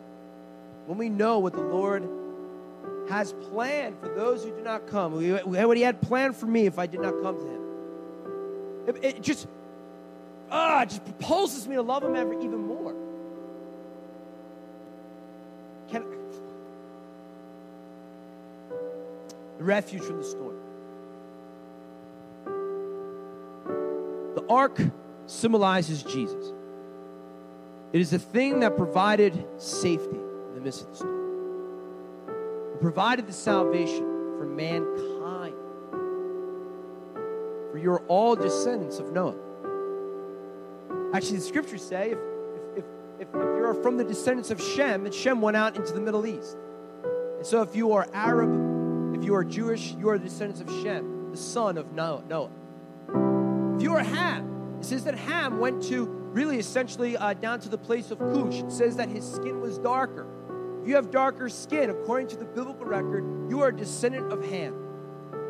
when 0.86 0.98
we 0.98 1.10
know 1.10 1.40
what 1.40 1.52
the 1.52 1.62
Lord 1.62 2.08
has 3.10 3.34
planned 3.34 4.00
for 4.00 4.08
those 4.08 4.46
who 4.46 4.52
do 4.52 4.62
not 4.62 4.88
come, 4.88 5.12
what 5.12 5.76
He 5.76 5.84
had 5.84 6.02
planned 6.02 6.38
for 6.38 6.46
me 6.46 6.68
if 6.68 6.80
I 6.80 6.88
did 6.88 7.02
not 7.02 7.22
come 7.22 7.36
to 7.36 7.44
Him. 7.44 7.62
It, 8.88 9.04
it 9.04 9.22
just 9.22 9.48
ah, 10.50 10.84
it 10.84 10.90
just 10.90 11.04
propulses 11.04 11.68
me 11.68 11.76
to 11.76 11.82
love 11.82 12.04
Him 12.04 12.16
ever 12.16 12.34
even 12.34 12.66
more. 12.66 12.75
Refuge 19.66 20.04
from 20.04 20.18
the 20.18 20.24
storm. 20.24 20.56
The 24.36 24.46
ark 24.48 24.80
symbolizes 25.26 26.04
Jesus. 26.04 26.54
It 27.92 28.02
is 28.02 28.12
the 28.12 28.20
thing 28.20 28.60
that 28.60 28.78
provided 28.78 29.46
safety 29.58 30.18
in 30.18 30.56
the 30.56 30.62
midst 30.62 30.82
of 30.82 30.90
the 30.90 30.96
storm. 30.96 31.16
It 32.74 32.82
provided 32.82 33.28
the 33.28 33.34
salvation 33.34 34.04
for 34.38 34.46
mankind. 34.46 35.56
For 37.72 37.78
you're 37.78 38.04
all 38.08 38.36
descendants 38.36 39.00
of 39.00 39.12
Noah. 39.12 39.36
Actually, 41.14 41.38
the 41.38 41.44
scriptures 41.44 41.84
say 41.84 42.12
if, 42.12 42.20
if, 42.76 42.84
if, 43.20 43.28
if 43.28 43.34
you're 43.34 43.74
from 43.82 43.98
the 43.98 44.04
descendants 44.04 44.52
of 44.52 44.62
Shem, 44.62 45.06
and 45.06 45.14
Shem 45.14 45.42
went 45.42 45.56
out 45.56 45.78
into 45.78 45.94
the 45.94 46.02
Middle 46.02 46.26
East. 46.26 46.58
And 47.38 47.46
so 47.46 47.62
if 47.62 47.76
you 47.76 47.94
are 47.94 48.08
Arab, 48.14 48.65
if 49.16 49.24
you 49.24 49.34
are 49.34 49.46
Jewish, 49.46 49.94
you 49.94 50.10
are 50.10 50.18
the 50.18 50.26
descendants 50.26 50.60
of 50.60 50.70
Shem, 50.84 51.32
the 51.32 51.38
son 51.38 51.78
of 51.78 51.94
Noah. 51.94 52.50
If 53.76 53.82
you 53.82 53.94
are 53.94 54.04
Ham, 54.04 54.78
it 54.80 54.86
says 54.86 55.06
that 55.06 55.16
Ham 55.16 55.58
went 55.58 55.82
to 55.84 56.06
really 56.06 56.60
essentially 56.60 57.16
uh, 57.16 57.34
down 57.34 57.62
to 57.62 57.70
the 57.70 57.78
place 57.78 58.12
of 58.12 58.20
Cush. 58.20 58.56
It 58.56 58.72
says 58.72 58.98
that 58.98 59.08
his 59.08 59.26
skin 59.26 59.62
was 59.62 59.78
darker. 59.78 60.28
If 60.82 60.90
you 60.90 60.96
have 60.96 61.12
darker 61.12 61.48
skin, 61.48 61.90
according 61.90 62.28
to 62.30 62.36
the 62.36 62.44
biblical 62.44 62.86
record, 62.86 63.50
you 63.50 63.62
are 63.62 63.70
a 63.70 63.76
descendant 63.76 64.34
of 64.34 64.44
Ham, 64.50 64.76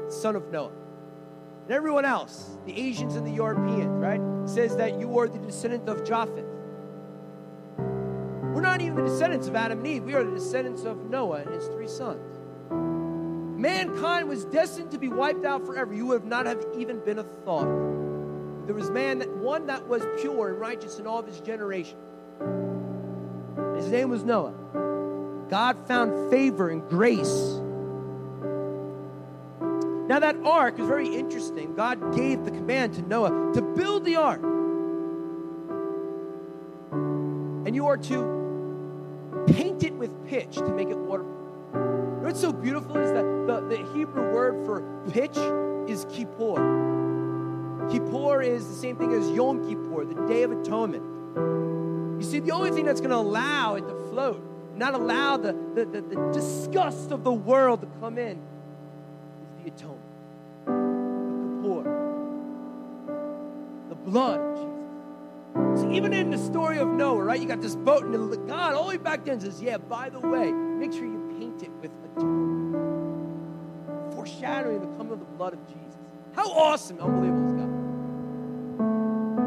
son 0.10 0.36
of 0.36 0.52
Noah. 0.52 0.72
And 1.64 1.72
everyone 1.72 2.06
else, 2.06 2.58
the 2.66 2.80
Asians 2.80 3.16
and 3.16 3.26
the 3.26 3.32
Europeans, 3.32 3.98
right, 3.98 4.22
says 4.48 4.78
that 4.78 5.00
you 5.00 5.18
are 5.18 5.28
the 5.28 5.40
descendant 5.40 5.90
of 5.90 6.06
Japheth. 6.06 6.46
We're 7.78 8.62
not 8.62 8.82
even 8.82 8.96
the 8.96 9.04
descendants 9.04 9.48
of 9.48 9.56
Adam 9.56 9.80
and 9.80 9.88
Eve. 9.88 10.04
We 10.04 10.14
are 10.14 10.24
the 10.24 10.36
descendants 10.36 10.84
of 10.84 11.10
Noah 11.10 11.38
and 11.38 11.54
his 11.54 11.66
three 11.66 11.88
sons. 11.88 12.35
Mankind 13.56 14.28
was 14.28 14.46
destined 14.46 14.92
to 14.92 14.98
be 14.98 15.08
wiped 15.08 15.46
out 15.46 15.66
forever. 15.66 15.94
You 15.94 16.06
would 16.08 16.26
not 16.26 16.46
have 16.46 16.64
even 16.78 17.00
been 17.00 17.20
a 17.20 17.24
thought 17.24 17.86
there 18.66 18.74
was 18.74 18.90
man 18.90 19.20
that 19.20 19.30
one 19.38 19.68
that 19.68 19.88
was 19.88 20.02
pure 20.20 20.50
and 20.50 20.60
righteous 20.60 20.98
in 20.98 21.06
all 21.06 21.20
of 21.20 21.28
his 21.28 21.40
generation. 21.40 21.98
His 23.76 23.90
name 23.90 24.10
was 24.10 24.24
Noah. 24.24 24.54
God 25.50 25.88
found 25.88 26.32
favor 26.32 26.70
and 26.70 26.88
grace. 26.90 27.60
Now 30.08 30.20
that 30.20 30.36
ark 30.44 30.80
is 30.80 30.88
very 30.88 31.14
interesting. 31.16 31.76
God 31.76 32.16
gave 32.16 32.44
the 32.44 32.52
command 32.52 32.96
to 32.96 33.04
Noah 33.04 33.52
to 33.54 33.62
build 33.62 34.04
the 34.06 34.16
ark. 34.16 34.42
And 37.68 37.76
you 37.76 37.86
are 37.86 37.98
to 37.98 39.46
paint 39.48 39.84
it 39.84 39.94
with 39.94 40.26
pitch 40.26 40.56
to 40.56 40.74
make 40.74 40.90
it 40.90 40.98
waterproof. 40.98 41.35
What's 42.26 42.42
so 42.42 42.52
beautiful 42.52 42.98
is 42.98 43.12
that 43.12 43.24
the, 43.46 43.62
the 43.70 43.78
Hebrew 43.94 44.34
word 44.34 44.66
for 44.66 44.82
pitch 45.12 45.38
is 45.88 46.08
kippur. 46.12 46.56
Kippur 47.92 48.42
is 48.42 48.68
the 48.68 48.74
same 48.74 48.98
thing 48.98 49.14
as 49.14 49.30
Yom 49.30 49.70
Kippur, 49.70 50.06
the 50.06 50.26
Day 50.26 50.42
of 50.42 50.52
Atonement. 50.52 51.04
You 52.20 52.28
see, 52.28 52.40
the 52.40 52.50
only 52.50 52.72
thing 52.72 52.84
that's 52.84 53.00
going 53.00 53.12
to 53.12 53.18
allow 53.18 53.76
it 53.76 53.82
to 53.82 53.94
float, 54.10 54.44
not 54.76 54.96
allow 54.96 55.38
the, 55.38 55.56
the, 55.76 55.86
the, 55.86 56.02
the 56.02 56.32
disgust 56.34 57.12
of 57.12 57.24
the 57.24 57.32
world 57.32 57.82
to 57.82 57.88
come 58.00 58.18
in, 58.18 58.42
is 59.44 59.64
the 59.64 59.70
atonement. 59.70 60.02
The 60.66 60.72
Kippur. 61.62 61.84
The 63.90 63.96
blood 63.96 64.40
of 64.40 64.56
Jesus. 64.56 65.82
So 65.84 65.92
even 65.92 66.12
in 66.12 66.32
the 66.32 66.40
story 66.40 66.80
of 66.80 66.88
Noah, 66.88 67.24
right? 67.24 67.40
You 67.40 67.48
got 67.48 67.62
this 67.62 67.76
boat, 67.76 68.04
and 68.04 68.48
God 68.48 68.74
all 68.74 68.86
the 68.86 68.90
way 68.90 68.98
back 68.98 69.26
then 69.26 69.40
says, 69.40 69.62
"Yeah, 69.62 69.78
by 69.78 70.10
the 70.10 70.20
way, 70.20 70.52
make 70.52 70.92
sure 70.92 71.06
you 71.06 71.15
paint 71.56 71.70
it 71.70 71.72
with 71.82 71.92
atonement, 72.16 74.14
foreshadowing 74.14 74.80
the 74.82 74.88
coming 74.98 75.14
of 75.14 75.20
the 75.20 75.26
blood 75.26 75.54
of 75.54 75.66
Jesus." 75.68 75.98
How 76.34 76.50
awesome, 76.52 77.00
unbelievable 77.00 77.48
is 77.48 77.54
God? 77.54 77.70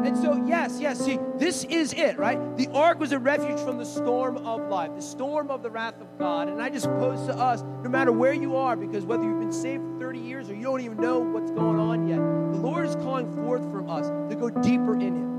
And 0.05 0.17
so, 0.17 0.33
yes, 0.47 0.79
yes, 0.79 0.99
see, 0.99 1.19
this 1.35 1.65
is 1.65 1.93
it, 1.93 2.17
right? 2.17 2.39
The 2.57 2.67
ark 2.69 2.99
was 2.99 3.11
a 3.11 3.19
refuge 3.19 3.59
from 3.59 3.77
the 3.77 3.85
storm 3.85 4.37
of 4.37 4.69
life, 4.69 4.95
the 4.95 5.01
storm 5.01 5.51
of 5.51 5.61
the 5.61 5.69
wrath 5.69 5.99
of 6.01 6.17
God. 6.17 6.47
And 6.47 6.61
I 6.61 6.69
just 6.69 6.85
pose 6.85 7.27
to 7.27 7.35
us, 7.35 7.63
no 7.83 7.89
matter 7.89 8.11
where 8.11 8.33
you 8.33 8.55
are, 8.55 8.75
because 8.75 9.05
whether 9.05 9.23
you've 9.23 9.39
been 9.39 9.51
saved 9.51 9.83
for 9.83 9.99
30 9.99 10.19
years 10.19 10.49
or 10.49 10.55
you 10.55 10.63
don't 10.63 10.81
even 10.81 10.97
know 10.97 11.19
what's 11.19 11.51
going 11.51 11.77
on 11.79 12.07
yet, 12.07 12.17
the 12.17 12.59
Lord 12.59 12.87
is 12.87 12.95
calling 12.95 13.29
forth 13.43 13.69
from 13.71 13.89
us 13.89 14.09
to 14.29 14.35
go 14.35 14.49
deeper 14.49 14.95
in 14.95 15.15
Him. 15.15 15.38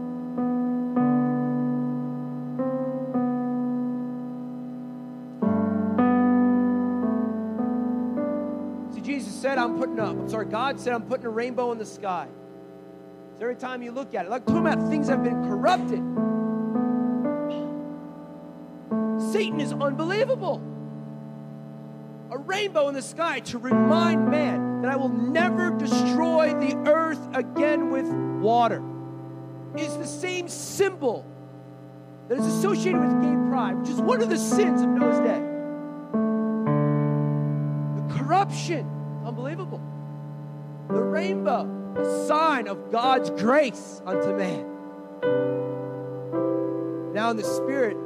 Said, 9.51 9.59
I'm 9.59 9.79
putting 9.79 9.99
up, 9.99 10.11
I'm 10.11 10.29
sorry, 10.29 10.47
God 10.47 10.79
said, 10.79 10.93
I'm 10.93 11.03
putting 11.03 11.27
a 11.27 11.31
rainbow 11.31 11.73
in 11.73 11.79
the 11.79 11.85
sky. 11.85 12.29
So 13.37 13.43
every 13.43 13.57
time 13.57 13.83
you 13.83 13.91
look 13.91 14.15
at 14.15 14.27
it, 14.27 14.31
like 14.31 14.47
talking 14.47 14.65
about 14.65 14.89
things 14.89 15.09
that 15.09 15.15
have 15.15 15.25
been 15.25 15.43
corrupted. 15.49 15.99
Satan 19.33 19.61
is 19.61 19.73
unbelievable. 19.73 20.63
A 22.31 22.39
rainbow 22.39 22.87
in 22.89 22.95
the 22.95 23.03
sky 23.03 23.41
to 23.41 23.59
remind 23.59 24.31
man 24.31 24.83
that 24.83 24.93
I 24.93 24.95
will 24.95 25.09
never 25.09 25.71
destroy 25.71 26.55
the 26.55 26.77
earth 26.89 27.21
again 27.35 27.91
with 27.91 28.07
water. 28.41 28.81
Is 29.77 29.97
the 29.97 30.07
same 30.07 30.47
symbol 30.49 31.27
that 32.29 32.39
is 32.39 32.47
associated 32.47 33.01
with 33.01 33.21
gay 33.21 33.35
pride, 33.51 33.81
which 33.81 33.91
is 33.91 34.01
one 34.01 34.23
of 34.23 34.31
the 34.31 34.39
sins 34.39 34.81
of 34.83 34.89
Noah's 34.91 35.19
day. 35.19 35.41
The 37.97 38.15
corruption, 38.17 39.00
unbelievable. 39.31 39.81
The 40.89 41.01
rainbow, 41.01 41.95
a 41.97 42.27
sign 42.27 42.67
of 42.67 42.91
God's 42.91 43.31
grace 43.31 44.03
unto 44.05 44.35
man. 44.37 44.67
Now 47.15 47.31
in 47.31 47.37
the 47.37 47.45
spirit, 47.45 47.97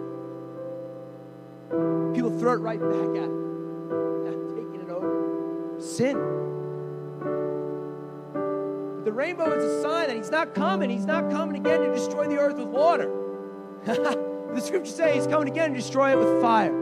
people 2.14 2.38
throw 2.38 2.52
it 2.52 2.60
right 2.60 2.78
back 2.78 3.22
at. 3.22 3.30
Taking 4.54 4.80
it 4.82 4.90
over. 4.90 5.80
Sin. 5.80 6.18
But 8.96 9.04
the 9.06 9.12
rainbow 9.12 9.50
is 9.50 9.64
a 9.64 9.82
sign 9.82 10.08
that 10.08 10.16
he's 10.16 10.30
not 10.30 10.54
coming. 10.54 10.90
He's 10.90 11.06
not 11.06 11.30
coming 11.30 11.56
again 11.56 11.80
to 11.80 11.94
destroy 11.94 12.28
the 12.28 12.36
earth 12.36 12.58
with 12.58 12.68
water. 12.68 13.10
the 13.86 14.60
scriptures 14.60 14.94
say 14.94 15.14
he's 15.14 15.26
coming 15.26 15.48
again 15.48 15.70
to 15.70 15.76
destroy 15.76 16.12
it 16.12 16.18
with 16.18 16.42
fire. 16.42 16.72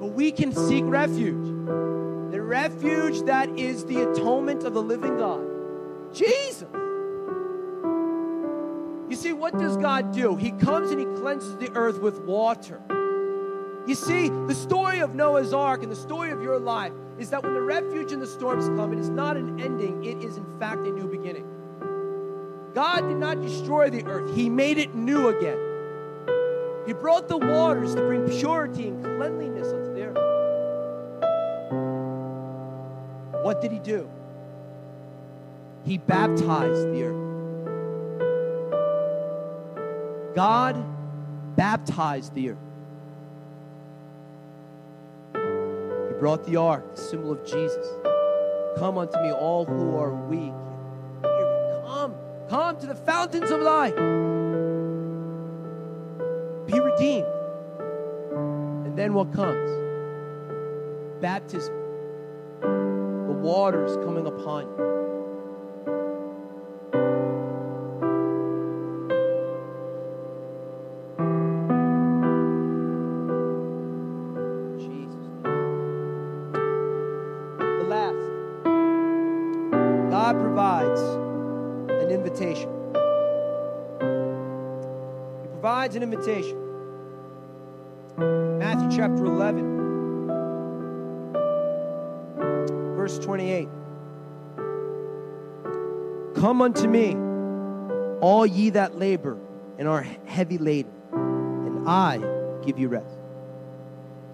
But 0.00 0.06
we 0.08 0.32
can 0.32 0.52
seek 0.52 0.82
refuge. 0.84 1.54
The 2.30 2.42
refuge 2.42 3.22
that 3.22 3.58
is 3.58 3.84
the 3.84 4.10
atonement 4.10 4.64
of 4.64 4.74
the 4.74 4.82
living 4.82 5.16
God. 5.16 5.44
Jesus. 6.12 6.68
You 9.08 9.16
see, 9.16 9.32
what 9.32 9.58
does 9.58 9.76
God 9.76 10.12
do? 10.12 10.36
He 10.36 10.52
comes 10.52 10.90
and 10.90 10.98
He 10.98 11.06
cleanses 11.20 11.56
the 11.56 11.70
earth 11.72 12.00
with 12.00 12.20
water. 12.20 12.80
You 13.86 13.94
see, 13.94 14.28
the 14.28 14.54
story 14.54 15.00
of 15.00 15.14
Noah's 15.14 15.52
Ark 15.52 15.82
and 15.82 15.92
the 15.92 15.96
story 15.96 16.30
of 16.30 16.42
your 16.42 16.58
life 16.58 16.92
is 17.18 17.30
that 17.30 17.42
when 17.42 17.52
the 17.52 17.60
refuge 17.60 18.12
and 18.12 18.22
the 18.22 18.26
storms 18.26 18.66
come, 18.68 18.92
it 18.92 18.98
is 18.98 19.10
not 19.10 19.36
an 19.36 19.60
ending, 19.60 20.04
it 20.04 20.22
is 20.24 20.38
in 20.38 20.58
fact 20.58 20.86
a 20.86 20.90
new 20.90 21.06
beginning. 21.06 21.46
God 22.74 23.06
did 23.06 23.18
not 23.18 23.40
destroy 23.40 23.90
the 23.90 24.04
earth, 24.06 24.34
He 24.34 24.48
made 24.48 24.78
it 24.78 24.94
new 24.94 25.28
again. 25.28 25.58
He 26.86 26.92
brought 26.92 27.28
the 27.28 27.38
waters 27.38 27.94
to 27.94 28.00
bring 28.00 28.28
purity 28.28 28.88
and 28.88 29.04
cleanliness 29.04 29.68
unto 29.68 29.94
the 29.94 30.02
earth. 30.02 30.23
What 33.44 33.60
did 33.60 33.72
He 33.72 33.78
do? 33.78 34.08
He 35.84 35.98
baptized 35.98 36.90
the 36.94 37.02
earth. 37.04 37.24
God 40.34 40.82
baptized 41.54 42.32
the 42.32 42.52
earth. 42.52 42.56
He 45.34 46.14
brought 46.18 46.46
the 46.46 46.56
ark, 46.56 46.96
the 46.96 47.02
symbol 47.02 47.32
of 47.32 47.44
Jesus. 47.44 47.86
Come 48.78 48.96
unto 48.96 49.20
me, 49.20 49.30
all 49.30 49.66
who 49.66 49.94
are 49.98 50.14
weak. 50.14 50.54
Come, 51.86 52.14
come 52.48 52.78
to 52.78 52.86
the 52.86 52.94
fountains 52.94 53.50
of 53.50 53.60
life. 53.60 53.94
Be 56.66 56.80
redeemed. 56.80 57.26
And 58.86 58.96
then 58.96 59.12
what 59.12 59.34
comes? 59.34 59.70
Baptism. 61.20 61.84
Waters 63.44 63.96
coming 63.98 64.26
upon 64.26 64.62
you. 64.64 64.76
Jesus. 74.78 75.26
The 77.58 77.84
last. 77.86 78.24
God 80.10 80.40
provides 80.40 81.00
an 82.00 82.10
invitation. 82.10 82.70
He 85.42 85.48
provides 85.48 85.96
an 85.96 86.02
invitation. 86.02 86.53
Verse 93.14 93.24
28. 93.24 93.68
Come 96.36 96.62
unto 96.62 96.88
me, 96.88 97.14
all 98.20 98.46
ye 98.46 98.70
that 98.70 98.98
labor 98.98 99.38
and 99.78 99.88
are 99.88 100.02
heavy 100.26 100.58
laden, 100.58 100.92
and 101.12 101.88
I 101.88 102.18
give 102.64 102.78
you 102.78 102.88
rest. 102.88 103.14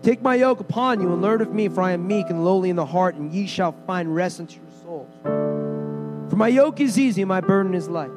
Take 0.02 0.22
my 0.22 0.34
yoke 0.34 0.60
upon 0.60 1.00
you 1.00 1.12
and 1.12 1.20
learn 1.20 1.42
of 1.42 1.52
me, 1.52 1.68
for 1.68 1.82
I 1.82 1.92
am 1.92 2.06
meek 2.06 2.30
and 2.30 2.44
lowly 2.44 2.70
in 2.70 2.76
the 2.76 2.86
heart, 2.86 3.16
and 3.16 3.32
ye 3.32 3.46
shall 3.46 3.72
find 3.86 4.14
rest 4.14 4.40
unto 4.40 4.58
your 4.58 4.70
souls. 4.82 5.10
For 6.30 6.36
my 6.36 6.48
yoke 6.48 6.80
is 6.80 6.98
easy 6.98 7.22
and 7.22 7.28
my 7.28 7.40
burden 7.40 7.74
is 7.74 7.88
light. 7.88 8.10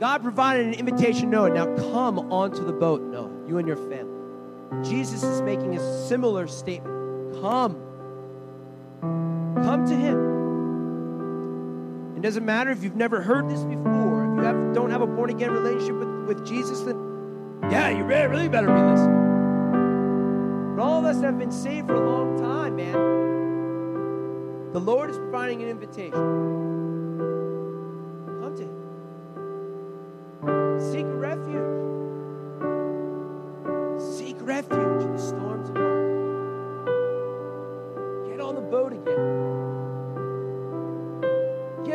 God 0.00 0.22
provided 0.22 0.66
an 0.66 0.74
invitation, 0.74 1.30
Noah. 1.30 1.50
Now 1.50 1.66
come 1.92 2.18
onto 2.32 2.64
the 2.64 2.72
boat, 2.72 3.02
Noah, 3.02 3.30
you 3.46 3.58
and 3.58 3.68
your 3.68 3.76
family. 3.76 4.88
Jesus 4.88 5.22
is 5.22 5.42
making 5.42 5.76
a 5.76 6.08
similar 6.08 6.48
statement. 6.48 7.40
Come. 7.40 7.91
Come 9.64 9.86
to 9.86 9.94
him. 9.94 10.32
It 12.16 12.22
doesn't 12.22 12.44
matter 12.44 12.70
if 12.70 12.84
you've 12.84 12.96
never 12.96 13.20
heard 13.20 13.48
this 13.48 13.64
before, 13.64 14.24
if 14.24 14.38
you 14.38 14.44
have, 14.44 14.74
don't 14.74 14.90
have 14.90 15.02
a 15.02 15.06
born 15.06 15.30
again 15.30 15.50
relationship 15.50 15.96
with, 15.96 16.26
with 16.26 16.46
Jesus, 16.46 16.80
then 16.80 16.96
yeah, 17.70 17.90
you 17.90 18.04
really, 18.04 18.26
really 18.26 18.48
better 18.48 18.66
be 18.66 18.72
listening. 18.72 20.74
But 20.76 20.82
all 20.82 20.98
of 20.98 21.04
us 21.04 21.22
have 21.22 21.38
been 21.38 21.52
saved 21.52 21.88
for 21.88 21.94
a 21.94 22.10
long 22.10 22.38
time, 22.38 22.76
man, 22.76 24.72
the 24.72 24.80
Lord 24.80 25.10
is 25.10 25.18
providing 25.18 25.62
an 25.62 25.68
invitation. 25.68 26.81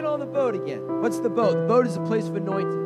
On 0.08 0.20
the 0.20 0.26
boat 0.26 0.56
again. 0.56 0.82
What's 1.02 1.20
the 1.20 1.30
boat? 1.30 1.54
The 1.54 1.68
boat 1.68 1.86
is 1.86 1.98
a 1.98 2.02
place 2.02 2.28
of 2.28 2.36
anointing. 2.36 2.86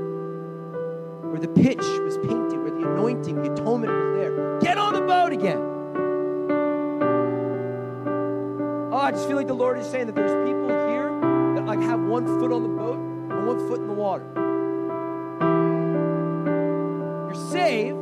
Where 1.31 1.39
the 1.39 1.47
pitch 1.47 1.77
was 1.77 2.17
painted, 2.17 2.59
where 2.59 2.71
the 2.71 2.89
anointing, 2.91 3.41
the 3.41 3.53
atonement 3.53 3.93
was 3.93 4.17
there. 4.17 4.59
Get 4.59 4.77
on 4.77 4.93
the 4.93 5.01
boat 5.01 5.31
again. 5.31 5.59
Oh, 8.91 8.97
I 8.97 9.11
just 9.11 9.27
feel 9.27 9.37
like 9.37 9.47
the 9.47 9.53
Lord 9.53 9.79
is 9.79 9.87
saying 9.87 10.07
that 10.07 10.15
there's 10.15 10.33
people 10.45 10.67
here 10.67 11.09
that 11.55 11.65
like 11.65 11.79
have 11.81 12.01
one 12.01 12.25
foot 12.25 12.51
on 12.51 12.63
the 12.63 12.69
boat 12.69 12.97
and 12.97 13.47
one 13.47 13.59
foot 13.67 13.79
in 13.79 13.87
the 13.87 13.93
water. 13.93 14.25
You're 17.27 17.49
saved, 17.49 17.97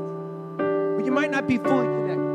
but 0.57 1.05
you 1.05 1.11
might 1.11 1.29
not 1.29 1.45
be 1.45 1.57
fully 1.57 1.85
connected. 1.85 2.28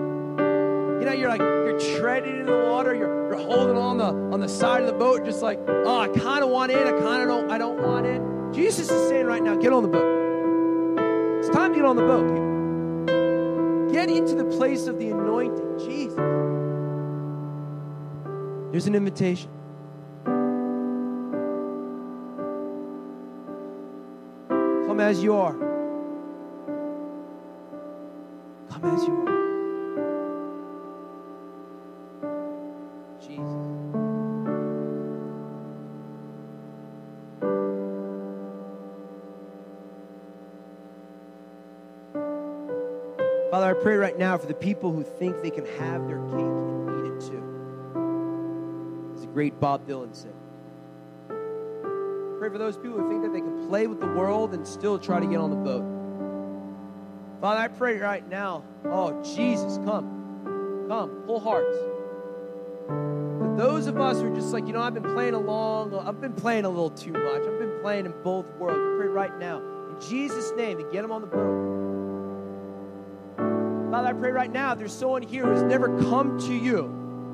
You 1.05 1.11
know, 1.11 1.17
you're 1.17 1.29
like 1.29 1.41
you're 1.43 1.79
treading 1.99 2.41
in 2.41 2.47
the 2.47 2.57
water, 2.57 2.95
you're, 2.95 3.29
you're 3.29 3.37
holding 3.37 3.77
on 3.77 3.99
the 3.99 4.07
on 4.07 4.41
the 4.41 4.49
side 4.49 4.81
of 4.81 4.87
the 4.87 4.95
boat, 4.95 5.23
just 5.23 5.43
like, 5.43 5.61
oh, 5.69 5.99
I 5.99 6.09
kind 6.09 6.43
of 6.43 6.49
want 6.49 6.73
in, 6.73 6.79
I 6.79 6.93
kind 6.93 7.21
of 7.21 7.29
don't, 7.29 7.51
I 7.51 7.59
don't 7.59 7.83
want 7.83 8.07
in. 8.07 8.55
Jesus 8.55 8.91
is 8.91 9.09
saying 9.11 9.27
right 9.27 9.43
now, 9.43 9.55
get 9.55 9.71
on 9.71 9.83
the 9.83 9.91
boat. 9.91 11.41
It's 11.41 11.51
time 11.51 11.73
to 11.73 11.77
get 11.77 11.85
on 11.85 11.97
the 11.97 12.03
boat, 12.05 12.27
people. 12.27 13.93
Get 13.93 14.09
into 14.09 14.35
the 14.35 14.47
place 14.57 14.87
of 14.87 14.99
the 14.99 15.11
anointing, 15.11 15.79
Jesus. 15.81 16.17
There's 18.73 18.87
an 18.87 18.95
invitation. 18.95 19.51
Come 24.87 25.01
as 25.01 25.23
you 25.23 25.35
are. 25.35 25.53
Come 28.71 28.85
as 28.87 29.07
you 29.07 29.15
are. 29.17 29.54
Right 44.15 44.21
now 44.21 44.39
for 44.39 44.47
the 44.47 44.55
people 44.55 44.93
who 44.93 45.03
think 45.03 45.43
they 45.43 45.51
can 45.51 45.67
have 45.79 46.07
their 46.07 46.19
cake 46.19 46.39
and 46.39 47.01
eat 47.01 47.13
it 47.13 47.21
too. 47.21 49.13
As 49.15 49.23
the 49.23 49.27
great 49.27 49.59
Bob 49.59 49.89
Dylan 49.89 50.15
said. 50.15 50.35
Pray 52.39 52.49
for 52.49 52.59
those 52.59 52.77
people 52.77 52.99
who 52.99 53.09
think 53.09 53.23
that 53.25 53.33
they 53.33 53.41
can 53.41 53.67
play 53.67 53.89
with 53.89 53.99
the 53.99 54.07
world 54.07 54.55
and 54.55 54.65
still 54.67 55.01
try 55.01 55.19
to 55.19 55.27
get 55.27 55.39
on 55.39 55.51
the 55.51 55.57
boat. 55.57 55.85
Father, 57.41 57.61
I 57.63 57.69
pray 57.69 57.99
right 57.99 58.29
now, 58.29 58.63
oh, 58.85 59.21
Jesus, 59.35 59.79
come. 59.79 60.87
Come, 60.89 61.25
whole 61.27 61.41
hearts. 61.41 61.77
For 62.87 63.55
those 63.57 63.89
of 63.89 63.99
us 63.99 64.21
who 64.21 64.33
are 64.33 64.35
just 64.35 64.53
like, 64.53 64.67
you 64.69 64.75
know, 64.75 64.83
I've 64.83 64.95
been 64.95 65.03
playing 65.03 65.35
along, 65.35 65.93
I've 65.99 66.21
been 66.21 66.35
playing 66.35 66.67
a 66.67 66.69
little 66.69 66.91
too 66.91 67.13
much. 67.13 67.43
I've 67.43 67.59
been 67.59 67.81
playing 67.81 68.07
in 68.07 68.15
both 68.23 68.47
worlds. 68.59 68.79
I 68.79 68.97
pray 68.97 69.09
right 69.09 69.37
now, 69.41 69.59
in 69.59 70.01
Jesus' 70.09 70.53
name, 70.57 70.79
to 70.79 70.85
get 70.85 71.03
them 71.03 71.11
on 71.11 71.21
the 71.21 71.27
boat. 71.27 71.84
Father, 73.95 74.09
I 74.09 74.13
pray 74.13 74.33
right 74.33 74.53
now, 74.53 74.75
there's 74.75 74.93
someone 74.93 75.23
here 75.23 75.45
who 75.45 75.53
has 75.53 75.63
never 75.63 75.87
come 76.11 76.37
to 76.49 76.53
you 76.53 76.87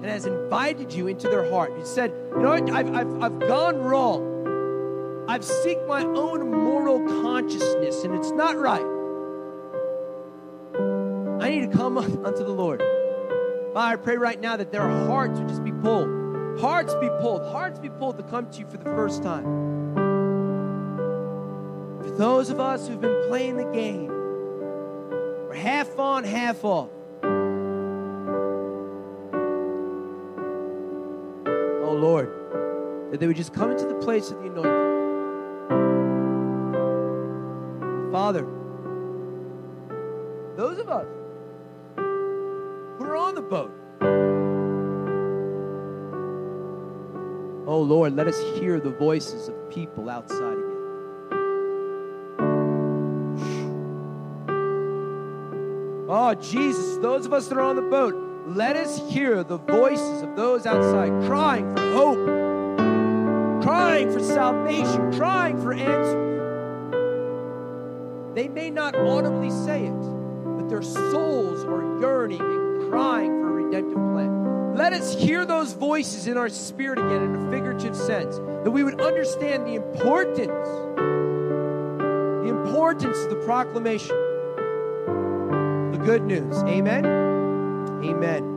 and 0.02 0.04
has 0.04 0.26
invited 0.26 0.92
you 0.92 1.06
into 1.06 1.26
their 1.26 1.50
heart. 1.50 1.72
You 1.78 1.86
said, 1.86 2.12
you 2.32 2.42
know 2.42 2.50
what, 2.50 2.70
I've, 2.70 2.94
I've, 2.94 3.22
I've 3.22 3.40
gone 3.40 3.78
wrong. 3.78 5.24
I've 5.26 5.40
seeked 5.40 5.88
my 5.88 6.04
own 6.04 6.50
moral 6.50 6.98
consciousness, 7.22 8.04
and 8.04 8.14
it's 8.14 8.30
not 8.32 8.58
right. 8.58 8.84
I 11.42 11.48
need 11.48 11.72
to 11.72 11.74
come 11.74 11.96
unto 12.26 12.44
the 12.44 12.52
Lord. 12.52 12.82
Father, 13.72 13.94
I 13.94 13.96
pray 13.96 14.18
right 14.18 14.38
now 14.38 14.58
that 14.58 14.70
their 14.70 14.86
hearts 15.06 15.38
would 15.38 15.48
just 15.48 15.64
be 15.64 15.72
pulled. 15.72 16.61
Hearts 16.61 16.92
be 16.96 17.08
pulled. 17.22 17.40
Hearts 17.40 17.78
be 17.78 17.88
pulled 17.88 18.18
to 18.18 18.22
come 18.24 18.50
to 18.50 18.58
you 18.58 18.66
for 18.66 18.76
the 18.76 18.84
first 18.84 19.22
time. 19.22 19.94
For 22.02 22.11
those 22.11 22.50
of 22.50 22.61
us 22.61 22.86
who've 22.86 23.00
been 23.00 23.28
playing 23.28 23.56
the 23.56 23.72
game, 23.72 24.20
half 25.61 25.98
on, 25.98 26.24
half 26.24 26.64
off. 26.64 26.88
Oh 31.84 31.92
Lord, 31.92 32.32
that 33.11 33.20
they 33.20 33.26
would 33.26 33.36
just 33.36 33.52
come 33.52 33.70
into 33.70 33.86
the 33.86 33.96
place 33.96 34.30
of 34.30 34.38
the 34.38 34.46
anointing. 34.46 34.90
Father, 38.11 38.46
those 40.56 40.78
of 40.78 40.88
us 40.88 41.06
who 41.96 43.04
are 43.04 43.16
on 43.16 43.34
the 43.34 43.42
boat, 43.42 43.70
oh 47.68 47.80
Lord, 47.82 48.16
let 48.16 48.26
us 48.26 48.40
hear 48.58 48.80
the 48.80 48.90
voices 48.90 49.48
of 49.48 49.70
people 49.70 50.08
outside 50.08 50.59
Jesus, 56.35 56.97
those 56.99 57.26
of 57.26 57.33
us 57.33 57.49
that 57.49 57.59
are 57.59 57.62
on 57.62 57.76
the 57.76 57.83
boat, 57.83 58.14
let 58.47 58.76
us 58.76 59.01
hear 59.11 59.43
the 59.45 59.59
voices 59.59 60.22
of 60.22 60.37
those 60.37 60.66
outside 60.66 61.11
crying 61.26 61.74
for 61.74 61.93
hope, 61.93 62.18
crying 63.62 64.12
for 64.12 64.20
salvation, 64.20 65.12
crying 65.12 65.61
for 65.61 65.72
answers. 65.72 66.28
They 68.35 68.49
may 68.49 68.70
not 68.70 68.97
audibly 68.97 69.51
say 69.51 69.87
it, 69.87 70.01
but 70.57 70.68
their 70.68 70.83
souls 70.83 71.64
are 71.64 72.01
yearning 72.01 72.41
and 72.41 72.91
crying 72.91 73.41
for 73.41 73.49
a 73.49 73.53
redemptive 73.64 73.95
plan. 73.95 74.74
Let 74.76 74.93
us 74.93 75.14
hear 75.14 75.45
those 75.45 75.72
voices 75.74 76.26
in 76.26 76.37
our 76.37 76.49
spirit 76.49 76.99
again 76.99 77.22
in 77.22 77.47
a 77.47 77.51
figurative 77.51 77.97
sense, 77.97 78.37
that 78.37 78.70
we 78.70 78.83
would 78.83 79.01
understand 79.01 79.66
the 79.66 79.74
importance, 79.74 80.47
the 80.47 82.49
importance 82.49 83.18
of 83.18 83.31
the 83.31 83.41
proclamation, 83.45 84.16
good 86.11 86.26
news. 86.26 86.56
Amen. 86.64 87.06
Amen. 88.02 88.49